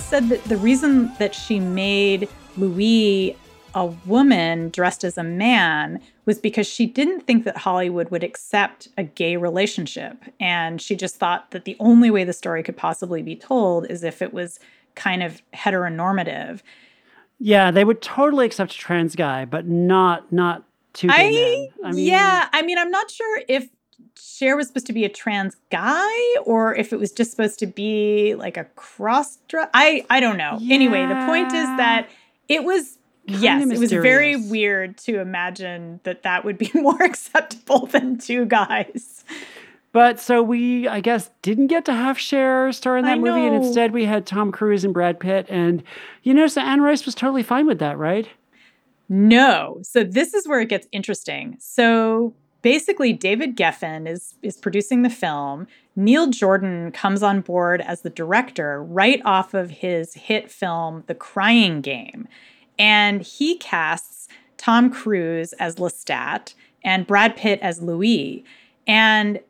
Said 0.08 0.30
that 0.30 0.42
the 0.44 0.56
reason 0.56 1.12
that 1.18 1.34
she 1.34 1.60
made 1.60 2.30
Louis 2.56 3.36
a 3.74 3.84
woman 4.06 4.70
dressed 4.70 5.04
as 5.04 5.18
a 5.18 5.22
man 5.22 6.00
was 6.24 6.38
because 6.38 6.66
she 6.66 6.86
didn't 6.86 7.26
think 7.26 7.44
that 7.44 7.58
Hollywood 7.58 8.10
would 8.10 8.24
accept 8.24 8.88
a 8.96 9.04
gay 9.04 9.36
relationship. 9.36 10.24
And 10.40 10.80
she 10.80 10.96
just 10.96 11.16
thought 11.16 11.50
that 11.50 11.66
the 11.66 11.76
only 11.78 12.10
way 12.10 12.24
the 12.24 12.32
story 12.32 12.62
could 12.62 12.76
possibly 12.76 13.20
be 13.20 13.36
told 13.36 13.90
is 13.90 14.02
if 14.02 14.22
it 14.22 14.32
was 14.32 14.58
kind 14.94 15.22
of 15.22 15.42
heteronormative. 15.52 16.62
Yeah, 17.38 17.70
they 17.70 17.84
would 17.84 18.00
totally 18.00 18.46
accept 18.46 18.74
a 18.74 18.78
trans 18.78 19.14
guy, 19.14 19.44
but 19.44 19.66
not 19.66 20.32
not 20.32 20.64
two 20.94 21.08
I, 21.10 21.68
I 21.84 21.92
mean, 21.92 22.06
yeah, 22.06 22.48
I 22.50 22.62
mean, 22.62 22.78
I'm 22.78 22.90
not 22.90 23.10
sure 23.10 23.42
if 23.46 23.68
Cher 24.16 24.56
was 24.56 24.68
supposed 24.68 24.86
to 24.86 24.92
be 24.92 25.04
a 25.04 25.08
trans 25.08 25.56
guy 25.70 26.36
or 26.44 26.74
if 26.74 26.92
it 26.92 26.98
was 26.98 27.12
just 27.12 27.30
supposed 27.30 27.58
to 27.60 27.66
be 27.66 28.34
like 28.34 28.56
a 28.56 28.64
cross 28.76 29.36
dress. 29.48 29.68
I 29.74 30.04
I 30.10 30.20
don't 30.20 30.36
know. 30.36 30.58
Yeah. 30.60 30.74
Anyway, 30.74 31.06
the 31.06 31.26
point 31.26 31.52
is 31.52 31.66
that 31.76 32.08
it 32.48 32.64
was 32.64 32.98
kind 33.28 33.42
yes, 33.42 33.70
it 33.70 33.78
was 33.78 33.92
very 33.92 34.36
weird 34.36 34.96
to 34.98 35.20
imagine 35.20 36.00
that 36.04 36.22
that 36.22 36.44
would 36.44 36.58
be 36.58 36.70
more 36.74 37.02
acceptable 37.02 37.86
than 37.86 38.18
two 38.18 38.46
guys. 38.46 39.24
But 39.92 40.20
so 40.20 40.42
we, 40.42 40.86
I 40.86 41.00
guess, 41.00 41.30
didn't 41.42 41.68
get 41.68 41.84
to 41.86 41.94
have 41.94 42.18
Cher 42.18 42.70
star 42.72 42.98
in 42.98 43.04
that 43.06 43.18
movie, 43.18 43.46
and 43.46 43.56
instead 43.56 43.92
we 43.92 44.04
had 44.04 44.26
Tom 44.26 44.52
Cruise 44.52 44.84
and 44.84 44.92
Brad 44.92 45.18
Pitt. 45.18 45.46
And 45.48 45.82
you 46.22 46.34
know, 46.34 46.46
so 46.46 46.60
Anne 46.60 46.82
Rice 46.82 47.06
was 47.06 47.14
totally 47.14 47.42
fine 47.42 47.66
with 47.66 47.78
that, 47.78 47.96
right? 47.96 48.28
No. 49.08 49.78
So 49.82 50.04
this 50.04 50.34
is 50.34 50.46
where 50.46 50.60
it 50.60 50.68
gets 50.68 50.86
interesting. 50.92 51.56
So 51.58 52.34
basically 52.62 53.12
David 53.12 53.56
Geffen 53.56 54.08
is 54.08 54.34
is 54.42 54.56
producing 54.56 55.02
the 55.02 55.10
film. 55.10 55.66
Neil 55.96 56.28
Jordan 56.28 56.92
comes 56.92 57.22
on 57.22 57.40
board 57.40 57.80
as 57.80 58.02
the 58.02 58.10
director 58.10 58.82
right 58.82 59.20
off 59.24 59.54
of 59.54 59.70
his 59.70 60.14
hit 60.14 60.50
film 60.50 61.04
The 61.06 61.14
Crying 61.14 61.80
Game. 61.80 62.28
And 62.78 63.22
he 63.22 63.56
casts 63.56 64.28
Tom 64.56 64.90
Cruise 64.90 65.52
as 65.54 65.76
Lestat 65.76 66.54
and 66.84 67.06
Brad 67.06 67.36
Pitt 67.36 67.58
as 67.60 67.82
Louis. 67.82 68.44
And 68.86 69.40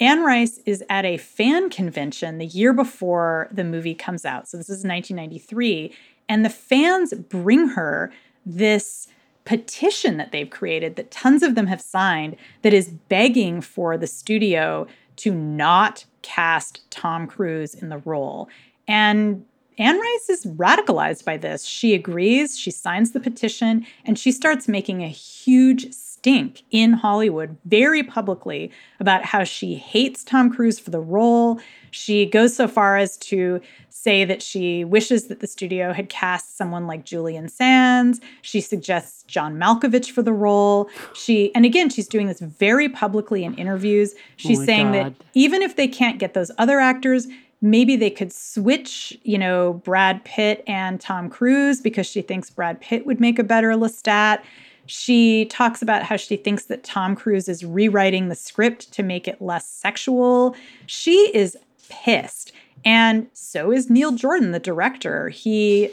Anne 0.00 0.22
Rice 0.22 0.58
is 0.66 0.84
at 0.90 1.04
a 1.04 1.16
fan 1.16 1.70
convention 1.70 2.38
the 2.38 2.46
year 2.46 2.72
before 2.72 3.48
the 3.50 3.64
movie 3.64 3.94
comes 3.94 4.24
out. 4.24 4.48
So 4.48 4.56
this 4.56 4.68
is 4.68 4.84
1993. 4.84 5.94
And 6.28 6.44
the 6.44 6.50
fans 6.50 7.14
bring 7.14 7.68
her 7.68 8.12
this 8.44 9.08
petition 9.44 10.16
that 10.16 10.32
they've 10.32 10.50
created 10.50 10.96
that 10.96 11.10
tons 11.10 11.42
of 11.42 11.54
them 11.54 11.66
have 11.66 11.80
signed 11.80 12.36
that 12.62 12.72
is 12.72 12.88
begging 12.88 13.60
for 13.60 13.96
the 13.96 14.06
studio 14.06 14.86
to 15.16 15.32
not 15.34 16.04
cast 16.22 16.90
Tom 16.90 17.26
Cruise 17.26 17.74
in 17.74 17.88
the 17.88 17.98
role. 17.98 18.48
And 18.88 19.44
Anne 19.78 19.98
Rice 19.98 20.30
is 20.30 20.46
radicalized 20.46 21.24
by 21.24 21.36
this. 21.36 21.64
She 21.64 21.94
agrees, 21.94 22.58
she 22.58 22.70
signs 22.70 23.12
the 23.12 23.20
petition, 23.20 23.86
and 24.04 24.18
she 24.18 24.32
starts 24.32 24.68
making 24.68 25.02
a 25.02 25.08
huge 25.08 25.92
stink 26.24 26.62
in 26.70 26.94
Hollywood 26.94 27.54
very 27.66 28.02
publicly 28.02 28.70
about 28.98 29.26
how 29.26 29.44
she 29.44 29.74
hates 29.74 30.24
Tom 30.24 30.50
Cruise 30.50 30.78
for 30.78 30.88
the 30.88 30.98
role. 30.98 31.60
She 31.90 32.24
goes 32.24 32.56
so 32.56 32.66
far 32.66 32.96
as 32.96 33.18
to 33.18 33.60
say 33.90 34.24
that 34.24 34.40
she 34.40 34.84
wishes 34.84 35.26
that 35.26 35.40
the 35.40 35.46
studio 35.46 35.92
had 35.92 36.08
cast 36.08 36.56
someone 36.56 36.86
like 36.86 37.04
Julian 37.04 37.50
Sands. 37.50 38.22
She 38.40 38.62
suggests 38.62 39.24
John 39.24 39.56
Malkovich 39.56 40.12
for 40.12 40.22
the 40.22 40.32
role. 40.32 40.88
She 41.12 41.54
and 41.54 41.66
again, 41.66 41.90
she's 41.90 42.08
doing 42.08 42.26
this 42.26 42.40
very 42.40 42.88
publicly 42.88 43.44
in 43.44 43.52
interviews. 43.56 44.14
She's 44.36 44.62
oh 44.62 44.64
saying 44.64 44.92
God. 44.92 45.14
that 45.18 45.24
even 45.34 45.60
if 45.60 45.76
they 45.76 45.88
can't 45.88 46.18
get 46.18 46.32
those 46.32 46.50
other 46.56 46.80
actors, 46.80 47.26
maybe 47.60 47.96
they 47.96 48.10
could 48.10 48.32
switch, 48.32 49.18
you 49.24 49.36
know, 49.36 49.74
Brad 49.84 50.24
Pitt 50.24 50.64
and 50.66 50.98
Tom 50.98 51.28
Cruise 51.28 51.82
because 51.82 52.06
she 52.06 52.22
thinks 52.22 52.48
Brad 52.48 52.80
Pitt 52.80 53.04
would 53.04 53.20
make 53.20 53.38
a 53.38 53.44
better 53.44 53.72
Lestat. 53.72 54.40
She 54.86 55.46
talks 55.46 55.82
about 55.82 56.02
how 56.02 56.16
she 56.16 56.36
thinks 56.36 56.64
that 56.64 56.84
Tom 56.84 57.16
Cruise 57.16 57.48
is 57.48 57.64
rewriting 57.64 58.28
the 58.28 58.34
script 58.34 58.92
to 58.92 59.02
make 59.02 59.26
it 59.26 59.40
less 59.40 59.66
sexual. 59.66 60.54
She 60.86 61.30
is 61.34 61.56
pissed. 61.88 62.52
And 62.84 63.28
so 63.32 63.72
is 63.72 63.88
Neil 63.88 64.12
Jordan, 64.12 64.52
the 64.52 64.58
director. 64.58 65.30
He 65.30 65.90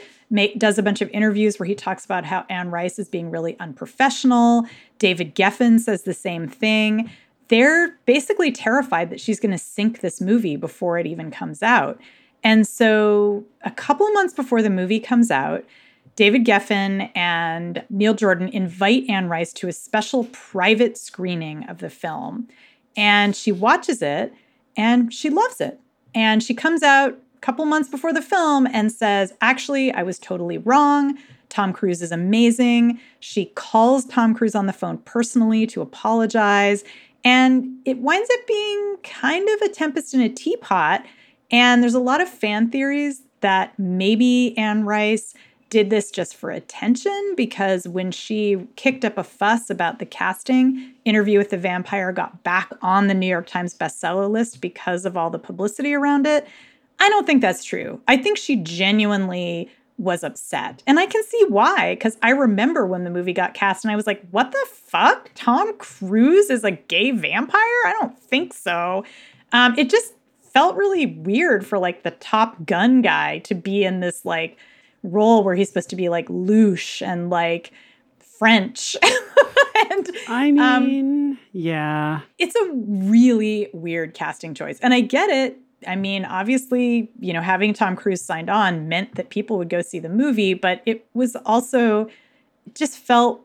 does 0.56 0.78
a 0.78 0.82
bunch 0.82 1.00
of 1.00 1.10
interviews 1.10 1.58
where 1.58 1.66
he 1.66 1.74
talks 1.74 2.04
about 2.04 2.24
how 2.24 2.44
Anne 2.48 2.70
Rice 2.70 2.98
is 2.98 3.08
being 3.08 3.30
really 3.30 3.58
unprofessional. 3.58 4.66
David 4.98 5.34
Geffen 5.34 5.78
says 5.78 6.02
the 6.02 6.14
same 6.14 6.48
thing. 6.48 7.10
They're 7.48 7.98
basically 8.06 8.50
terrified 8.50 9.10
that 9.10 9.20
she's 9.20 9.40
going 9.40 9.52
to 9.52 9.58
sink 9.58 10.00
this 10.00 10.20
movie 10.20 10.56
before 10.56 10.98
it 10.98 11.06
even 11.06 11.30
comes 11.30 11.62
out. 11.62 12.00
And 12.44 12.66
so, 12.66 13.44
a 13.62 13.70
couple 13.70 14.06
of 14.06 14.14
months 14.14 14.34
before 14.34 14.62
the 14.62 14.70
movie 14.70 15.00
comes 15.00 15.30
out, 15.30 15.64
David 16.16 16.44
Geffen 16.44 17.10
and 17.14 17.84
Neil 17.88 18.14
Jordan 18.14 18.48
invite 18.48 19.08
Anne 19.08 19.28
Rice 19.28 19.52
to 19.54 19.68
a 19.68 19.72
special 19.72 20.24
private 20.32 20.98
screening 20.98 21.64
of 21.64 21.78
the 21.78 21.90
film. 21.90 22.48
And 22.96 23.34
she 23.34 23.50
watches 23.50 24.02
it 24.02 24.34
and 24.76 25.12
she 25.12 25.30
loves 25.30 25.60
it. 25.60 25.80
And 26.14 26.42
she 26.42 26.54
comes 26.54 26.82
out 26.82 27.12
a 27.12 27.40
couple 27.40 27.64
months 27.64 27.88
before 27.88 28.12
the 28.12 28.20
film 28.20 28.66
and 28.66 28.92
says, 28.92 29.32
Actually, 29.40 29.92
I 29.92 30.02
was 30.02 30.18
totally 30.18 30.58
wrong. 30.58 31.16
Tom 31.48 31.72
Cruise 31.72 32.02
is 32.02 32.12
amazing. 32.12 33.00
She 33.20 33.46
calls 33.46 34.04
Tom 34.06 34.34
Cruise 34.34 34.54
on 34.54 34.66
the 34.66 34.72
phone 34.72 34.98
personally 34.98 35.66
to 35.68 35.80
apologize. 35.80 36.84
And 37.24 37.78
it 37.84 37.98
winds 37.98 38.28
up 38.32 38.46
being 38.46 38.96
kind 39.02 39.48
of 39.48 39.62
a 39.62 39.68
tempest 39.68 40.12
in 40.12 40.20
a 40.20 40.28
teapot. 40.28 41.04
And 41.50 41.82
there's 41.82 41.94
a 41.94 42.00
lot 42.00 42.20
of 42.20 42.28
fan 42.28 42.70
theories 42.70 43.22
that 43.40 43.78
maybe 43.78 44.56
Anne 44.56 44.84
Rice 44.84 45.34
did 45.72 45.88
this 45.88 46.10
just 46.10 46.36
for 46.36 46.50
attention 46.50 47.32
because 47.34 47.88
when 47.88 48.10
she 48.10 48.68
kicked 48.76 49.06
up 49.06 49.16
a 49.16 49.24
fuss 49.24 49.70
about 49.70 50.00
the 50.00 50.04
casting, 50.04 50.92
Interview 51.06 51.38
with 51.38 51.48
the 51.48 51.56
Vampire 51.56 52.12
got 52.12 52.42
back 52.42 52.70
on 52.82 53.06
the 53.06 53.14
New 53.14 53.26
York 53.26 53.46
Times 53.46 53.74
bestseller 53.74 54.28
list 54.28 54.60
because 54.60 55.06
of 55.06 55.16
all 55.16 55.30
the 55.30 55.38
publicity 55.38 55.94
around 55.94 56.26
it. 56.26 56.46
I 57.00 57.08
don't 57.08 57.26
think 57.26 57.40
that's 57.40 57.64
true. 57.64 58.02
I 58.06 58.18
think 58.18 58.36
she 58.36 58.56
genuinely 58.56 59.70
was 59.96 60.22
upset. 60.22 60.82
And 60.86 61.00
I 61.00 61.06
can 61.06 61.24
see 61.24 61.42
why, 61.48 61.94
because 61.94 62.18
I 62.20 62.32
remember 62.32 62.86
when 62.86 63.04
the 63.04 63.10
movie 63.10 63.32
got 63.32 63.54
cast 63.54 63.82
and 63.82 63.90
I 63.90 63.96
was 63.96 64.06
like, 64.06 64.22
what 64.30 64.52
the 64.52 64.66
fuck? 64.70 65.30
Tom 65.34 65.74
Cruise 65.78 66.50
is 66.50 66.64
a 66.64 66.72
gay 66.72 67.12
vampire? 67.12 67.56
I 67.56 67.94
don't 67.98 68.18
think 68.18 68.52
so. 68.52 69.06
Um, 69.52 69.74
it 69.78 69.88
just 69.88 70.12
felt 70.42 70.76
really 70.76 71.06
weird 71.06 71.64
for 71.64 71.78
like 71.78 72.02
the 72.02 72.10
top 72.10 72.66
gun 72.66 73.00
guy 73.00 73.38
to 73.38 73.54
be 73.54 73.84
in 73.84 74.00
this 74.00 74.26
like 74.26 74.58
role 75.02 75.42
where 75.42 75.54
he's 75.54 75.68
supposed 75.68 75.90
to 75.90 75.96
be 75.96 76.08
like 76.08 76.28
louche 76.28 77.02
and 77.02 77.30
like 77.30 77.72
French. 78.18 78.96
and 79.90 80.10
I 80.28 80.48
um, 80.48 80.84
mean, 80.84 81.30
um, 81.32 81.38
yeah. 81.52 82.20
It's 82.38 82.54
a 82.56 82.70
really 82.72 83.68
weird 83.72 84.14
casting 84.14 84.54
choice. 84.54 84.78
And 84.80 84.92
I 84.94 85.00
get 85.00 85.30
it. 85.30 85.58
I 85.86 85.96
mean, 85.96 86.24
obviously, 86.24 87.10
you 87.18 87.32
know, 87.32 87.40
having 87.40 87.72
Tom 87.72 87.96
Cruise 87.96 88.22
signed 88.22 88.48
on 88.48 88.88
meant 88.88 89.16
that 89.16 89.30
people 89.30 89.58
would 89.58 89.68
go 89.68 89.82
see 89.82 89.98
the 89.98 90.08
movie, 90.08 90.54
but 90.54 90.80
it 90.86 91.06
was 91.14 91.36
also 91.44 92.06
it 92.66 92.74
just 92.74 92.98
felt 92.98 93.44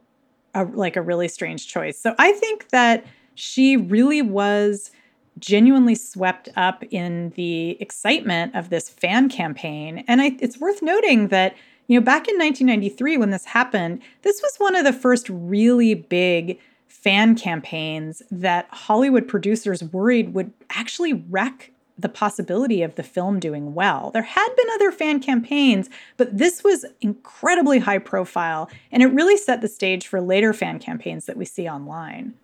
a, 0.53 0.66
like 0.66 0.95
a 0.95 1.01
really 1.01 1.28
strange 1.28 1.68
choice. 1.68 1.99
So 1.99 2.14
I 2.20 2.34
think 2.34 2.70
that 2.70 3.05
she 3.36 3.78
really 3.78 4.22
was 4.22 4.91
genuinely 5.39 5.95
swept 5.95 6.49
up 6.55 6.83
in 6.91 7.31
the 7.31 7.81
excitement 7.81 8.55
of 8.55 8.69
this 8.69 8.89
fan 8.89 9.29
campaign. 9.29 10.03
And 10.07 10.21
I, 10.21 10.38
it's 10.39 10.59
worth 10.59 10.81
noting 10.81 11.29
that, 11.29 11.55
you 11.88 11.99
know, 11.99 12.03
back 12.03 12.27
in 12.27 12.38
1993 12.38 13.17
when 13.17 13.29
this 13.29 13.45
happened, 13.45 14.01
this 14.23 14.41
was 14.41 14.55
one 14.57 14.75
of 14.75 14.83
the 14.83 14.93
first 14.93 15.29
really 15.29 15.93
big 15.93 16.59
fan 16.88 17.35
campaigns 17.35 18.21
that 18.31 18.67
Hollywood 18.71 19.27
producers 19.27 19.83
worried 19.83 20.33
would 20.33 20.51
actually 20.71 21.13
wreck 21.13 21.71
the 21.97 22.09
possibility 22.09 22.83
of 22.83 22.95
the 22.95 23.03
film 23.03 23.39
doing 23.39 23.73
well. 23.73 24.11
There 24.11 24.21
had 24.21 24.49
been 24.55 24.67
other 24.73 24.91
fan 24.91 25.19
campaigns, 25.19 25.89
but 26.15 26.38
this 26.38 26.63
was 26.63 26.85
incredibly 27.01 27.79
high 27.79 27.97
profile, 27.97 28.69
and 28.91 29.01
it 29.01 29.07
really 29.07 29.38
set 29.38 29.61
the 29.61 29.67
stage 29.67 30.07
for 30.07 30.21
later 30.21 30.53
fan 30.53 30.79
campaigns 30.79 31.25
that 31.25 31.38
we 31.38 31.45
see 31.45 31.67
online. 31.67 32.35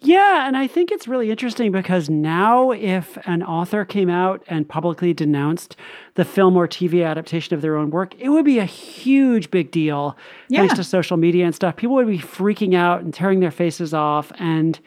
Yeah, 0.00 0.46
and 0.46 0.56
I 0.56 0.66
think 0.66 0.92
it's 0.92 1.08
really 1.08 1.30
interesting 1.30 1.72
because 1.72 2.10
now, 2.10 2.70
if 2.70 3.16
an 3.26 3.42
author 3.42 3.84
came 3.84 4.10
out 4.10 4.42
and 4.46 4.68
publicly 4.68 5.14
denounced 5.14 5.74
the 6.14 6.24
film 6.24 6.54
or 6.56 6.68
TV 6.68 7.04
adaptation 7.04 7.54
of 7.54 7.62
their 7.62 7.76
own 7.76 7.90
work, 7.90 8.14
it 8.18 8.28
would 8.28 8.44
be 8.44 8.58
a 8.58 8.64
huge 8.66 9.50
big 9.50 9.70
deal 9.70 10.16
yeah. 10.48 10.60
thanks 10.60 10.74
to 10.74 10.84
social 10.84 11.16
media 11.16 11.46
and 11.46 11.54
stuff. 11.54 11.76
People 11.76 11.96
would 11.96 12.06
be 12.06 12.18
freaking 12.18 12.74
out 12.74 13.00
and 13.00 13.14
tearing 13.14 13.40
their 13.40 13.50
faces 13.50 13.94
off. 13.94 14.30
And, 14.38 14.78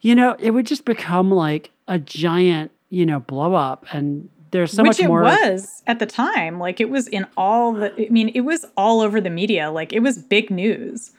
you 0.00 0.14
know, 0.14 0.36
it 0.38 0.52
would 0.52 0.66
just 0.66 0.86
become 0.86 1.30
like 1.30 1.70
a 1.86 1.98
giant, 1.98 2.70
you 2.88 3.04
know, 3.04 3.20
blow 3.20 3.54
up. 3.54 3.84
And 3.92 4.28
there's 4.52 4.72
so 4.72 4.82
Which 4.82 5.00
much 5.00 5.06
more. 5.06 5.22
Which 5.22 5.34
it 5.34 5.52
was 5.52 5.82
at 5.86 5.98
the 5.98 6.06
time. 6.06 6.58
Like 6.58 6.80
it 6.80 6.88
was 6.88 7.08
in 7.08 7.26
all 7.36 7.74
the, 7.74 7.92
I 8.06 8.08
mean, 8.08 8.30
it 8.34 8.40
was 8.40 8.64
all 8.74 9.02
over 9.02 9.20
the 9.20 9.30
media. 9.30 9.70
Like 9.70 9.92
it 9.92 10.00
was 10.00 10.16
big 10.16 10.50
news. 10.50 11.12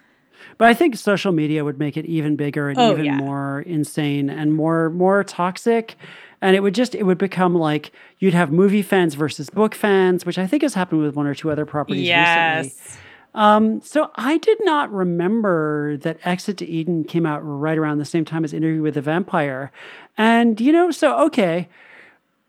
But 0.58 0.68
I 0.70 0.74
think 0.74 0.96
social 0.96 1.32
media 1.32 1.64
would 1.64 1.80
make 1.80 1.98
it 1.98 2.06
even 2.06 2.36
bigger 2.36 2.70
and 2.70 2.80
oh, 2.80 2.94
even 2.94 3.06
yeah. 3.06 3.18
more 3.18 3.62
insane 3.62 4.30
and 4.30 4.54
more 4.54 4.90
more 4.90 5.24
toxic. 5.24 5.96
And 6.42 6.56
it 6.56 6.62
would 6.62 6.76
just 6.76 6.96
it 6.96 7.04
would 7.04 7.18
become 7.18 7.56
like 7.56 7.92
you'd 8.20 8.34
have 8.34 8.52
movie 8.52 8.82
fans 8.82 9.16
versus 9.16 9.50
book 9.50 9.76
fans, 9.76 10.26
which 10.26 10.38
I 10.38 10.48
think 10.48 10.64
has 10.64 10.74
happened 10.74 11.02
with 11.02 11.16
one 11.16 11.28
or 11.28 11.36
two 11.36 11.52
other 11.52 11.66
properties 11.66 12.08
yes. 12.08 12.66
recently. 12.66 13.02
Um, 13.34 13.82
so 13.82 14.10
I 14.16 14.40
did 14.40 14.58
not 14.62 14.92
remember 14.92 15.98
that 15.98 16.18
Exit 16.26 16.58
to 16.58 16.66
Eden 16.66 17.04
came 17.04 17.26
out 17.26 17.40
right 17.40 17.78
around 17.78 18.00
the 18.00 18.06
same 18.06 18.26
time 18.26 18.44
as 18.44 18.52
Interview 18.52 18.82
with 18.82 18.96
the 18.96 19.02
Vampire. 19.02 19.72
And 20.18 20.60
you 20.60 20.72
know, 20.72 20.90
so 20.90 21.18
okay, 21.28 21.70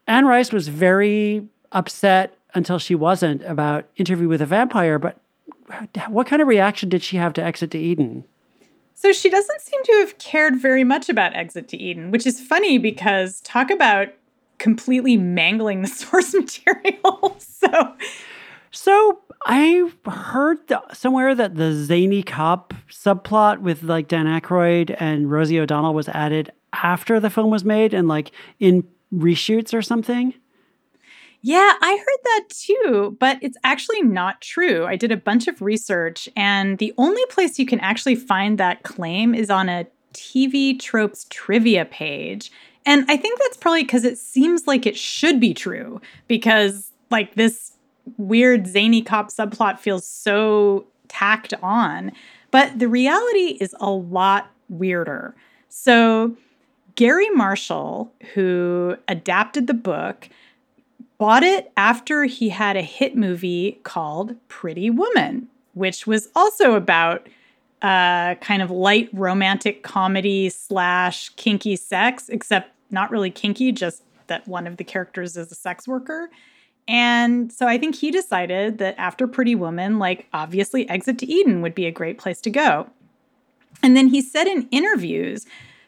Anne 0.07 0.25
Rice 0.25 0.51
was 0.51 0.69
very 0.69 1.47
upset 1.73 2.39
until 2.55 2.79
she 2.79 2.95
wasn't 2.95 3.43
about 3.43 3.85
Interview 3.97 4.29
with 4.29 4.41
a 4.41 4.47
Vampire, 4.47 4.99
but 4.99 5.19
what 6.09 6.27
kind 6.27 6.43
of 6.43 6.49
reaction 6.49 6.89
did 6.89 7.03
she 7.03 7.17
have 7.17 7.33
to 7.35 7.43
Exit 7.43 7.71
to 7.73 7.79
Eden? 7.79 8.25
So 8.95 9.13
she 9.13 9.31
doesn't 9.31 9.61
seem 9.61 9.83
to 9.85 9.93
have 10.01 10.19
cared 10.19 10.57
very 10.57 10.83
much 10.83 11.09
about 11.09 11.35
Exit 11.35 11.69
to 11.69 11.77
Eden, 11.77 12.11
which 12.11 12.27
is 12.27 12.41
funny 12.41 12.79
because 12.79 13.41
talk 13.43 13.71
about 13.71 14.09
completely 14.59 15.17
mangling 15.17 15.83
the 15.83 15.89
source 15.89 16.35
material. 16.35 17.37
so 17.39 17.95
so 18.71 19.21
I 19.47 19.91
heard 20.07 20.59
somewhere 20.93 21.35
that 21.35 21.55
the 21.55 21.73
zany 21.73 22.23
cop 22.23 22.75
subplot 22.91 23.61
with 23.61 23.83
like 23.83 24.09
Dan 24.09 24.27
Aykroyd 24.27 24.97
and 24.99 25.31
Rosie 25.31 25.61
O'Donnell 25.61 25.95
was 25.95 26.09
added 26.09 26.51
after 26.73 27.21
the 27.21 27.31
film 27.31 27.51
was 27.51 27.65
made 27.65 27.95
and 27.95 28.09
like 28.09 28.33
in 28.59 28.85
reshoots 29.13 29.73
or 29.73 29.81
something. 29.81 30.35
Yeah, 31.41 31.75
I 31.81 31.97
heard 31.97 32.25
that 32.25 32.45
too, 32.49 33.17
but 33.21 33.39
it's 33.43 33.57
actually 33.63 34.03
not 34.03 34.41
true. 34.41 34.85
I 34.87 34.97
did 34.97 35.13
a 35.13 35.17
bunch 35.17 35.47
of 35.47 35.63
research, 35.63 36.29
and 36.37 36.79
the 36.79 36.93
only 36.99 37.25
place 37.27 37.59
you 37.59 37.67
can 37.67 37.81
actually 37.81 38.17
find 38.17 38.59
that 38.59 38.83
claim 38.83 39.35
is 39.35 39.49
on 39.49 39.69
a 39.69 39.87
TV 40.13 40.79
tropes 40.79 41.27
trivia 41.31 41.85
page. 41.85 42.51
And 42.85 43.05
I 43.09 43.17
think 43.17 43.39
that's 43.39 43.57
probably 43.57 43.83
because 43.83 44.05
it 44.05 44.19
seems 44.19 44.67
like 44.67 44.85
it 44.85 44.97
should 44.97 45.39
be 45.39 45.55
true, 45.55 46.01
because 46.27 46.91
like 47.11 47.35
this 47.35 47.73
weird 48.17 48.67
zany 48.67 49.03
cop 49.03 49.29
subplot 49.31 49.79
feels 49.79 50.07
so 50.07 50.87
tacked 51.09 51.55
on. 51.63 52.13
But 52.51 52.79
the 52.79 52.89
reality 52.89 53.59
is 53.61 53.75
a 53.79 53.91
lot 53.91 54.51
weirder. 54.69 55.35
So, 55.69 56.35
Garry 56.95 57.31
Marshall, 57.31 58.11
who 58.35 58.97
adapted 59.07 59.67
the 59.67 59.75
book, 59.75 60.29
bought 61.19 61.43
it 61.43 61.73
after 61.77 62.25
he 62.25 62.49
had 62.49 62.77
a 62.77 62.83
hit 62.83 63.17
movie 63.17 63.81
called 63.83 64.37
Pretty 64.49 64.89
Woman, 64.89 65.49
which 65.75 66.07
was 66.07 66.29
also 66.35 66.75
about 66.75 67.29
uh, 67.83 68.37
kind 68.37 68.63
of 68.63 68.71
light 68.71 69.09
romantic 69.13 69.83
comedy 69.83 70.49
slash 70.49 71.29
kinky 71.31 71.77
sex, 71.77 72.29
except 72.29 72.73
not 72.91 73.11
really 73.11 73.31
kinky, 73.31 73.73
just 73.73 74.03
that 74.29 74.47
one 74.47 74.67
of 74.67 74.77
the 74.77 74.85
characters 74.85 75.37
is 75.37 75.51
a 75.51 75.55
sex 75.55 75.87
worker. 75.87 76.31
And 76.87 77.53
so 77.53 77.67
I 77.69 77.77
think 77.77 77.97
he 77.97 78.11
decided 78.11 78.79
that 78.79 78.95
after 78.97 79.27
Pretty 79.27 79.55
Woman, 79.55 79.99
like 79.99 80.27
obviously 80.33 80.89
Exit 80.89 81.19
to 81.19 81.27
Eden 81.27 81.61
would 81.61 81.75
be 81.75 81.87
a 81.87 81.91
great 81.91 82.19
place 82.19 82.41
to 82.43 82.51
go. 82.51 82.89
And 83.83 83.97
then 83.97 84.09
he 84.09 84.23
said 84.23 84.47
in 84.47 84.69
interviews 84.71 85.47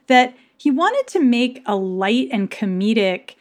that 0.09 0.37
he 0.59 0.71
wanted 0.71 1.07
to 1.09 1.21
make 1.21 1.63
a 1.65 1.75
light 1.75 2.29
and 2.31 2.51
comedic 2.51 3.35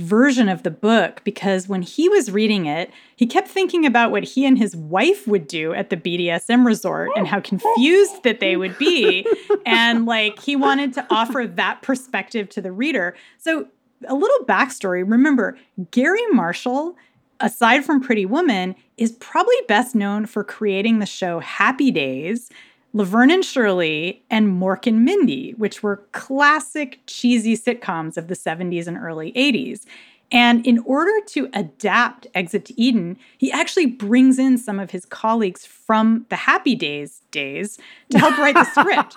version 0.00 0.48
of 0.48 0.62
the 0.62 0.70
book 0.70 1.20
because 1.24 1.68
when 1.68 1.82
he 1.82 2.08
was 2.08 2.30
reading 2.30 2.66
it, 2.66 2.90
he 3.16 3.26
kept 3.26 3.48
thinking 3.48 3.86
about 3.86 4.10
what 4.10 4.24
he 4.24 4.46
and 4.46 4.58
his 4.58 4.74
wife 4.74 5.26
would 5.28 5.46
do 5.46 5.72
at 5.74 5.90
the 5.90 5.96
BDSM 5.96 6.64
resort 6.66 7.10
and 7.16 7.28
how 7.28 7.40
confused 7.40 8.22
that 8.24 8.40
they 8.40 8.56
would 8.56 8.76
be. 8.78 9.26
And 9.66 10.06
like 10.06 10.40
he 10.40 10.56
wanted 10.56 10.94
to 10.94 11.06
offer 11.10 11.46
that 11.46 11.82
perspective 11.82 12.48
to 12.50 12.60
the 12.60 12.72
reader. 12.72 13.14
So, 13.38 13.68
a 14.08 14.14
little 14.14 14.46
backstory 14.46 15.08
remember, 15.08 15.58
Garry 15.90 16.26
Marshall, 16.32 16.96
aside 17.38 17.84
from 17.84 18.00
Pretty 18.00 18.24
Woman, 18.24 18.74
is 18.96 19.12
probably 19.12 19.56
best 19.68 19.94
known 19.94 20.24
for 20.24 20.42
creating 20.42 20.98
the 20.98 21.06
show 21.06 21.40
Happy 21.40 21.90
Days 21.90 22.50
Laverne 22.92 23.30
and 23.30 23.44
Shirley, 23.44 24.22
and 24.30 24.60
Mork 24.60 24.86
and 24.86 25.04
Mindy, 25.04 25.52
which 25.52 25.82
were 25.82 25.98
classic 26.12 27.00
cheesy 27.06 27.56
sitcoms 27.56 28.16
of 28.16 28.28
the 28.28 28.34
70s 28.34 28.86
and 28.86 28.96
early 28.96 29.32
80s. 29.32 29.84
And 30.32 30.64
in 30.66 30.78
order 30.80 31.24
to 31.28 31.48
adapt 31.54 32.26
Exit 32.34 32.64
to 32.66 32.80
Eden, 32.80 33.18
he 33.38 33.50
actually 33.50 33.86
brings 33.86 34.38
in 34.38 34.58
some 34.58 34.78
of 34.78 34.90
his 34.90 35.04
colleagues 35.04 35.66
from 35.66 36.26
the 36.28 36.36
Happy 36.36 36.74
Days 36.74 37.22
days 37.30 37.78
to 38.10 38.18
help 38.18 38.38
write 38.38 38.54
the 38.54 38.64
script, 38.64 39.16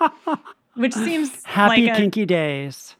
which 0.74 0.92
seems 0.92 1.44
happy 1.44 1.86
like 1.86 1.96
a, 1.96 2.00
kinky 2.00 2.26
days. 2.26 2.96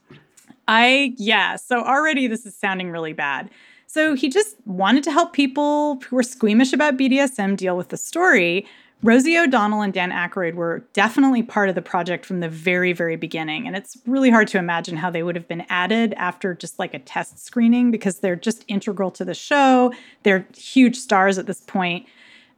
I 0.68 1.14
yeah, 1.16 1.56
so 1.56 1.82
already 1.82 2.26
this 2.26 2.46
is 2.46 2.56
sounding 2.56 2.90
really 2.90 3.12
bad. 3.12 3.50
So 3.86 4.14
he 4.14 4.28
just 4.28 4.56
wanted 4.64 5.04
to 5.04 5.12
help 5.12 5.32
people 5.32 6.00
who 6.08 6.16
were 6.16 6.22
squeamish 6.22 6.72
about 6.72 6.96
BDSM 6.96 7.56
deal 7.56 7.76
with 7.76 7.90
the 7.90 7.96
story, 7.96 8.66
Rosie 9.04 9.36
O'Donnell 9.36 9.82
and 9.82 9.92
Dan 9.92 10.12
Aykroyd 10.12 10.54
were 10.54 10.82
definitely 10.94 11.42
part 11.42 11.68
of 11.68 11.74
the 11.74 11.82
project 11.82 12.24
from 12.24 12.40
the 12.40 12.48
very, 12.48 12.94
very 12.94 13.16
beginning. 13.16 13.66
And 13.66 13.76
it's 13.76 13.98
really 14.06 14.30
hard 14.30 14.48
to 14.48 14.58
imagine 14.58 14.96
how 14.96 15.10
they 15.10 15.22
would 15.22 15.36
have 15.36 15.46
been 15.46 15.66
added 15.68 16.14
after 16.14 16.54
just 16.54 16.78
like 16.78 16.94
a 16.94 16.98
test 16.98 17.38
screening 17.44 17.90
because 17.90 18.20
they're 18.20 18.34
just 18.34 18.64
integral 18.66 19.10
to 19.10 19.22
the 19.22 19.34
show. 19.34 19.92
They're 20.22 20.46
huge 20.56 20.96
stars 20.96 21.36
at 21.36 21.44
this 21.44 21.60
point. 21.60 22.06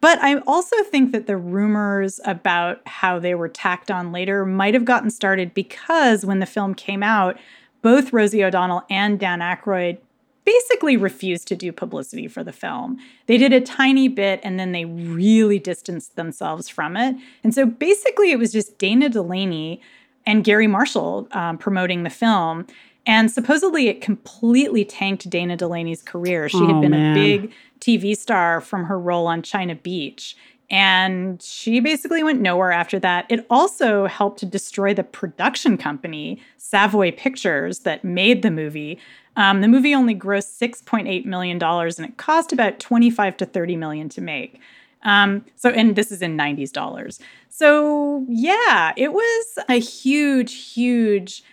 But 0.00 0.22
I 0.22 0.38
also 0.46 0.76
think 0.84 1.10
that 1.10 1.26
the 1.26 1.36
rumors 1.36 2.20
about 2.24 2.80
how 2.86 3.18
they 3.18 3.34
were 3.34 3.48
tacked 3.48 3.90
on 3.90 4.12
later 4.12 4.46
might 4.46 4.74
have 4.74 4.84
gotten 4.84 5.10
started 5.10 5.52
because 5.52 6.24
when 6.24 6.38
the 6.38 6.46
film 6.46 6.76
came 6.76 7.02
out, 7.02 7.36
both 7.82 8.12
Rosie 8.12 8.44
O'Donnell 8.44 8.84
and 8.88 9.18
Dan 9.18 9.40
Aykroyd 9.40 9.98
basically 10.46 10.96
refused 10.96 11.48
to 11.48 11.56
do 11.56 11.72
publicity 11.72 12.28
for 12.28 12.42
the 12.42 12.52
film. 12.52 12.98
They 13.26 13.36
did 13.36 13.52
a 13.52 13.60
tiny 13.60 14.08
bit 14.08 14.40
and 14.42 14.58
then 14.58 14.72
they 14.72 14.86
really 14.86 15.58
distanced 15.58 16.16
themselves 16.16 16.68
from 16.68 16.96
it. 16.96 17.16
And 17.44 17.52
so 17.54 17.66
basically, 17.66 18.30
it 18.30 18.38
was 18.38 18.52
just 18.52 18.78
Dana 18.78 19.10
Delany 19.10 19.82
and 20.24 20.44
Garry 20.44 20.68
Marshall 20.68 21.28
um, 21.32 21.58
promoting 21.58 22.04
the 22.04 22.10
film. 22.10 22.66
And 23.06 23.30
supposedly, 23.30 23.88
it 23.88 24.00
completely 24.00 24.84
tanked 24.84 25.28
Dana 25.28 25.56
Delany's 25.56 26.02
career. 26.02 26.48
She 26.48 26.58
oh, 26.58 26.66
had 26.66 26.80
been 26.80 26.92
man. 26.92 27.16
a 27.16 27.38
big 27.38 27.52
TV 27.80 28.16
star 28.16 28.60
from 28.60 28.84
her 28.84 28.98
role 28.98 29.26
on 29.26 29.42
China 29.42 29.74
Beach. 29.74 30.36
And 30.68 31.40
she 31.40 31.78
basically 31.78 32.24
went 32.24 32.40
nowhere 32.40 32.72
after 32.72 32.98
that. 32.98 33.26
It 33.28 33.46
also 33.48 34.06
helped 34.06 34.40
to 34.40 34.46
destroy 34.46 34.94
the 34.94 35.04
production 35.04 35.78
company, 35.78 36.40
Savoy 36.56 37.12
Pictures, 37.12 37.80
that 37.80 38.04
made 38.04 38.42
the 38.42 38.50
movie. 38.50 38.98
Um, 39.36 39.60
the 39.60 39.68
movie 39.68 39.94
only 39.94 40.14
grossed 40.14 40.58
$6.8 40.60 41.24
million 41.24 41.62
and 41.62 42.00
it 42.00 42.16
cost 42.16 42.52
about 42.52 42.80
25 42.80 43.36
to 43.36 43.46
30 43.46 43.76
million 43.76 44.08
to 44.08 44.20
make. 44.20 44.60
Um, 45.02 45.44
so, 45.54 45.70
and 45.70 45.94
this 45.94 46.10
is 46.10 46.20
in 46.20 46.36
90s 46.36 46.72
dollars. 46.72 47.20
So, 47.48 48.24
yeah, 48.28 48.92
it 48.96 49.12
was 49.12 49.58
a 49.68 49.78
huge, 49.78 50.72
huge 50.72 51.44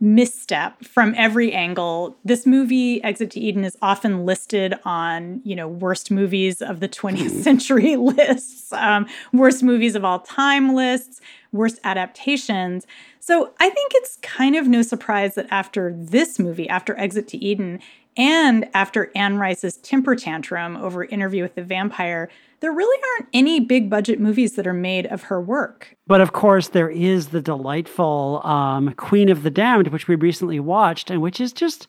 misstep 0.00 0.84
from 0.84 1.14
every 1.16 1.52
angle. 1.52 2.16
This 2.24 2.46
movie, 2.46 3.02
Exit 3.02 3.30
to 3.32 3.40
Eden, 3.40 3.64
is 3.64 3.76
often 3.82 4.24
listed 4.24 4.74
on, 4.84 5.40
you 5.44 5.56
know, 5.56 5.66
worst 5.66 6.10
movies 6.10 6.62
of 6.62 6.80
the 6.80 6.88
20th 6.88 7.42
century 7.42 7.96
lists, 7.96 8.72
um, 8.72 9.06
worst 9.32 9.62
movies 9.62 9.94
of 9.94 10.04
all 10.04 10.20
time 10.20 10.74
lists, 10.74 11.20
worst 11.52 11.80
adaptations. 11.84 12.86
So 13.20 13.52
I 13.60 13.70
think 13.70 13.92
it's 13.94 14.16
kind 14.22 14.56
of 14.56 14.68
no 14.68 14.82
surprise 14.82 15.34
that 15.34 15.46
after 15.50 15.92
this 15.92 16.38
movie, 16.38 16.68
after 16.68 16.98
Exit 16.98 17.28
to 17.28 17.38
Eden, 17.38 17.80
and 18.16 18.68
after 18.74 19.12
Anne 19.14 19.38
Rice's 19.38 19.76
temper 19.76 20.16
tantrum 20.16 20.76
over 20.76 21.04
Interview 21.04 21.42
with 21.42 21.54
the 21.54 21.62
Vampire, 21.62 22.28
there 22.60 22.72
really 22.72 23.02
aren't 23.12 23.28
any 23.32 23.60
big 23.60 23.88
budget 23.88 24.20
movies 24.20 24.56
that 24.56 24.66
are 24.66 24.72
made 24.72 25.06
of 25.06 25.24
her 25.24 25.40
work. 25.40 25.96
But 26.06 26.20
of 26.20 26.32
course, 26.32 26.68
there 26.68 26.90
is 26.90 27.28
the 27.28 27.40
delightful 27.40 28.40
um, 28.44 28.92
Queen 28.94 29.28
of 29.28 29.42
the 29.42 29.50
Damned, 29.50 29.88
which 29.88 30.08
we 30.08 30.14
recently 30.14 30.58
watched, 30.60 31.10
and 31.10 31.22
which 31.22 31.40
is 31.40 31.52
just, 31.52 31.86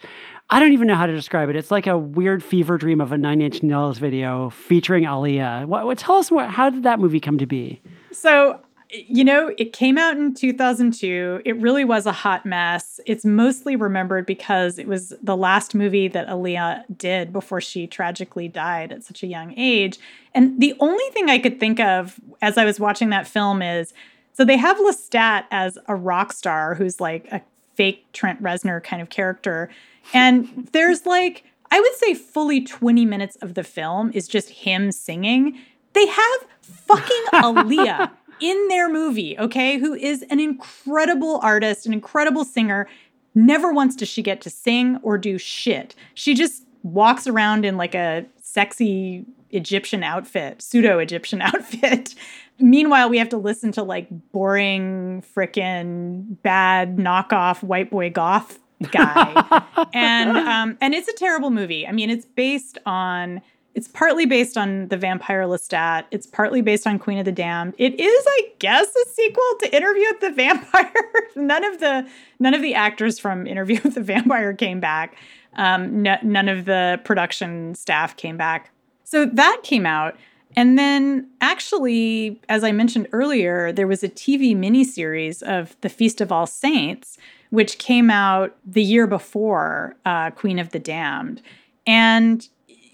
I 0.50 0.60
don't 0.60 0.74
even 0.74 0.88
know 0.88 0.96
how 0.96 1.06
to 1.06 1.16
describe 1.16 1.50
it. 1.50 1.56
It's 1.56 1.72
like 1.72 1.88
a 1.88 1.98
weird 1.98 2.44
fever 2.44 2.78
dream 2.78 3.02
of 3.02 3.12
a 3.12 3.18
Nine 3.18 3.42
Inch 3.42 3.64
Nails 3.64 3.98
video 3.98 4.50
featuring 4.52 5.06
Aaliyah. 5.06 5.66
What, 5.66 5.86
what, 5.86 5.98
tell 5.98 6.16
us 6.16 6.30
what, 6.30 6.50
how 6.50 6.70
did 6.70 6.84
that 6.84 7.00
movie 7.00 7.20
come 7.20 7.38
to 7.38 7.46
be? 7.46 7.82
So 8.12 8.60
you 8.92 9.24
know, 9.24 9.52
it 9.58 9.72
came 9.72 9.98
out 9.98 10.18
in 10.18 10.34
2002. 10.34 11.42
It 11.46 11.58
really 11.58 11.86
was 11.86 12.06
a 12.08 12.12
hot 12.12 12.46
mess. 12.46 13.00
It's 13.06 13.24
mostly 13.24 13.76
remembered 13.76 14.26
because 14.26 14.80
it 14.80 14.88
was 14.88 15.14
the 15.22 15.38
last 15.38 15.76
movie 15.76 16.08
that 16.08 16.28
Aaliyah 16.28 16.86
did 16.98 17.32
before 17.32 17.62
she 17.62 17.86
tragically 17.86 18.48
died 18.48 18.92
at 18.92 19.04
such 19.04 19.22
a 19.22 19.28
young 19.28 19.54
age. 19.58 20.00
And 20.34 20.60
the 20.60 20.74
only 20.80 21.04
thing 21.12 21.30
I 21.30 21.38
could 21.38 21.60
think 21.60 21.80
of 21.80 22.20
as 22.42 22.58
I 22.58 22.66
was 22.66 22.80
watching 22.80 23.10
that 23.10 23.28
film 23.28 23.62
is 23.62 23.94
so 24.34 24.46
they 24.46 24.58
have 24.58 24.78
Lestat 24.78 25.46
as 25.52 25.78
a 25.88 25.96
rock 25.96 26.34
star 26.34 26.74
who's 26.74 27.00
like 27.00 27.28
a 27.32 27.42
fake 27.76 28.06
Trent 28.14 28.42
Reznor 28.42 28.84
kind 28.84 29.02
of 29.02 29.10
character. 29.10 29.70
And 30.14 30.68
there's 30.72 31.06
like, 31.06 31.44
I 31.70 31.80
would 31.80 31.96
say 31.96 32.14
fully 32.16 32.62
20 32.62 33.06
minutes 33.06 33.36
of 33.38 33.54
the 33.54 33.64
film 33.64 34.12
is 34.14 34.28
just 34.28 34.50
him 34.50 34.92
singing. 34.92 35.60
They 35.94 36.08
have 36.08 36.48
fucking 36.62 37.26
Aaliyah 37.34 38.12
in 38.42 38.68
their 38.68 38.90
movie, 38.90 39.38
okay, 39.40 39.78
who 39.78 39.94
is 39.94 40.24
an 40.30 40.40
incredible 40.40 41.40
artist, 41.44 41.86
an 41.86 41.94
incredible 41.94 42.46
singer. 42.46 42.88
Never 43.36 43.72
once 43.72 43.96
does 43.96 44.10
she 44.10 44.22
get 44.22 44.42
to 44.42 44.50
sing 44.50 44.98
or 45.04 45.18
do 45.18 45.38
shit. 45.38 45.96
She 46.14 46.34
just 46.34 46.64
walks 46.84 47.28
around 47.28 47.66
in 47.66 47.78
like 47.78 47.96
a 47.96 48.26
sexy 48.42 49.26
Egyptian 49.52 50.04
outfit, 50.04 50.62
pseudo 50.62 51.00
Egyptian 51.00 51.42
outfit. 51.44 52.16
Meanwhile, 52.60 53.10
we 53.10 53.18
have 53.18 53.30
to 53.30 53.38
listen 53.38 53.72
to 53.74 53.84
like 53.84 54.08
boring, 54.32 55.24
frickin' 55.36 56.42
bad 56.42 56.98
knockoff 56.98 57.64
white 57.64 57.90
boy 57.90 58.10
goth 58.10 58.60
guy, 58.92 59.64
and 59.94 60.38
um, 60.38 60.78
and 60.82 60.94
it's 60.94 61.08
a 61.08 61.14
terrible 61.14 61.52
movie. 61.52 61.88
I 61.88 61.92
mean, 61.92 62.10
it's 62.10 62.26
based 62.26 62.78
on 62.86 63.42
it's 63.76 63.88
partly 63.88 64.26
based 64.26 64.58
on 64.58 64.88
the 64.88 64.98
vampire 64.98 65.44
Lestat. 65.44 66.06
It's 66.12 66.26
partly 66.26 66.62
based 66.62 66.88
on 66.88 67.00
Queen 67.00 67.18
of 67.18 67.26
the 67.26 67.32
Damned. 67.32 67.76
It 67.78 68.00
is, 68.00 68.26
I 68.28 68.50
guess, 68.60 68.88
a 68.96 69.10
sequel 69.10 69.44
to 69.62 69.76
Interview 69.76 70.06
with 70.12 70.22
the 70.22 70.32
Vampire. 70.32 70.92
none 71.36 71.64
of 71.64 71.80
the 71.80 72.08
none 72.40 72.54
of 72.54 72.62
the 72.62 72.74
actors 72.74 73.20
from 73.20 73.46
Interview 73.46 73.80
with 73.84 73.96
the 73.96 74.02
Vampire 74.02 74.54
came 74.54 74.80
back. 74.80 75.16
Um, 75.56 76.04
none 76.04 76.48
of 76.48 76.66
the 76.66 77.00
production 77.04 77.76
staff 77.76 78.16
came 78.16 78.38
back. 78.38 78.72
So 79.04 79.26
that 79.26 79.62
came 79.64 79.86
out. 79.86 80.16
And 80.56 80.78
then, 80.80 81.30
actually, 81.42 82.42
as 82.50 82.64
I 82.64 82.72
mentioned 82.72 83.08
earlier, 83.12 83.72
there 83.72 83.88
was 83.88 84.04
a 84.04 84.10
TV 84.10 84.56
miniseries 84.56 85.44
of 85.44 85.76
The 85.82 85.90
Feast 85.90 86.22
of 86.22 86.32
All 86.32 86.48
Saints, 86.48 87.18
which 87.52 87.78
came 87.78 88.10
out 88.10 88.56
the 88.66 88.84
year 88.84 89.06
before 89.06 89.96
uh, 90.06 90.32
Queen 90.32 90.58
of 90.58 90.72
the 90.72 90.80
Damned. 90.80 91.42
And 91.86 92.48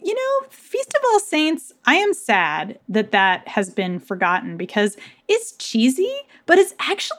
you 0.06 0.14
know, 0.14 0.48
Feast 0.52 0.94
of 0.96 1.02
All 1.12 1.20
Saints, 1.20 1.74
I 1.86 1.96
am 1.96 2.14
sad 2.14 2.80
that 2.88 3.12
that 3.12 3.48
has 3.48 3.72
been 3.72 4.00
forgotten 4.00 4.56
because 4.56 4.98
it's 5.28 5.54
cheesy, 5.54 6.14
but 6.46 6.60
it's 6.60 6.76
actually 6.80 7.18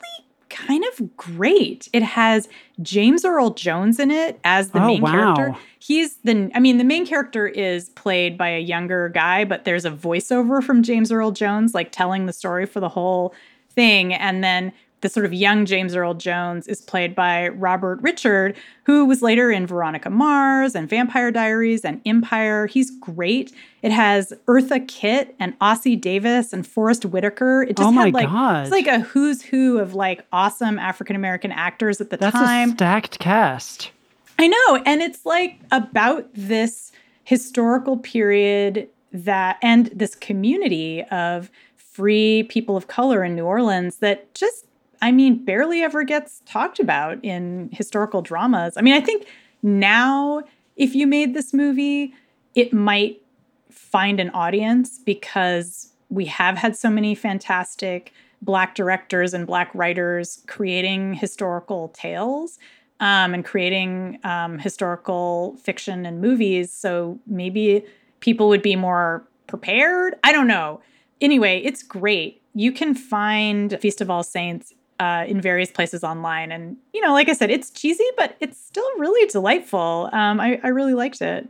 kind 0.50 0.84
of 0.92 1.16
great. 1.16 1.88
It 1.92 2.04
has 2.04 2.48
James 2.80 3.24
Earl 3.24 3.50
Jones 3.50 3.98
in 3.98 4.12
it 4.12 4.38
as 4.44 4.70
the 4.70 4.80
oh, 4.80 4.86
main 4.86 5.02
wow. 5.02 5.34
character. 5.34 5.60
He's 5.80 6.18
the 6.18 6.48
I 6.54 6.60
mean 6.60 6.78
the 6.78 6.84
main 6.84 7.04
character 7.04 7.48
is 7.48 7.88
played 7.90 8.38
by 8.38 8.50
a 8.50 8.60
younger 8.60 9.08
guy, 9.08 9.44
but 9.44 9.64
there's 9.64 9.84
a 9.84 9.90
voiceover 9.90 10.62
from 10.62 10.84
James 10.84 11.10
Earl 11.10 11.32
Jones 11.32 11.74
like 11.74 11.90
telling 11.90 12.26
the 12.26 12.32
story 12.32 12.66
for 12.66 12.78
the 12.78 12.88
whole 12.88 13.34
thing 13.70 14.14
and 14.14 14.44
then 14.44 14.72
the 15.02 15.08
sort 15.08 15.26
of 15.26 15.34
young 15.34 15.66
James 15.66 15.94
Earl 15.94 16.14
Jones 16.14 16.66
is 16.66 16.80
played 16.80 17.14
by 17.14 17.48
Robert 17.48 18.00
Richard, 18.00 18.56
who 18.84 19.04
was 19.04 19.20
later 19.22 19.50
in 19.50 19.66
Veronica 19.66 20.08
Mars 20.08 20.74
and 20.74 20.88
Vampire 20.88 21.30
Diaries 21.30 21.84
and 21.84 22.00
Empire. 22.06 22.66
He's 22.66 22.90
great. 22.90 23.52
It 23.82 23.92
has 23.92 24.32
Eartha 24.46 24.86
Kitt 24.88 25.34
and 25.38 25.58
Ossie 25.58 26.00
Davis 26.00 26.52
and 26.52 26.66
Forest 26.66 27.04
Whitaker. 27.04 27.62
It 27.62 27.76
just 27.76 27.88
oh 27.88 27.92
had 27.92 28.14
like 28.14 28.26
God. 28.28 28.62
it's 28.62 28.70
like 28.70 28.86
a 28.86 29.00
who's 29.00 29.42
who 29.42 29.78
of 29.78 29.94
like 29.94 30.24
awesome 30.32 30.78
African 30.78 31.14
American 31.14 31.52
actors 31.52 32.00
at 32.00 32.10
the 32.10 32.16
That's 32.16 32.34
time. 32.34 32.70
That's 32.70 32.72
a 32.72 32.76
stacked 32.76 33.18
cast. 33.18 33.90
I 34.38 34.48
know, 34.48 34.82
and 34.84 35.02
it's 35.02 35.24
like 35.24 35.60
about 35.70 36.28
this 36.34 36.92
historical 37.24 37.98
period 37.98 38.88
that 39.12 39.58
and 39.62 39.86
this 39.86 40.14
community 40.14 41.02
of 41.04 41.50
free 41.76 42.42
people 42.44 42.76
of 42.76 42.88
color 42.88 43.24
in 43.24 43.34
New 43.34 43.44
Orleans 43.44 43.96
that 43.96 44.34
just 44.34 44.66
I 45.02 45.12
mean, 45.12 45.44
barely 45.44 45.82
ever 45.82 46.04
gets 46.04 46.42
talked 46.46 46.80
about 46.80 47.24
in 47.24 47.70
historical 47.72 48.22
dramas. 48.22 48.74
I 48.76 48.82
mean, 48.82 48.94
I 48.94 49.00
think 49.00 49.26
now, 49.62 50.42
if 50.76 50.94
you 50.94 51.06
made 51.06 51.34
this 51.34 51.52
movie, 51.52 52.14
it 52.54 52.72
might 52.72 53.20
find 53.70 54.20
an 54.20 54.30
audience 54.30 54.98
because 54.98 55.92
we 56.08 56.24
have 56.26 56.56
had 56.56 56.76
so 56.76 56.90
many 56.90 57.14
fantastic 57.14 58.12
Black 58.42 58.74
directors 58.74 59.34
and 59.34 59.46
Black 59.46 59.70
writers 59.74 60.42
creating 60.46 61.14
historical 61.14 61.88
tales 61.88 62.58
um, 63.00 63.34
and 63.34 63.44
creating 63.44 64.18
um, 64.24 64.58
historical 64.58 65.56
fiction 65.62 66.06
and 66.06 66.20
movies. 66.20 66.72
So 66.72 67.18
maybe 67.26 67.84
people 68.20 68.48
would 68.48 68.62
be 68.62 68.76
more 68.76 69.26
prepared. 69.46 70.16
I 70.22 70.32
don't 70.32 70.46
know. 70.46 70.80
Anyway, 71.20 71.62
it's 71.64 71.82
great. 71.82 72.42
You 72.54 72.72
can 72.72 72.94
find 72.94 73.78
Feast 73.80 74.00
of 74.00 74.10
All 74.10 74.22
Saints 74.22 74.72
uh, 75.00 75.24
in 75.26 75.40
various 75.40 75.70
places 75.70 76.02
online. 76.04 76.52
And, 76.52 76.76
you 76.92 77.00
know, 77.00 77.12
like 77.12 77.28
I 77.28 77.32
said, 77.32 77.50
it's 77.50 77.70
cheesy, 77.70 78.04
but 78.16 78.36
it's 78.40 78.58
still 78.58 78.88
really 78.98 79.28
delightful. 79.28 80.08
Um, 80.12 80.40
I, 80.40 80.60
I 80.62 80.68
really 80.68 80.94
liked 80.94 81.20
it. 81.20 81.48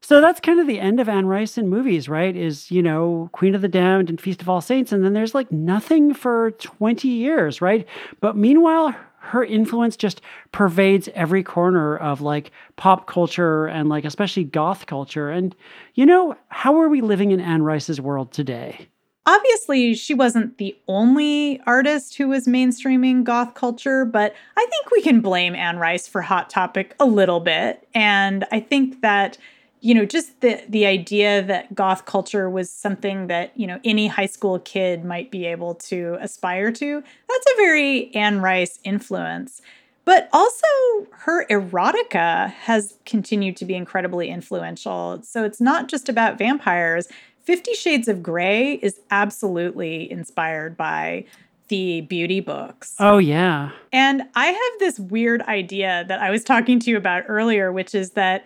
So 0.00 0.20
that's 0.20 0.38
kind 0.38 0.60
of 0.60 0.66
the 0.66 0.80
end 0.80 1.00
of 1.00 1.08
Anne 1.08 1.26
Rice 1.26 1.56
in 1.56 1.68
movies, 1.68 2.10
right? 2.10 2.36
Is, 2.36 2.70
you 2.70 2.82
know, 2.82 3.30
Queen 3.32 3.54
of 3.54 3.62
the 3.62 3.68
Damned 3.68 4.10
and 4.10 4.20
Feast 4.20 4.42
of 4.42 4.50
All 4.50 4.60
Saints. 4.60 4.92
And 4.92 5.02
then 5.02 5.14
there's 5.14 5.34
like 5.34 5.50
nothing 5.50 6.12
for 6.12 6.50
20 6.52 7.08
years, 7.08 7.62
right? 7.62 7.86
But 8.20 8.36
meanwhile, 8.36 8.94
her 9.20 9.42
influence 9.42 9.96
just 9.96 10.20
pervades 10.52 11.08
every 11.14 11.42
corner 11.42 11.96
of 11.96 12.20
like 12.20 12.52
pop 12.76 13.06
culture 13.06 13.66
and 13.66 13.88
like 13.88 14.04
especially 14.04 14.44
goth 14.44 14.84
culture. 14.84 15.30
And, 15.30 15.56
you 15.94 16.04
know, 16.04 16.36
how 16.48 16.78
are 16.78 16.88
we 16.90 17.00
living 17.00 17.30
in 17.30 17.40
Anne 17.40 17.62
Rice's 17.62 17.98
world 17.98 18.30
today? 18.30 18.88
Obviously, 19.26 19.94
she 19.94 20.12
wasn't 20.12 20.58
the 20.58 20.76
only 20.86 21.60
artist 21.66 22.16
who 22.16 22.28
was 22.28 22.46
mainstreaming 22.46 23.24
goth 23.24 23.54
culture, 23.54 24.04
but 24.04 24.34
I 24.56 24.66
think 24.66 24.90
we 24.90 25.00
can 25.00 25.20
blame 25.20 25.54
Anne 25.54 25.78
Rice 25.78 26.06
for 26.06 26.20
Hot 26.20 26.50
Topic 26.50 26.94
a 27.00 27.06
little 27.06 27.40
bit. 27.40 27.88
And 27.94 28.44
I 28.52 28.60
think 28.60 29.00
that 29.00 29.38
you 29.80 29.94
know 29.94 30.04
just 30.04 30.40
the 30.40 30.62
the 30.68 30.86
idea 30.86 31.42
that 31.42 31.74
goth 31.74 32.06
culture 32.06 32.48
was 32.50 32.70
something 32.70 33.26
that 33.28 33.52
you 33.54 33.66
know 33.66 33.80
any 33.84 34.08
high 34.08 34.26
school 34.26 34.58
kid 34.58 35.04
might 35.04 35.30
be 35.30 35.46
able 35.46 35.74
to 35.74 36.16
aspire 36.20 36.72
to 36.72 37.02
that's 37.28 37.46
a 37.52 37.56
very 37.56 38.14
anne 38.14 38.40
rice 38.40 38.78
influence. 38.84 39.62
But 40.06 40.28
also 40.34 40.66
her 41.10 41.46
erotica 41.46 42.50
has 42.50 42.98
continued 43.06 43.56
to 43.56 43.64
be 43.64 43.74
incredibly 43.74 44.28
influential. 44.28 45.22
So 45.22 45.44
it's 45.44 45.62
not 45.62 45.88
just 45.88 46.10
about 46.10 46.36
vampires 46.36 47.08
50 47.44 47.74
shades 47.74 48.08
of 48.08 48.22
gray 48.22 48.74
is 48.74 49.00
absolutely 49.10 50.10
inspired 50.10 50.76
by 50.76 51.24
the 51.68 52.02
beauty 52.02 52.40
books. 52.40 52.94
Oh, 52.98 53.18
yeah. 53.18 53.70
And 53.92 54.22
I 54.34 54.46
have 54.46 54.80
this 54.80 54.98
weird 54.98 55.40
idea 55.42 56.04
that 56.08 56.20
I 56.20 56.30
was 56.30 56.44
talking 56.44 56.78
to 56.80 56.90
you 56.90 56.96
about 56.96 57.24
earlier, 57.26 57.72
which 57.72 57.94
is 57.94 58.10
that 58.10 58.44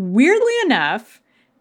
Weirdly 0.00 0.54
enough, 0.64 1.20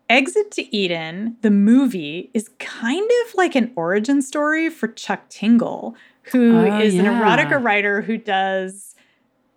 Exit 0.10 0.50
to 0.52 0.74
Eden, 0.74 1.36
the 1.42 1.52
movie, 1.52 2.30
is 2.34 2.50
kind 2.58 3.10
of 3.26 3.36
like 3.36 3.54
an 3.54 3.74
origin 3.76 4.22
story 4.22 4.70
for 4.70 4.88
Chuck 4.88 5.28
Tingle, 5.28 5.94
who 6.32 6.58
oh, 6.58 6.80
is 6.80 6.96
yeah. 6.96 7.02
an 7.02 7.08
erotica 7.08 7.62
writer 7.62 8.02
who 8.02 8.16
does 8.16 8.96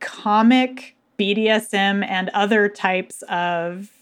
comic 0.01 0.97
BDSM 1.17 2.05
and 2.05 2.29
other 2.31 2.69
types 2.69 3.23
of 3.29 3.93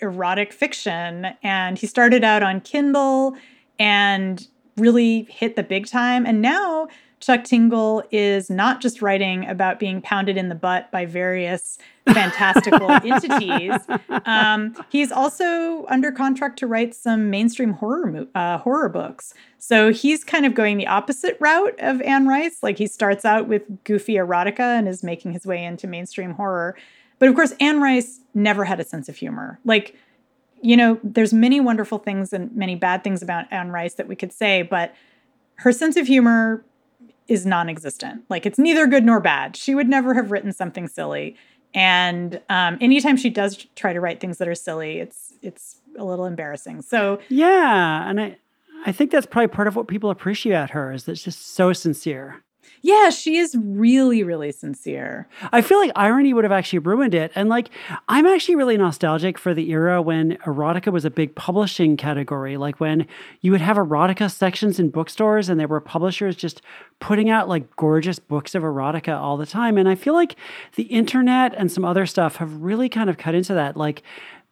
erotic 0.00 0.52
fiction. 0.52 1.28
And 1.42 1.78
he 1.78 1.86
started 1.86 2.24
out 2.24 2.42
on 2.42 2.60
Kindle 2.60 3.36
and 3.78 4.46
really 4.76 5.22
hit 5.30 5.56
the 5.56 5.62
big 5.62 5.86
time. 5.86 6.26
And 6.26 6.40
now 6.42 6.88
Chuck 7.20 7.44
Tingle 7.44 8.02
is 8.10 8.48
not 8.48 8.80
just 8.80 9.02
writing 9.02 9.46
about 9.46 9.78
being 9.78 10.00
pounded 10.00 10.38
in 10.38 10.48
the 10.48 10.54
butt 10.54 10.90
by 10.90 11.04
various 11.04 11.76
fantastical 12.06 12.90
entities. 13.04 13.74
Um, 14.24 14.74
he's 14.88 15.12
also 15.12 15.84
under 15.88 16.10
contract 16.12 16.58
to 16.60 16.66
write 16.66 16.94
some 16.94 17.28
mainstream 17.28 17.74
horror 17.74 18.26
uh, 18.34 18.58
horror 18.58 18.88
books. 18.88 19.34
So 19.58 19.92
he's 19.92 20.24
kind 20.24 20.46
of 20.46 20.54
going 20.54 20.78
the 20.78 20.86
opposite 20.86 21.36
route 21.40 21.78
of 21.78 22.00
Anne 22.00 22.26
Rice. 22.26 22.62
Like 22.62 22.78
he 22.78 22.86
starts 22.86 23.26
out 23.26 23.46
with 23.46 23.84
goofy 23.84 24.14
erotica 24.14 24.78
and 24.78 24.88
is 24.88 25.02
making 25.02 25.32
his 25.32 25.46
way 25.46 25.62
into 25.62 25.86
mainstream 25.86 26.32
horror. 26.32 26.74
But 27.20 27.28
of 27.28 27.36
course, 27.36 27.54
Anne 27.60 27.80
Rice 27.80 28.18
never 28.34 28.64
had 28.64 28.80
a 28.80 28.84
sense 28.84 29.08
of 29.08 29.16
humor. 29.16 29.60
Like, 29.64 29.94
you 30.60 30.76
know, 30.76 30.98
there's 31.04 31.32
many 31.32 31.60
wonderful 31.60 31.98
things 31.98 32.32
and 32.32 32.54
many 32.56 32.74
bad 32.74 33.04
things 33.04 33.22
about 33.22 33.46
Anne 33.52 33.70
Rice 33.70 33.94
that 33.94 34.08
we 34.08 34.16
could 34.16 34.32
say, 34.32 34.62
but 34.62 34.92
her 35.56 35.70
sense 35.70 35.96
of 35.96 36.08
humor 36.08 36.64
is 37.28 37.46
non-existent. 37.46 38.24
Like 38.28 38.44
it's 38.44 38.58
neither 38.58 38.86
good 38.86 39.04
nor 39.04 39.20
bad. 39.20 39.56
She 39.56 39.74
would 39.74 39.88
never 39.88 40.14
have 40.14 40.32
written 40.32 40.52
something 40.52 40.88
silly. 40.88 41.36
And 41.72 42.40
um, 42.48 42.76
anytime 42.80 43.16
she 43.16 43.30
does 43.30 43.66
try 43.76 43.92
to 43.92 44.00
write 44.00 44.18
things 44.18 44.38
that 44.38 44.48
are 44.48 44.56
silly, 44.56 44.98
it's 44.98 45.34
it's 45.40 45.80
a 45.96 46.04
little 46.04 46.26
embarrassing. 46.26 46.82
So 46.82 47.20
yeah, 47.28 48.08
and 48.08 48.20
I 48.20 48.36
I 48.84 48.92
think 48.92 49.10
that's 49.12 49.26
probably 49.26 49.48
part 49.48 49.68
of 49.68 49.76
what 49.76 49.86
people 49.86 50.10
appreciate 50.10 50.70
her 50.70 50.92
is 50.92 51.04
that 51.04 51.12
it's 51.12 51.22
just 51.22 51.54
so 51.54 51.72
sincere. 51.72 52.42
Yeah, 52.82 53.10
she 53.10 53.36
is 53.36 53.54
really, 53.58 54.22
really 54.22 54.52
sincere. 54.52 55.28
I 55.52 55.60
feel 55.60 55.78
like 55.78 55.92
irony 55.94 56.32
would 56.32 56.44
have 56.44 56.52
actually 56.52 56.78
ruined 56.78 57.14
it. 57.14 57.30
And 57.34 57.48
like, 57.48 57.68
I'm 58.08 58.26
actually 58.26 58.56
really 58.56 58.78
nostalgic 58.78 59.38
for 59.38 59.52
the 59.52 59.70
era 59.70 60.00
when 60.00 60.38
erotica 60.46 60.90
was 60.90 61.04
a 61.04 61.10
big 61.10 61.34
publishing 61.34 61.96
category. 61.96 62.56
Like 62.56 62.80
when 62.80 63.06
you 63.42 63.52
would 63.52 63.60
have 63.60 63.76
erotica 63.76 64.30
sections 64.30 64.78
in 64.78 64.88
bookstores 64.88 65.48
and 65.48 65.60
there 65.60 65.68
were 65.68 65.80
publishers 65.80 66.36
just 66.36 66.62
putting 67.00 67.28
out 67.28 67.48
like 67.48 67.76
gorgeous 67.76 68.18
books 68.18 68.54
of 68.54 68.62
erotica 68.62 69.18
all 69.18 69.36
the 69.36 69.46
time. 69.46 69.76
And 69.76 69.88
I 69.88 69.94
feel 69.94 70.14
like 70.14 70.36
the 70.76 70.84
internet 70.84 71.54
and 71.56 71.70
some 71.70 71.84
other 71.84 72.06
stuff 72.06 72.36
have 72.36 72.62
really 72.62 72.88
kind 72.88 73.10
of 73.10 73.18
cut 73.18 73.34
into 73.34 73.52
that. 73.54 73.76
Like, 73.76 74.02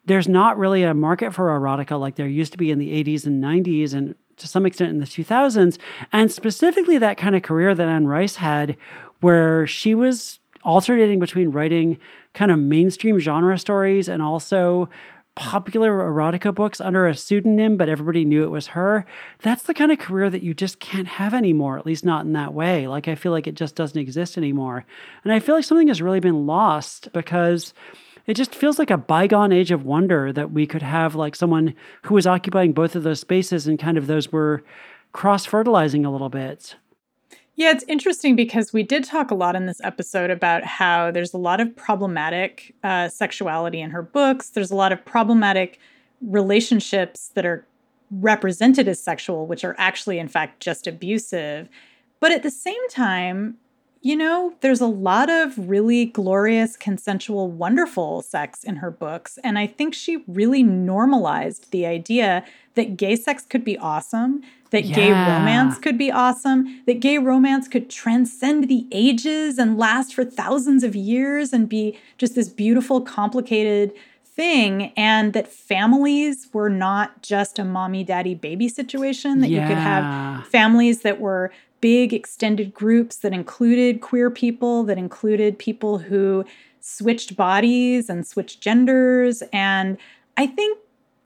there's 0.05 0.27
not 0.27 0.57
really 0.57 0.83
a 0.83 0.93
market 0.93 1.33
for 1.33 1.47
erotica 1.47 1.99
like 1.99 2.15
there 2.15 2.27
used 2.27 2.51
to 2.51 2.57
be 2.57 2.71
in 2.71 2.79
the 2.79 3.03
80s 3.03 3.25
and 3.25 3.43
90s 3.43 3.93
and 3.93 4.15
to 4.39 4.47
some 4.47 4.65
extent 4.65 4.91
in 4.91 4.99
the 4.99 5.05
2000s, 5.05 5.77
and 6.11 6.31
specifically 6.31 6.97
that 6.97 7.17
kind 7.17 7.35
of 7.35 7.43
career 7.43 7.75
that 7.75 7.87
Anne 7.87 8.07
Rice 8.07 8.37
had, 8.37 8.75
where 9.21 9.67
she 9.67 9.93
was 9.93 10.39
alternating 10.63 11.19
between 11.19 11.51
writing 11.51 11.97
kind 12.33 12.51
of 12.51 12.59
mainstream 12.59 13.19
genre 13.19 13.57
stories 13.57 14.07
and 14.07 14.21
also 14.21 14.89
popular 15.35 15.99
erotica 15.99 16.53
books 16.53 16.81
under 16.81 17.07
a 17.07 17.15
pseudonym, 17.15 17.77
but 17.77 17.87
everybody 17.87 18.25
knew 18.25 18.43
it 18.43 18.49
was 18.49 18.67
her. 18.67 19.05
That's 19.41 19.63
the 19.63 19.73
kind 19.73 19.89
of 19.89 19.97
career 19.97 20.29
that 20.29 20.43
you 20.43 20.53
just 20.53 20.81
can't 20.81 21.07
have 21.07 21.33
anymore, 21.33 21.77
at 21.77 21.85
least 21.85 22.03
not 22.03 22.25
in 22.25 22.33
that 22.33 22.53
way. 22.53 22.87
Like, 22.87 23.07
I 23.07 23.15
feel 23.15 23.31
like 23.31 23.47
it 23.47 23.55
just 23.55 23.73
doesn't 23.73 23.99
exist 23.99 24.37
anymore. 24.37 24.85
And 25.23 25.31
I 25.31 25.39
feel 25.39 25.55
like 25.55 25.63
something 25.63 25.87
has 25.87 26.01
really 26.01 26.19
been 26.19 26.45
lost 26.45 27.07
because 27.13 27.73
it 28.29 28.37
just 28.37 28.53
feels 28.53 28.77
like 28.77 28.91
a 28.91 28.97
bygone 28.97 29.51
age 29.51 29.71
of 29.71 29.85
wonder 29.85 30.31
that 30.31 30.51
we 30.51 30.67
could 30.67 30.83
have 30.83 31.15
like 31.15 31.35
someone 31.35 31.73
who 32.03 32.13
was 32.13 32.27
occupying 32.27 32.73
both 32.73 32.95
of 32.95 33.01
those 33.01 33.19
spaces 33.19 33.65
and 33.65 33.79
kind 33.79 33.97
of 33.97 34.05
those 34.05 34.31
were 34.31 34.63
cross 35.13 35.47
fertilizing 35.47 36.05
a 36.05 36.11
little 36.11 36.29
bit. 36.29 36.75
Yeah, 37.55 37.71
it's 37.71 37.83
interesting 37.87 38.35
because 38.35 38.71
we 38.71 38.83
did 38.83 39.03
talk 39.03 39.31
a 39.31 39.35
lot 39.35 39.55
in 39.55 39.65
this 39.65 39.81
episode 39.83 40.29
about 40.29 40.63
how 40.63 41.09
there's 41.09 41.33
a 41.33 41.39
lot 41.39 41.59
of 41.59 41.75
problematic 41.75 42.75
uh, 42.83 43.09
sexuality 43.09 43.81
in 43.81 43.89
her 43.89 44.03
books. 44.03 44.51
There's 44.51 44.69
a 44.69 44.75
lot 44.75 44.91
of 44.91 45.03
problematic 45.03 45.79
relationships 46.21 47.31
that 47.33 47.47
are 47.47 47.65
represented 48.11 48.87
as 48.87 49.01
sexual, 49.01 49.47
which 49.47 49.63
are 49.63 49.75
actually, 49.79 50.19
in 50.19 50.27
fact, 50.27 50.59
just 50.59 50.85
abusive. 50.85 51.67
But 52.19 52.31
at 52.31 52.43
the 52.43 52.51
same 52.51 52.89
time, 52.89 53.57
you 54.01 54.15
know, 54.15 54.53
there's 54.61 54.79
a 54.79 54.87
lot 54.87 55.29
of 55.29 55.69
really 55.69 56.05
glorious, 56.05 56.77
consensual, 56.77 57.51
wonderful 57.51 58.21
sex 58.21 58.63
in 58.63 58.77
her 58.77 58.91
books. 58.91 59.37
And 59.43 59.59
I 59.59 59.67
think 59.67 59.93
she 59.93 60.23
really 60.27 60.63
normalized 60.63 61.71
the 61.71 61.85
idea 61.85 62.45
that 62.75 62.95
gay 62.95 63.17
sex 63.17 63.43
could 63.43 63.65
be 63.65 63.77
awesome, 63.77 64.41
that 64.69 64.85
yeah. 64.85 64.95
gay 64.95 65.11
romance 65.11 65.77
could 65.77 65.97
be 65.97 66.11
awesome, 66.11 66.81
that 66.85 67.01
gay 67.01 67.17
romance 67.17 67.67
could 67.67 67.89
transcend 67.89 68.69
the 68.69 68.87
ages 68.93 69.57
and 69.57 69.77
last 69.77 70.13
for 70.13 70.23
thousands 70.23 70.83
of 70.83 70.95
years 70.95 71.51
and 71.51 71.67
be 71.67 71.97
just 72.17 72.35
this 72.35 72.47
beautiful, 72.47 73.01
complicated 73.01 73.91
thing. 74.23 74.93
And 74.95 75.33
that 75.33 75.51
families 75.51 76.47
were 76.53 76.69
not 76.69 77.21
just 77.21 77.59
a 77.59 77.65
mommy, 77.65 78.05
daddy, 78.05 78.33
baby 78.33 78.69
situation, 78.69 79.41
that 79.41 79.49
yeah. 79.49 79.63
you 79.63 79.67
could 79.67 79.77
have 79.77 80.47
families 80.47 81.01
that 81.01 81.19
were 81.19 81.51
big 81.81 82.13
extended 82.13 82.73
groups 82.73 83.17
that 83.17 83.33
included 83.33 84.01
queer 84.01 84.29
people, 84.29 84.83
that 84.83 84.97
included 84.97 85.57
people 85.57 85.99
who 85.99 86.45
switched 86.79 87.35
bodies 87.35 88.09
and 88.09 88.25
switched 88.25 88.61
genders. 88.61 89.43
And 89.53 89.97
I 90.37 90.47
think 90.47 90.79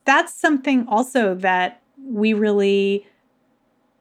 that's 0.04 0.34
something 0.34 0.86
also 0.88 1.34
that 1.36 1.80
we 2.04 2.34
really 2.34 3.06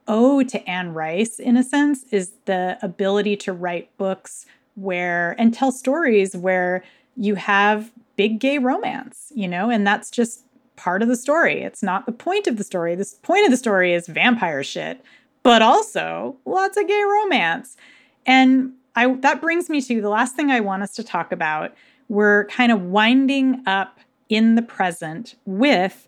owe 0.07 0.43
to 0.43 0.69
Anne 0.69 0.93
Rice, 0.93 1.39
in 1.39 1.55
a 1.55 1.63
sense, 1.63 2.03
is 2.11 2.33
the 2.45 2.77
ability 2.81 3.37
to 3.37 3.53
write 3.53 3.95
books 3.97 4.45
where 4.75 5.35
and 5.39 5.53
tell 5.53 5.71
stories 5.71 6.35
where 6.35 6.83
you 7.15 7.35
have 7.35 7.91
big 8.15 8.39
gay 8.39 8.57
romance, 8.57 9.31
you 9.35 9.47
know, 9.47 9.69
and 9.69 9.85
that's 9.87 10.09
just 10.09 10.43
part 10.75 11.01
of 11.01 11.07
the 11.07 11.15
story. 11.15 11.61
It's 11.61 11.83
not 11.83 12.05
the 12.05 12.11
point 12.11 12.47
of 12.47 12.57
the 12.57 12.63
story. 12.63 12.95
The 12.95 13.09
point 13.21 13.45
of 13.45 13.51
the 13.51 13.57
story 13.57 13.93
is 13.93 14.07
vampire 14.07 14.63
shit 14.63 15.03
but 15.43 15.61
also 15.61 16.37
lots 16.45 16.77
of 16.77 16.87
gay 16.87 17.03
romance. 17.03 17.77
And 18.25 18.73
I 18.95 19.13
that 19.15 19.41
brings 19.41 19.69
me 19.69 19.81
to 19.81 20.01
the 20.01 20.09
last 20.09 20.35
thing 20.35 20.49
I 20.51 20.61
want 20.61 20.83
us 20.83 20.95
to 20.95 21.03
talk 21.03 21.31
about. 21.31 21.75
We're 22.09 22.45
kind 22.45 22.71
of 22.71 22.81
winding 22.81 23.63
up 23.67 23.99
in 24.29 24.55
the 24.55 24.61
present 24.61 25.35
with 25.45 26.07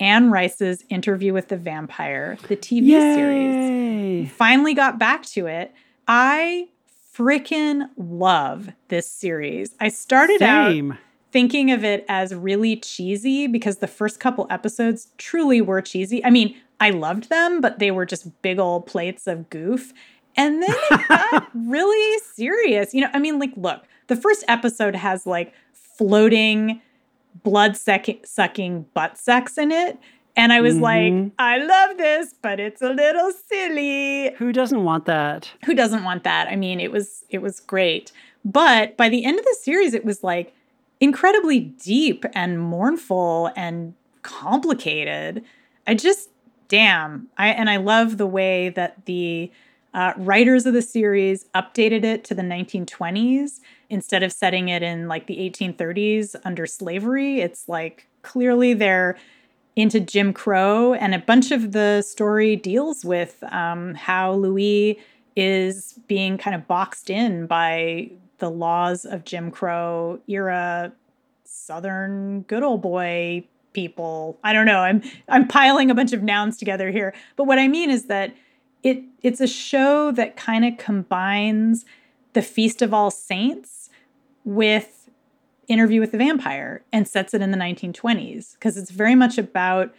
Anne 0.00 0.30
Rice's 0.30 0.84
interview 0.88 1.32
with 1.32 1.48
the 1.48 1.56
vampire, 1.56 2.36
the 2.48 2.56
TV 2.56 2.86
Yay. 2.86 3.14
series. 3.14 4.32
Finally 4.32 4.74
got 4.74 4.98
back 4.98 5.24
to 5.26 5.46
it. 5.46 5.72
I 6.08 6.68
freaking 7.14 7.88
love 7.96 8.70
this 8.88 9.08
series. 9.08 9.74
I 9.80 9.88
started 9.88 10.38
Same. 10.40 10.92
out 10.92 10.98
thinking 11.32 11.70
of 11.70 11.82
it 11.82 12.04
as 12.08 12.34
really 12.34 12.76
cheesy 12.76 13.46
because 13.46 13.78
the 13.78 13.86
first 13.86 14.20
couple 14.20 14.46
episodes 14.50 15.08
truly 15.16 15.60
were 15.60 15.80
cheesy. 15.80 16.24
I 16.24 16.30
mean, 16.30 16.54
I 16.82 16.90
loved 16.90 17.28
them, 17.30 17.60
but 17.60 17.78
they 17.78 17.90
were 17.90 18.04
just 18.06 18.24
big 18.42 18.58
old 18.58 18.86
plates 18.86 19.26
of 19.26 19.48
goof. 19.50 19.92
And 20.36 20.62
then 20.62 20.74
it 20.90 21.08
got 21.08 21.48
really 21.54 22.18
serious. 22.34 22.92
You 22.94 23.02
know, 23.02 23.10
I 23.12 23.18
mean, 23.18 23.38
like, 23.38 23.52
look, 23.56 23.84
the 24.08 24.16
first 24.16 24.44
episode 24.48 24.96
has 24.96 25.26
like 25.26 25.52
floating 25.72 26.80
blood 27.44 27.76
suck- 27.76 28.24
sucking 28.26 28.86
butt 28.94 29.16
sex 29.18 29.56
in 29.58 29.70
it. 29.70 29.98
And 30.34 30.52
I 30.52 30.60
was 30.62 30.74
Mhm. 30.76 30.80
like, 30.80 31.32
I 31.38 31.58
love 31.58 31.98
this, 31.98 32.34
but 32.40 32.58
it's 32.58 32.80
a 32.80 32.88
little 32.90 33.30
silly. 33.48 34.32
Who 34.38 34.52
doesn't 34.52 34.82
want 34.82 35.04
that? 35.04 35.50
Who 35.66 35.74
doesn't 35.74 36.04
want 36.04 36.24
that? 36.24 36.48
I 36.48 36.56
mean, 36.56 36.80
it 36.80 36.90
was 36.90 37.24
it 37.28 37.42
was 37.42 37.60
great. 37.60 38.12
But 38.44 38.96
by 38.96 39.08
the 39.10 39.24
end 39.24 39.38
of 39.38 39.44
the 39.44 39.56
series, 39.60 39.92
it 39.94 40.04
was 40.04 40.24
like 40.24 40.54
incredibly 41.00 41.60
deep 41.60 42.24
and 42.34 42.58
mournful 42.60 43.50
and 43.56 43.94
complicated. 44.22 45.44
I 45.86 45.94
just 45.94 46.30
damn. 46.72 47.28
I 47.36 47.48
and 47.48 47.68
I 47.68 47.76
love 47.76 48.16
the 48.16 48.26
way 48.26 48.70
that 48.70 49.04
the 49.04 49.52
uh, 49.92 50.14
writers 50.16 50.64
of 50.64 50.72
the 50.72 50.80
series 50.80 51.44
updated 51.54 52.02
it 52.02 52.24
to 52.24 52.34
the 52.34 52.40
1920s 52.40 53.60
instead 53.90 54.22
of 54.22 54.32
setting 54.32 54.70
it 54.70 54.82
in 54.82 55.06
like 55.06 55.26
the 55.26 55.36
1830s 55.36 56.34
under 56.46 56.64
slavery. 56.64 57.40
It's 57.40 57.68
like 57.68 58.08
clearly 58.22 58.72
they're 58.72 59.18
into 59.76 60.00
Jim 60.00 60.32
Crow, 60.32 60.94
and 60.94 61.14
a 61.14 61.18
bunch 61.18 61.50
of 61.50 61.72
the 61.72 62.00
story 62.00 62.56
deals 62.56 63.04
with 63.04 63.42
um, 63.52 63.94
how 63.94 64.32
Louis 64.32 64.98
is 65.36 65.98
being 66.06 66.38
kind 66.38 66.54
of 66.54 66.66
boxed 66.66 67.10
in 67.10 67.46
by 67.46 68.10
the 68.38 68.50
laws 68.50 69.04
of 69.04 69.26
Jim 69.26 69.50
Crow 69.50 70.20
era 70.26 70.92
Southern 71.44 72.42
good 72.42 72.62
old 72.62 72.80
boy 72.80 73.44
people. 73.72 74.38
I 74.44 74.52
don't 74.52 74.66
know. 74.66 74.80
I'm 74.80 75.02
I'm 75.28 75.48
piling 75.48 75.90
a 75.90 75.94
bunch 75.94 76.12
of 76.12 76.22
nouns 76.22 76.56
together 76.56 76.90
here, 76.90 77.14
but 77.36 77.44
what 77.44 77.58
I 77.58 77.68
mean 77.68 77.90
is 77.90 78.06
that 78.06 78.34
it 78.82 79.02
it's 79.22 79.40
a 79.40 79.46
show 79.46 80.12
that 80.12 80.36
kind 80.36 80.64
of 80.64 80.76
combines 80.78 81.84
the 82.32 82.42
Feast 82.42 82.82
of 82.82 82.94
All 82.94 83.10
Saints 83.10 83.90
with 84.44 85.10
Interview 85.68 86.00
with 86.00 86.12
the 86.12 86.18
Vampire 86.18 86.82
and 86.92 87.06
sets 87.06 87.34
it 87.34 87.40
in 87.40 87.50
the 87.50 87.56
1920s 87.56 88.54
because 88.54 88.76
it's 88.76 88.90
very 88.90 89.14
much 89.14 89.38
about 89.38 89.94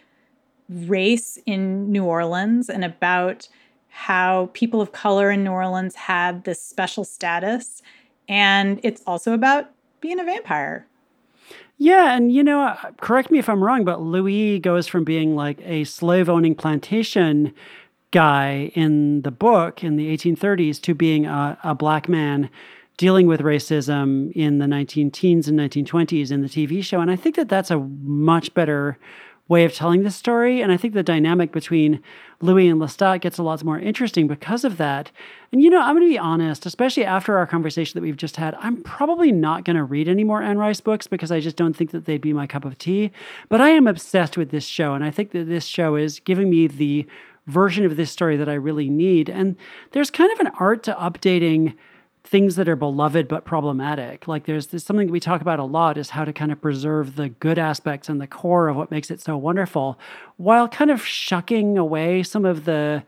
race 0.68 1.38
in 1.46 1.90
New 1.90 2.04
Orleans 2.04 2.68
and 2.68 2.84
about 2.84 3.48
how 3.88 4.50
people 4.52 4.80
of 4.80 4.92
color 4.92 5.30
in 5.30 5.44
New 5.44 5.52
Orleans 5.52 5.94
had 5.94 6.44
this 6.44 6.60
special 6.60 7.04
status. 7.04 7.80
And 8.28 8.80
it's 8.82 9.02
also 9.06 9.32
about 9.32 9.70
being 10.00 10.18
a 10.18 10.24
vampire. 10.24 10.86
Yeah, 11.76 12.16
and 12.16 12.32
you 12.32 12.44
know, 12.44 12.62
uh, 12.62 12.92
correct 13.00 13.30
me 13.30 13.38
if 13.38 13.48
I'm 13.48 13.62
wrong, 13.62 13.84
but 13.84 14.00
Louis 14.00 14.58
goes 14.60 14.86
from 14.86 15.04
being 15.04 15.34
like 15.34 15.60
a 15.62 15.84
slave 15.84 16.28
owning 16.28 16.54
plantation 16.54 17.52
guy 18.12 18.70
in 18.74 19.22
the 19.22 19.32
book 19.32 19.82
in 19.82 19.96
the 19.96 20.16
1830s 20.16 20.80
to 20.82 20.94
being 20.94 21.26
a, 21.26 21.58
a 21.64 21.74
black 21.74 22.08
man 22.08 22.48
dealing 22.96 23.26
with 23.26 23.40
racism 23.40 24.30
in 24.32 24.58
the 24.58 24.68
19 24.68 25.10
teens 25.10 25.48
and 25.48 25.58
1920s 25.58 26.30
in 26.30 26.42
the 26.42 26.48
TV 26.48 26.82
show. 26.82 27.00
And 27.00 27.10
I 27.10 27.16
think 27.16 27.34
that 27.34 27.48
that's 27.48 27.72
a 27.72 27.78
much 27.78 28.54
better 28.54 28.96
way 29.46 29.64
of 29.64 29.74
telling 29.74 30.02
this 30.02 30.16
story. 30.16 30.62
And 30.62 30.72
I 30.72 30.76
think 30.76 30.94
the 30.94 31.02
dynamic 31.02 31.52
between 31.52 32.02
Louis 32.40 32.68
and 32.68 32.80
Lestat 32.80 33.20
gets 33.20 33.38
a 33.38 33.42
lot 33.42 33.62
more 33.62 33.78
interesting 33.78 34.26
because 34.26 34.64
of 34.64 34.78
that. 34.78 35.10
And 35.52 35.62
you 35.62 35.70
know, 35.70 35.80
I'm 35.80 35.94
going 35.96 36.06
to 36.06 36.12
be 36.12 36.18
honest, 36.18 36.66
especially 36.66 37.04
after 37.04 37.36
our 37.36 37.46
conversation 37.46 37.98
that 37.98 38.02
we've 38.02 38.16
just 38.16 38.36
had, 38.36 38.54
I'm 38.58 38.82
probably 38.82 39.32
not 39.32 39.64
going 39.64 39.76
to 39.76 39.84
read 39.84 40.08
any 40.08 40.24
more 40.24 40.42
Anne 40.42 40.58
Rice 40.58 40.80
books 40.80 41.06
because 41.06 41.30
I 41.30 41.40
just 41.40 41.56
don't 41.56 41.74
think 41.74 41.90
that 41.90 42.06
they'd 42.06 42.20
be 42.20 42.32
my 42.32 42.46
cup 42.46 42.64
of 42.64 42.78
tea. 42.78 43.12
But 43.48 43.60
I 43.60 43.70
am 43.70 43.86
obsessed 43.86 44.36
with 44.36 44.50
this 44.50 44.64
show. 44.64 44.94
And 44.94 45.04
I 45.04 45.10
think 45.10 45.32
that 45.32 45.46
this 45.46 45.66
show 45.66 45.96
is 45.96 46.20
giving 46.20 46.48
me 46.48 46.66
the 46.66 47.06
version 47.46 47.84
of 47.84 47.96
this 47.96 48.10
story 48.10 48.36
that 48.38 48.48
I 48.48 48.54
really 48.54 48.88
need. 48.88 49.28
And 49.28 49.56
there's 49.92 50.10
kind 50.10 50.32
of 50.32 50.40
an 50.40 50.52
art 50.58 50.82
to 50.84 50.94
updating 50.94 51.74
things 52.24 52.56
that 52.56 52.68
are 52.68 52.76
beloved 52.76 53.28
but 53.28 53.44
problematic. 53.44 54.26
Like 54.26 54.46
there's, 54.46 54.68
there's 54.68 54.84
something 54.84 55.08
that 55.08 55.12
we 55.12 55.20
talk 55.20 55.42
about 55.42 55.58
a 55.58 55.64
lot 55.64 55.98
is 55.98 56.10
how 56.10 56.24
to 56.24 56.32
kind 56.32 56.50
of 56.50 56.60
preserve 56.60 57.16
the 57.16 57.28
good 57.28 57.58
aspects 57.58 58.08
and 58.08 58.20
the 58.20 58.26
core 58.26 58.68
of 58.68 58.76
what 58.76 58.90
makes 58.90 59.10
it 59.10 59.20
so 59.20 59.36
wonderful, 59.36 59.98
while 60.38 60.66
kind 60.66 60.90
of 60.90 61.04
shucking 61.04 61.76
away 61.76 62.22
some 62.22 62.44
of 62.44 62.64
the 62.64 63.04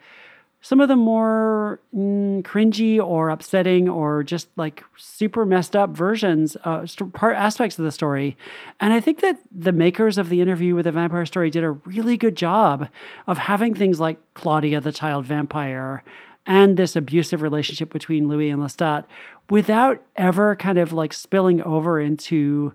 some 0.62 0.80
of 0.80 0.88
the 0.88 0.96
more 0.96 1.78
mm, 1.94 2.42
cringy 2.42 2.98
or 2.98 3.30
upsetting 3.30 3.88
or 3.88 4.24
just 4.24 4.48
like 4.56 4.82
super 4.96 5.46
messed 5.46 5.76
up 5.76 5.90
versions, 5.90 6.56
uh, 6.64 6.84
part 7.12 7.36
aspects 7.36 7.78
of 7.78 7.84
the 7.84 7.92
story. 7.92 8.36
And 8.80 8.92
I 8.92 8.98
think 8.98 9.20
that 9.20 9.38
the 9.52 9.70
makers 9.70 10.18
of 10.18 10.28
the 10.28 10.40
interview 10.40 10.74
with 10.74 10.86
the 10.86 10.92
vampire 10.92 11.24
story 11.24 11.50
did 11.50 11.62
a 11.62 11.70
really 11.70 12.16
good 12.16 12.36
job 12.36 12.88
of 13.28 13.38
having 13.38 13.74
things 13.74 14.00
like 14.00 14.18
Claudia, 14.34 14.80
the 14.80 14.90
child 14.90 15.24
vampire, 15.24 16.02
and 16.46 16.76
this 16.76 16.96
abusive 16.96 17.42
relationship 17.42 17.92
between 17.92 18.28
Louis 18.28 18.50
and 18.50 18.62
Lestat 18.62 19.04
without 19.50 20.02
ever 20.16 20.56
kind 20.56 20.78
of 20.78 20.92
like 20.92 21.12
spilling 21.12 21.62
over 21.62 22.00
into 22.00 22.72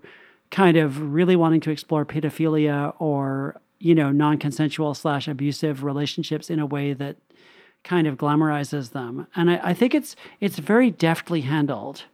kind 0.50 0.76
of 0.76 1.00
really 1.12 1.36
wanting 1.36 1.60
to 1.60 1.70
explore 1.70 2.04
pedophilia 2.04 2.94
or 2.98 3.60
you 3.78 3.94
know 3.94 4.12
non-consensual 4.12 4.94
slash 4.94 5.26
abusive 5.26 5.82
relationships 5.82 6.50
in 6.50 6.58
a 6.58 6.66
way 6.66 6.92
that 6.92 7.16
kind 7.84 8.06
of 8.06 8.16
glamorizes 8.16 8.92
them. 8.92 9.26
And 9.34 9.50
I, 9.50 9.60
I 9.70 9.74
think 9.74 9.94
it's 9.94 10.14
it's 10.40 10.58
very 10.58 10.90
deftly 10.90 11.40
handled. 11.40 12.04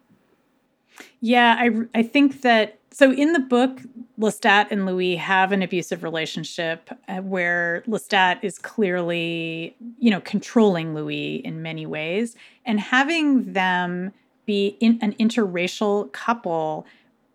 Yeah, 1.20 1.56
I 1.58 1.70
I 1.98 2.02
think 2.02 2.42
that 2.42 2.77
so 2.90 3.12
in 3.12 3.32
the 3.32 3.40
book, 3.40 3.80
Lestat 4.18 4.68
and 4.70 4.86
Louis 4.86 5.16
have 5.16 5.52
an 5.52 5.62
abusive 5.62 6.02
relationship 6.02 6.90
uh, 7.08 7.18
where 7.18 7.82
Lestat 7.86 8.38
is 8.42 8.58
clearly, 8.58 9.76
you 9.98 10.10
know, 10.10 10.20
controlling 10.20 10.94
Louis 10.94 11.36
in 11.36 11.62
many 11.62 11.86
ways, 11.86 12.34
and 12.64 12.80
having 12.80 13.52
them 13.52 14.12
be 14.46 14.76
in 14.80 14.98
an 15.02 15.12
interracial 15.14 16.10
couple 16.12 16.86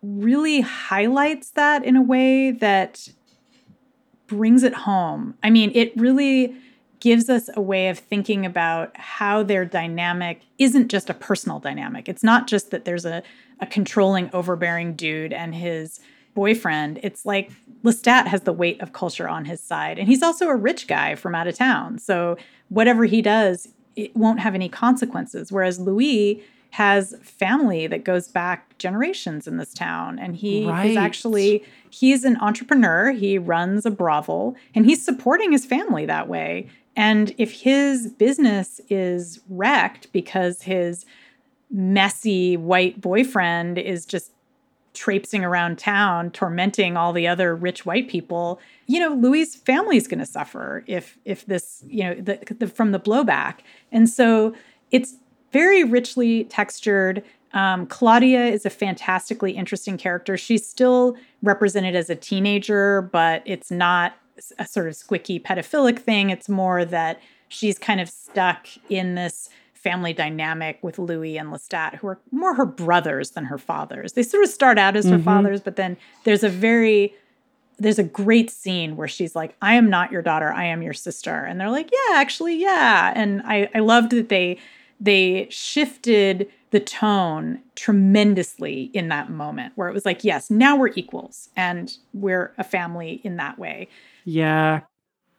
really 0.02 0.60
highlights 0.60 1.50
that 1.50 1.84
in 1.84 1.96
a 1.96 2.02
way 2.02 2.50
that 2.50 3.08
brings 4.26 4.62
it 4.62 4.74
home. 4.74 5.34
I 5.42 5.50
mean, 5.50 5.70
it 5.74 5.96
really 5.96 6.54
gives 7.00 7.28
us 7.28 7.50
a 7.54 7.60
way 7.60 7.88
of 7.88 7.98
thinking 7.98 8.46
about 8.46 8.96
how 8.96 9.42
their 9.42 9.64
dynamic 9.64 10.40
isn't 10.58 10.88
just 10.88 11.10
a 11.10 11.14
personal 11.14 11.60
dynamic. 11.60 12.08
It's 12.08 12.24
not 12.24 12.46
just 12.46 12.70
that 12.70 12.84
there's 12.84 13.04
a, 13.04 13.22
a 13.60 13.66
controlling, 13.66 14.30
overbearing 14.32 14.94
dude 14.94 15.32
and 15.32 15.54
his 15.54 16.00
boyfriend. 16.34 16.98
It's 17.02 17.24
like 17.24 17.50
Lestat 17.84 18.26
has 18.26 18.42
the 18.42 18.52
weight 18.52 18.80
of 18.80 18.92
culture 18.92 19.28
on 19.28 19.44
his 19.44 19.60
side. 19.60 19.98
And 19.98 20.08
he's 20.08 20.22
also 20.22 20.48
a 20.48 20.56
rich 20.56 20.86
guy 20.88 21.14
from 21.14 21.34
out 21.34 21.46
of 21.46 21.54
town. 21.56 21.98
So 21.98 22.36
whatever 22.68 23.04
he 23.04 23.22
does, 23.22 23.68
it 23.94 24.16
won't 24.16 24.40
have 24.40 24.54
any 24.54 24.68
consequences. 24.68 25.52
Whereas 25.52 25.78
Louis 25.78 26.42
has 26.70 27.14
family 27.22 27.86
that 27.86 28.02
goes 28.02 28.26
back 28.26 28.76
generations 28.78 29.46
in 29.46 29.58
this 29.58 29.72
town 29.72 30.18
and 30.18 30.34
he 30.34 30.66
Right. 30.66 30.90
is 30.90 30.96
actually 30.96 31.62
he's 31.88 32.24
an 32.24 32.36
entrepreneur 32.38 33.12
he 33.12 33.38
runs 33.38 33.86
a 33.86 33.92
brothel 33.92 34.56
and 34.74 34.84
he's 34.84 35.04
supporting 35.04 35.52
his 35.52 35.64
family 35.64 36.04
that 36.06 36.26
way 36.28 36.66
and 36.96 37.32
if 37.38 37.60
his 37.60 38.08
business 38.08 38.80
is 38.90 39.38
wrecked 39.48 40.10
because 40.12 40.62
his 40.62 41.06
messy 41.70 42.56
white 42.56 43.00
boyfriend 43.00 43.78
is 43.78 44.06
just 44.06 44.32
traipsing 44.94 45.44
around 45.44 45.76
town 45.76 46.30
tormenting 46.30 46.96
all 46.96 47.12
the 47.12 47.26
other 47.26 47.54
rich 47.54 47.84
white 47.84 48.08
people 48.08 48.60
you 48.86 49.00
know 49.00 49.12
louis's 49.12 49.56
family 49.56 49.96
is 49.96 50.06
going 50.06 50.20
to 50.20 50.26
suffer 50.26 50.84
if 50.86 51.18
if 51.24 51.44
this 51.46 51.82
you 51.88 52.04
know 52.04 52.14
the, 52.14 52.38
the, 52.58 52.66
from 52.66 52.92
the 52.92 53.00
blowback. 53.00 53.58
And 53.90 54.08
so 54.08 54.54
it's 54.90 55.16
very 55.52 55.84
richly 55.84 56.44
textured. 56.44 57.22
Um, 57.52 57.86
claudia 57.86 58.46
is 58.46 58.64
a 58.64 58.70
fantastically 58.70 59.52
interesting 59.52 59.96
character. 59.96 60.36
She's 60.36 60.66
still 60.66 61.16
represented 61.42 61.96
as 61.96 62.08
a 62.08 62.16
teenager 62.16 63.02
but 63.02 63.42
it's 63.44 63.70
not 63.70 64.14
a 64.58 64.66
sort 64.66 64.88
of 64.88 64.94
squicky 64.94 65.40
pedophilic 65.42 65.98
thing. 65.98 66.30
It's 66.30 66.48
more 66.48 66.84
that 66.84 67.20
she's 67.48 67.78
kind 67.78 68.00
of 68.00 68.08
stuck 68.08 68.66
in 68.88 69.14
this 69.14 69.48
family 69.84 70.12
dynamic 70.14 70.78
with 70.82 70.98
Louis 70.98 71.36
and 71.38 71.50
Lestat, 71.50 71.96
who 71.96 72.08
are 72.08 72.18
more 72.32 72.54
her 72.54 72.66
brothers 72.66 73.30
than 73.32 73.44
her 73.44 73.58
fathers. 73.58 74.14
They 74.14 74.22
sort 74.24 74.42
of 74.42 74.50
start 74.50 74.78
out 74.78 74.96
as 74.96 75.04
her 75.08 75.18
Mhm. 75.18 75.24
fathers, 75.24 75.60
but 75.60 75.76
then 75.76 75.96
there's 76.24 76.42
a 76.42 76.48
very 76.48 77.14
there's 77.80 77.98
a 77.98 78.04
great 78.04 78.52
scene 78.52 78.96
where 78.96 79.08
she's 79.08 79.34
like, 79.34 79.56
I 79.60 79.74
am 79.74 79.90
not 79.90 80.12
your 80.12 80.22
daughter, 80.22 80.52
I 80.52 80.64
am 80.64 80.80
your 80.80 80.92
sister. 80.92 81.34
And 81.34 81.60
they're 81.60 81.70
like, 81.72 81.90
Yeah, 81.92 82.14
actually, 82.20 82.56
yeah. 82.56 83.12
And 83.16 83.42
I, 83.44 83.68
I 83.74 83.80
loved 83.80 84.10
that 84.12 84.28
they 84.28 84.58
they 85.00 85.48
shifted 85.50 86.48
the 86.70 86.78
tone 86.80 87.58
tremendously 87.74 88.90
in 88.94 89.08
that 89.08 89.28
moment 89.30 89.72
where 89.76 89.88
it 89.88 89.92
was 89.92 90.04
like, 90.04 90.22
yes, 90.24 90.50
now 90.50 90.76
we're 90.76 90.92
equals 90.94 91.48
and 91.56 91.96
we're 92.12 92.52
a 92.58 92.64
family 92.64 93.20
in 93.24 93.36
that 93.36 93.58
way. 93.58 93.88
Yeah. 94.24 94.80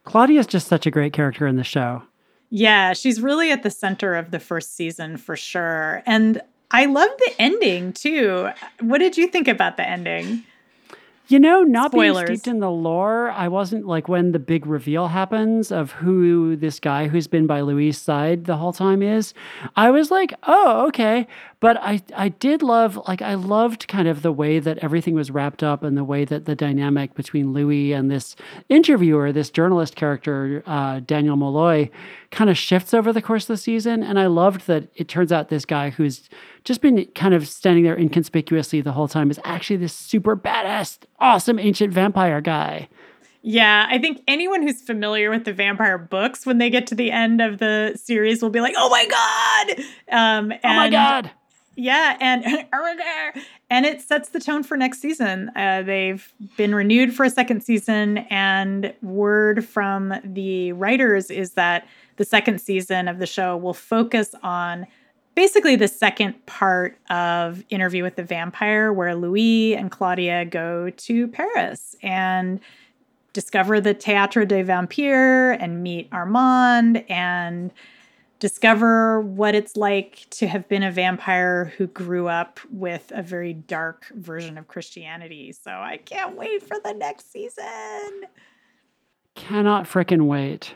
Claudia's 0.04 0.46
just 0.46 0.68
such 0.68 0.86
a 0.86 0.90
great 0.90 1.12
character 1.14 1.46
in 1.46 1.56
the 1.56 1.64
show. 1.64 2.02
Yeah, 2.50 2.92
she's 2.92 3.20
really 3.20 3.50
at 3.50 3.62
the 3.62 3.70
center 3.70 4.14
of 4.14 4.30
the 4.30 4.40
first 4.40 4.76
season 4.76 5.16
for 5.16 5.36
sure. 5.36 6.02
And 6.06 6.40
I 6.70 6.86
love 6.86 7.10
the 7.18 7.34
ending 7.38 7.92
too. 7.92 8.50
What 8.80 8.98
did 8.98 9.16
you 9.16 9.26
think 9.28 9.48
about 9.48 9.76
the 9.76 9.88
ending? 9.88 10.44
You 11.28 11.40
know, 11.40 11.62
not 11.62 11.90
Spoilers. 11.90 12.26
being 12.26 12.38
steeped 12.38 12.46
in 12.46 12.60
the 12.60 12.70
lore, 12.70 13.30
I 13.32 13.48
wasn't 13.48 13.84
like 13.84 14.06
when 14.06 14.30
the 14.30 14.38
big 14.38 14.64
reveal 14.64 15.08
happens 15.08 15.72
of 15.72 15.90
who 15.90 16.54
this 16.54 16.78
guy 16.78 17.08
who's 17.08 17.26
been 17.26 17.48
by 17.48 17.62
Louis' 17.62 17.90
side 17.90 18.44
the 18.44 18.56
whole 18.56 18.72
time 18.72 19.02
is. 19.02 19.34
I 19.74 19.90
was 19.90 20.12
like, 20.12 20.32
oh, 20.44 20.86
okay. 20.86 21.26
But 21.58 21.78
I, 21.80 22.02
I 22.14 22.28
did 22.28 22.62
love, 22.62 22.98
like, 23.08 23.22
I 23.22 23.34
loved 23.34 23.88
kind 23.88 24.08
of 24.08 24.20
the 24.20 24.32
way 24.32 24.58
that 24.58 24.78
everything 24.78 25.14
was 25.14 25.30
wrapped 25.30 25.62
up 25.62 25.82
and 25.82 25.96
the 25.96 26.04
way 26.04 26.26
that 26.26 26.44
the 26.44 26.54
dynamic 26.54 27.14
between 27.14 27.54
Louis 27.54 27.94
and 27.94 28.10
this 28.10 28.36
interviewer, 28.68 29.32
this 29.32 29.48
journalist 29.48 29.96
character, 29.96 30.62
uh, 30.66 31.00
Daniel 31.00 31.36
Molloy, 31.36 31.88
kind 32.30 32.50
of 32.50 32.58
shifts 32.58 32.92
over 32.92 33.10
the 33.10 33.22
course 33.22 33.44
of 33.44 33.48
the 33.48 33.56
season. 33.56 34.02
And 34.02 34.18
I 34.18 34.26
loved 34.26 34.66
that 34.66 34.88
it 34.96 35.08
turns 35.08 35.32
out 35.32 35.48
this 35.48 35.64
guy 35.64 35.90
who's 35.90 36.28
just 36.64 36.82
been 36.82 37.06
kind 37.14 37.32
of 37.32 37.48
standing 37.48 37.84
there 37.84 37.96
inconspicuously 37.96 38.82
the 38.82 38.92
whole 38.92 39.08
time 39.08 39.30
is 39.30 39.40
actually 39.42 39.76
this 39.76 39.94
super 39.94 40.36
badass, 40.36 40.98
awesome 41.20 41.58
ancient 41.58 41.92
vampire 41.92 42.42
guy. 42.42 42.88
Yeah, 43.48 43.86
I 43.88 43.98
think 43.98 44.22
anyone 44.26 44.62
who's 44.62 44.82
familiar 44.82 45.30
with 45.30 45.44
the 45.44 45.52
vampire 45.52 45.98
books, 45.98 46.44
when 46.44 46.58
they 46.58 46.68
get 46.68 46.88
to 46.88 46.96
the 46.96 47.12
end 47.12 47.40
of 47.40 47.58
the 47.58 47.96
series, 47.96 48.42
will 48.42 48.50
be 48.50 48.60
like, 48.60 48.74
"Oh 48.76 48.90
my 48.90 49.06
god!" 49.06 49.84
Um, 50.10 50.50
and, 50.50 50.60
oh 50.64 50.74
my 50.74 50.90
god! 50.90 51.30
Yeah, 51.76 52.16
and 52.20 52.44
and 53.70 53.86
it 53.86 54.00
sets 54.00 54.30
the 54.30 54.40
tone 54.40 54.62
for 54.62 54.76
next 54.76 55.00
season. 55.00 55.50
Uh, 55.54 55.82
they've 55.82 56.32
been 56.56 56.74
renewed 56.74 57.14
for 57.14 57.24
a 57.24 57.30
second 57.30 57.62
season, 57.62 58.18
and 58.30 58.92
word 59.02 59.64
from 59.64 60.14
the 60.24 60.72
writers 60.72 61.30
is 61.30 61.52
that 61.52 61.86
the 62.16 62.24
second 62.24 62.60
season 62.60 63.08
of 63.08 63.18
the 63.18 63.26
show 63.26 63.56
will 63.56 63.74
focus 63.74 64.34
on 64.42 64.86
basically 65.34 65.76
the 65.76 65.88
second 65.88 66.34
part 66.46 66.98
of 67.10 67.62
Interview 67.68 68.02
with 68.02 68.16
the 68.16 68.24
Vampire, 68.24 68.90
where 68.92 69.14
Louis 69.14 69.76
and 69.76 69.90
Claudia 69.90 70.46
go 70.46 70.90
to 70.90 71.28
Paris 71.28 71.94
and 72.02 72.58
discover 73.34 73.82
the 73.82 73.94
Théâtre 73.94 74.48
des 74.48 74.62
Vampires 74.62 75.58
and 75.60 75.82
meet 75.82 76.08
Armand 76.10 77.04
and 77.10 77.70
discover 78.38 79.20
what 79.20 79.54
it's 79.54 79.76
like 79.76 80.26
to 80.30 80.46
have 80.46 80.68
been 80.68 80.82
a 80.82 80.90
vampire 80.90 81.72
who 81.76 81.86
grew 81.86 82.28
up 82.28 82.60
with 82.70 83.10
a 83.14 83.22
very 83.22 83.52
dark 83.52 84.06
version 84.14 84.58
of 84.58 84.68
Christianity. 84.68 85.52
So 85.52 85.70
I 85.70 85.98
can't 85.98 86.36
wait 86.36 86.62
for 86.62 86.76
the 86.84 86.92
next 86.92 87.32
season. 87.32 88.24
Cannot 89.34 89.84
fricking 89.84 90.26
wait. 90.26 90.74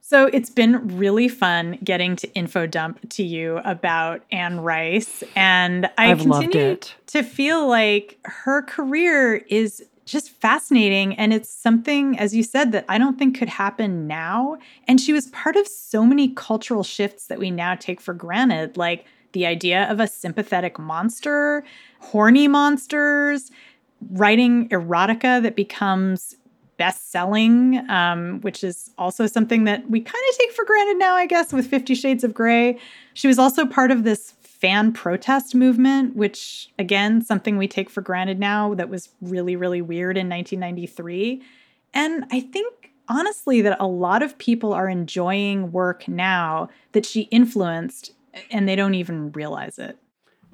So 0.00 0.24
it's 0.32 0.48
been 0.48 0.96
really 0.96 1.28
fun 1.28 1.78
getting 1.84 2.16
to 2.16 2.32
info 2.32 2.66
dump 2.66 3.10
to 3.10 3.22
you 3.22 3.58
about 3.58 4.22
Anne 4.32 4.60
Rice. 4.60 5.22
And 5.36 5.84
I 5.98 6.10
I've 6.10 6.20
continue 6.20 6.78
to 7.08 7.22
feel 7.22 7.68
like 7.68 8.18
her 8.24 8.62
career 8.62 9.34
is 9.36 9.84
just 10.10 10.30
fascinating. 10.30 11.14
And 11.16 11.32
it's 11.32 11.50
something, 11.50 12.18
as 12.18 12.34
you 12.34 12.42
said, 12.42 12.72
that 12.72 12.84
I 12.88 12.98
don't 12.98 13.18
think 13.18 13.38
could 13.38 13.48
happen 13.48 14.06
now. 14.06 14.58
And 14.86 15.00
she 15.00 15.12
was 15.12 15.26
part 15.28 15.56
of 15.56 15.66
so 15.66 16.04
many 16.04 16.28
cultural 16.28 16.82
shifts 16.82 17.26
that 17.26 17.38
we 17.38 17.50
now 17.50 17.74
take 17.74 18.00
for 18.00 18.14
granted, 18.14 18.76
like 18.76 19.04
the 19.32 19.46
idea 19.46 19.90
of 19.90 20.00
a 20.00 20.06
sympathetic 20.06 20.78
monster, 20.78 21.64
horny 22.00 22.48
monsters, 22.48 23.50
writing 24.10 24.68
erotica 24.70 25.42
that 25.42 25.56
becomes 25.56 26.36
best 26.78 27.10
selling, 27.10 27.84
um, 27.90 28.40
which 28.42 28.62
is 28.62 28.90
also 28.96 29.26
something 29.26 29.64
that 29.64 29.90
we 29.90 30.00
kind 30.00 30.24
of 30.30 30.38
take 30.38 30.52
for 30.52 30.64
granted 30.64 30.96
now, 30.96 31.16
I 31.16 31.26
guess, 31.26 31.52
with 31.52 31.66
Fifty 31.66 31.94
Shades 31.94 32.22
of 32.22 32.32
Grey. 32.32 32.78
She 33.14 33.26
was 33.26 33.38
also 33.38 33.66
part 33.66 33.90
of 33.90 34.04
this 34.04 34.30
fan 34.60 34.92
protest 34.92 35.54
movement, 35.54 36.16
which, 36.16 36.70
again, 36.78 37.22
something 37.22 37.56
we 37.56 37.68
take 37.68 37.88
for 37.88 38.00
granted 38.00 38.38
now 38.38 38.74
that 38.74 38.88
was 38.88 39.10
really, 39.20 39.56
really 39.56 39.80
weird 39.80 40.16
in 40.16 40.28
1993. 40.28 41.42
And 41.94 42.24
I 42.30 42.40
think, 42.40 42.92
honestly, 43.08 43.62
that 43.62 43.76
a 43.80 43.86
lot 43.86 44.22
of 44.22 44.36
people 44.38 44.72
are 44.72 44.88
enjoying 44.88 45.70
work 45.70 46.08
now 46.08 46.68
that 46.92 47.06
she 47.06 47.22
influenced 47.22 48.12
and 48.50 48.68
they 48.68 48.76
don't 48.76 48.94
even 48.94 49.32
realize 49.32 49.78
it. 49.78 49.96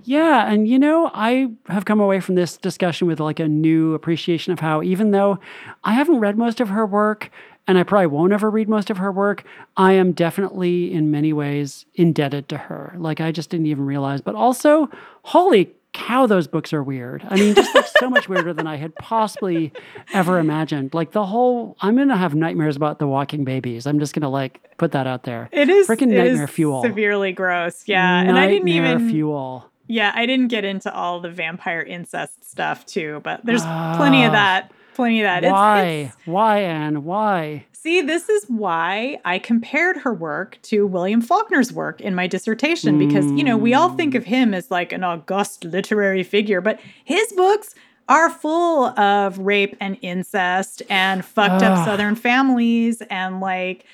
Yeah, 0.02 0.50
and 0.52 0.68
you 0.68 0.78
know, 0.78 1.10
I 1.14 1.52
have 1.68 1.86
come 1.86 2.00
away 2.00 2.20
from 2.20 2.34
this 2.34 2.58
discussion 2.58 3.06
with 3.06 3.20
like 3.20 3.40
a 3.40 3.48
new 3.48 3.94
appreciation 3.94 4.52
of 4.52 4.60
how 4.60 4.82
even 4.82 5.12
though 5.12 5.38
I 5.82 5.94
haven't 5.94 6.20
read 6.20 6.36
most 6.36 6.60
of 6.60 6.68
her 6.68 6.84
work 6.84 7.30
and 7.66 7.78
I 7.78 7.82
probably 7.82 8.06
won't 8.06 8.32
ever 8.32 8.50
read 8.50 8.68
most 8.68 8.90
of 8.90 8.98
her 8.98 9.10
work, 9.10 9.44
I 9.76 9.92
am 9.92 10.12
definitely 10.12 10.92
in 10.92 11.10
many 11.10 11.32
ways 11.32 11.86
indebted 11.94 12.48
to 12.50 12.58
her. 12.58 12.94
Like 12.96 13.20
I 13.20 13.32
just 13.32 13.50
didn't 13.50 13.66
even 13.66 13.86
realize, 13.86 14.20
but 14.20 14.34
also 14.34 14.88
holy 15.22 15.72
cow 15.92 16.26
those 16.26 16.48
books 16.48 16.72
are 16.72 16.82
weird. 16.82 17.24
I 17.30 17.36
mean, 17.36 17.54
just 17.54 17.72
like 17.74 17.86
so 17.98 18.10
much 18.10 18.28
weirder 18.28 18.52
than 18.52 18.66
I 18.66 18.76
had 18.76 18.94
possibly 18.96 19.72
ever 20.12 20.38
imagined. 20.38 20.92
Like 20.92 21.12
the 21.12 21.24
whole 21.24 21.76
I'm 21.80 21.94
going 21.96 22.08
to 22.08 22.16
have 22.16 22.34
nightmares 22.34 22.76
about 22.76 22.98
the 22.98 23.06
walking 23.06 23.44
babies. 23.44 23.86
I'm 23.86 24.00
just 24.00 24.12
going 24.12 24.22
to 24.22 24.28
like 24.28 24.76
put 24.76 24.92
that 24.92 25.06
out 25.06 25.22
there. 25.22 25.48
It 25.52 25.70
is 25.70 25.86
freaking 25.88 26.08
nightmare 26.08 26.48
fuel. 26.48 26.82
Severely 26.82 27.32
gross. 27.32 27.84
Yeah, 27.86 28.24
nightmare 28.24 28.28
and 28.28 28.38
I 28.38 28.48
didn't 28.48 28.68
even 28.68 29.10
fuel 29.10 29.70
yeah, 29.86 30.12
I 30.14 30.26
didn't 30.26 30.48
get 30.48 30.64
into 30.64 30.92
all 30.92 31.20
the 31.20 31.30
vampire 31.30 31.82
incest 31.82 32.48
stuff 32.48 32.86
too, 32.86 33.20
but 33.22 33.44
there's 33.44 33.62
uh, 33.62 33.96
plenty 33.96 34.24
of 34.24 34.32
that. 34.32 34.72
Plenty 34.94 35.20
of 35.20 35.24
that. 35.24 35.50
Why? 35.50 35.82
It's, 35.82 36.14
it's, 36.14 36.26
why, 36.26 36.58
Anne? 36.60 37.04
Why? 37.04 37.66
See, 37.72 38.00
this 38.00 38.28
is 38.28 38.44
why 38.46 39.18
I 39.24 39.38
compared 39.38 39.98
her 39.98 40.14
work 40.14 40.58
to 40.62 40.86
William 40.86 41.20
Faulkner's 41.20 41.72
work 41.72 42.00
in 42.00 42.14
my 42.14 42.26
dissertation 42.26 42.98
because, 42.98 43.26
mm. 43.26 43.38
you 43.38 43.44
know, 43.44 43.58
we 43.58 43.74
all 43.74 43.90
think 43.90 44.14
of 44.14 44.24
him 44.24 44.54
as 44.54 44.70
like 44.70 44.92
an 44.92 45.04
august 45.04 45.64
literary 45.64 46.22
figure, 46.22 46.62
but 46.62 46.80
his 47.04 47.30
books 47.32 47.74
are 48.08 48.30
full 48.30 48.86
of 48.98 49.38
rape 49.38 49.76
and 49.80 49.98
incest 50.00 50.82
and 50.88 51.24
fucked 51.24 51.62
up 51.62 51.84
Southern 51.84 52.14
families 52.14 53.02
and 53.10 53.40
like 53.40 53.84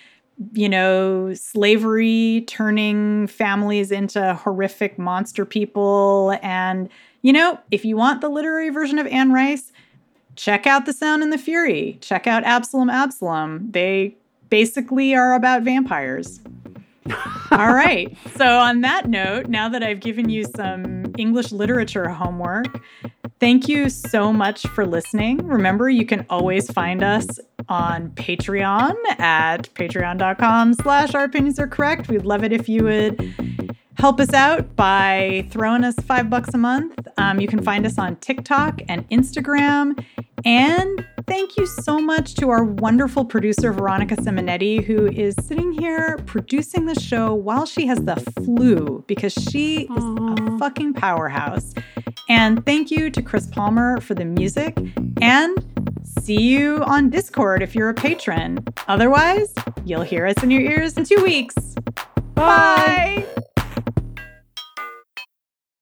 you 0.55 0.69
know, 0.69 1.35
slavery 1.35 2.45
turning 2.47 3.27
families 3.27 3.91
into 3.91 4.35
horrific 4.35 4.99
monster 4.99 5.45
people. 5.45 6.39
And, 6.43 6.89
you 7.23 7.33
know, 7.33 7.59
if 7.71 7.85
you 7.85 7.97
want 7.97 8.21
the 8.21 8.31
literary 8.31 8.71
version 8.71 8.99
of 8.99 9.07
Anne 9.09 9.33
Rice, 9.33 9.71
check 10.37 10.67
out 10.67 10.87
The 10.87 10.93
Sound 10.93 11.23
and 11.23 11.33
the 11.33 11.39
Fury. 11.39 11.99
Check 12.01 12.27
out 12.27 12.45
Absalom 12.45 12.91
Absalom. 12.91 13.71
They 13.71 14.17
basically 14.49 15.15
are 15.15 15.35
about 15.35 15.63
vampires. 15.63 16.41
All 17.51 17.73
right. 17.75 18.17
So, 18.37 18.59
on 18.59 18.83
that 18.83 19.09
note, 19.09 19.49
now 19.49 19.69
that 19.69 19.83
I've 19.83 20.01
given 20.01 20.29
you 20.29 20.45
some 20.45 21.13
English 21.19 21.51
literature 21.51 22.09
homework, 22.09 22.81
thank 23.41 23.69
you 23.69 23.89
so 23.89 24.33
much 24.33 24.67
for 24.69 24.87
listening. 24.87 25.39
Remember, 25.47 25.89
you 25.89 26.07
can 26.07 26.25
always 26.31 26.71
find 26.71 27.03
us 27.03 27.27
on 27.69 28.11
Patreon 28.11 28.95
at 29.19 29.73
patreon.com 29.75 30.75
slash 30.75 31.15
our 31.15 31.25
opinions 31.25 31.59
are 31.59 31.69
correct. 31.69 32.09
We'd 32.09 32.25
love 32.25 32.45
it 32.45 32.53
if 32.53 32.69
you 32.69 32.85
would 32.85 33.60
help 34.01 34.19
us 34.19 34.33
out 34.33 34.75
by 34.77 35.47
throwing 35.51 35.85
us 35.85 35.95
five 36.07 36.31
bucks 36.31 36.55
a 36.55 36.59
month. 36.59 37.07
Um, 37.19 37.39
you 37.39 37.47
can 37.47 37.63
find 37.63 37.85
us 37.85 37.99
on 37.99 38.17
TikTok 38.17 38.81
and 38.89 39.07
Instagram. 39.11 40.03
And 40.47 41.05
thank 41.27 41.59
you 41.59 41.67
so 41.67 41.99
much 41.99 42.35
to 42.37 42.49
our 42.49 42.65
wonderful 42.65 43.27
producer, 43.27 43.75
Veronica 43.75 44.17
Simonetti, 44.17 44.83
who 44.83 45.09
is 45.09 45.35
sitting 45.43 45.73
here 45.73 46.17
producing 46.25 46.87
the 46.87 46.99
show 46.99 47.35
while 47.35 47.67
she 47.67 47.87
has 47.89 47.99
the 47.99 48.17
flu 48.43 49.05
because 49.07 49.35
she 49.35 49.83
is 49.83 50.05
a 50.05 50.59
fucking 50.59 50.95
powerhouse. 50.95 51.75
And 52.31 52.65
thank 52.65 52.91
you 52.91 53.11
to 53.11 53.21
Chris 53.21 53.49
Palmer 53.49 54.01
for 54.01 54.15
the 54.15 54.25
music. 54.25 54.79
And 55.21 55.59
see 56.23 56.41
you 56.41 56.83
on 56.85 57.11
Discord 57.11 57.63
if 57.63 57.75
you're 57.75 57.91
a 57.91 57.95
patron. 57.95 58.65
Otherwise, 58.89 59.53
you'll 59.85 60.01
hear 60.05 60.25
us 60.25 60.43
in 60.43 60.51
your 60.51 60.63
ears 60.63 60.97
in 60.97 61.05
two 61.05 61.23
weeks. 61.23 61.55
Bye. 62.35 63.27
Bye. 63.37 63.43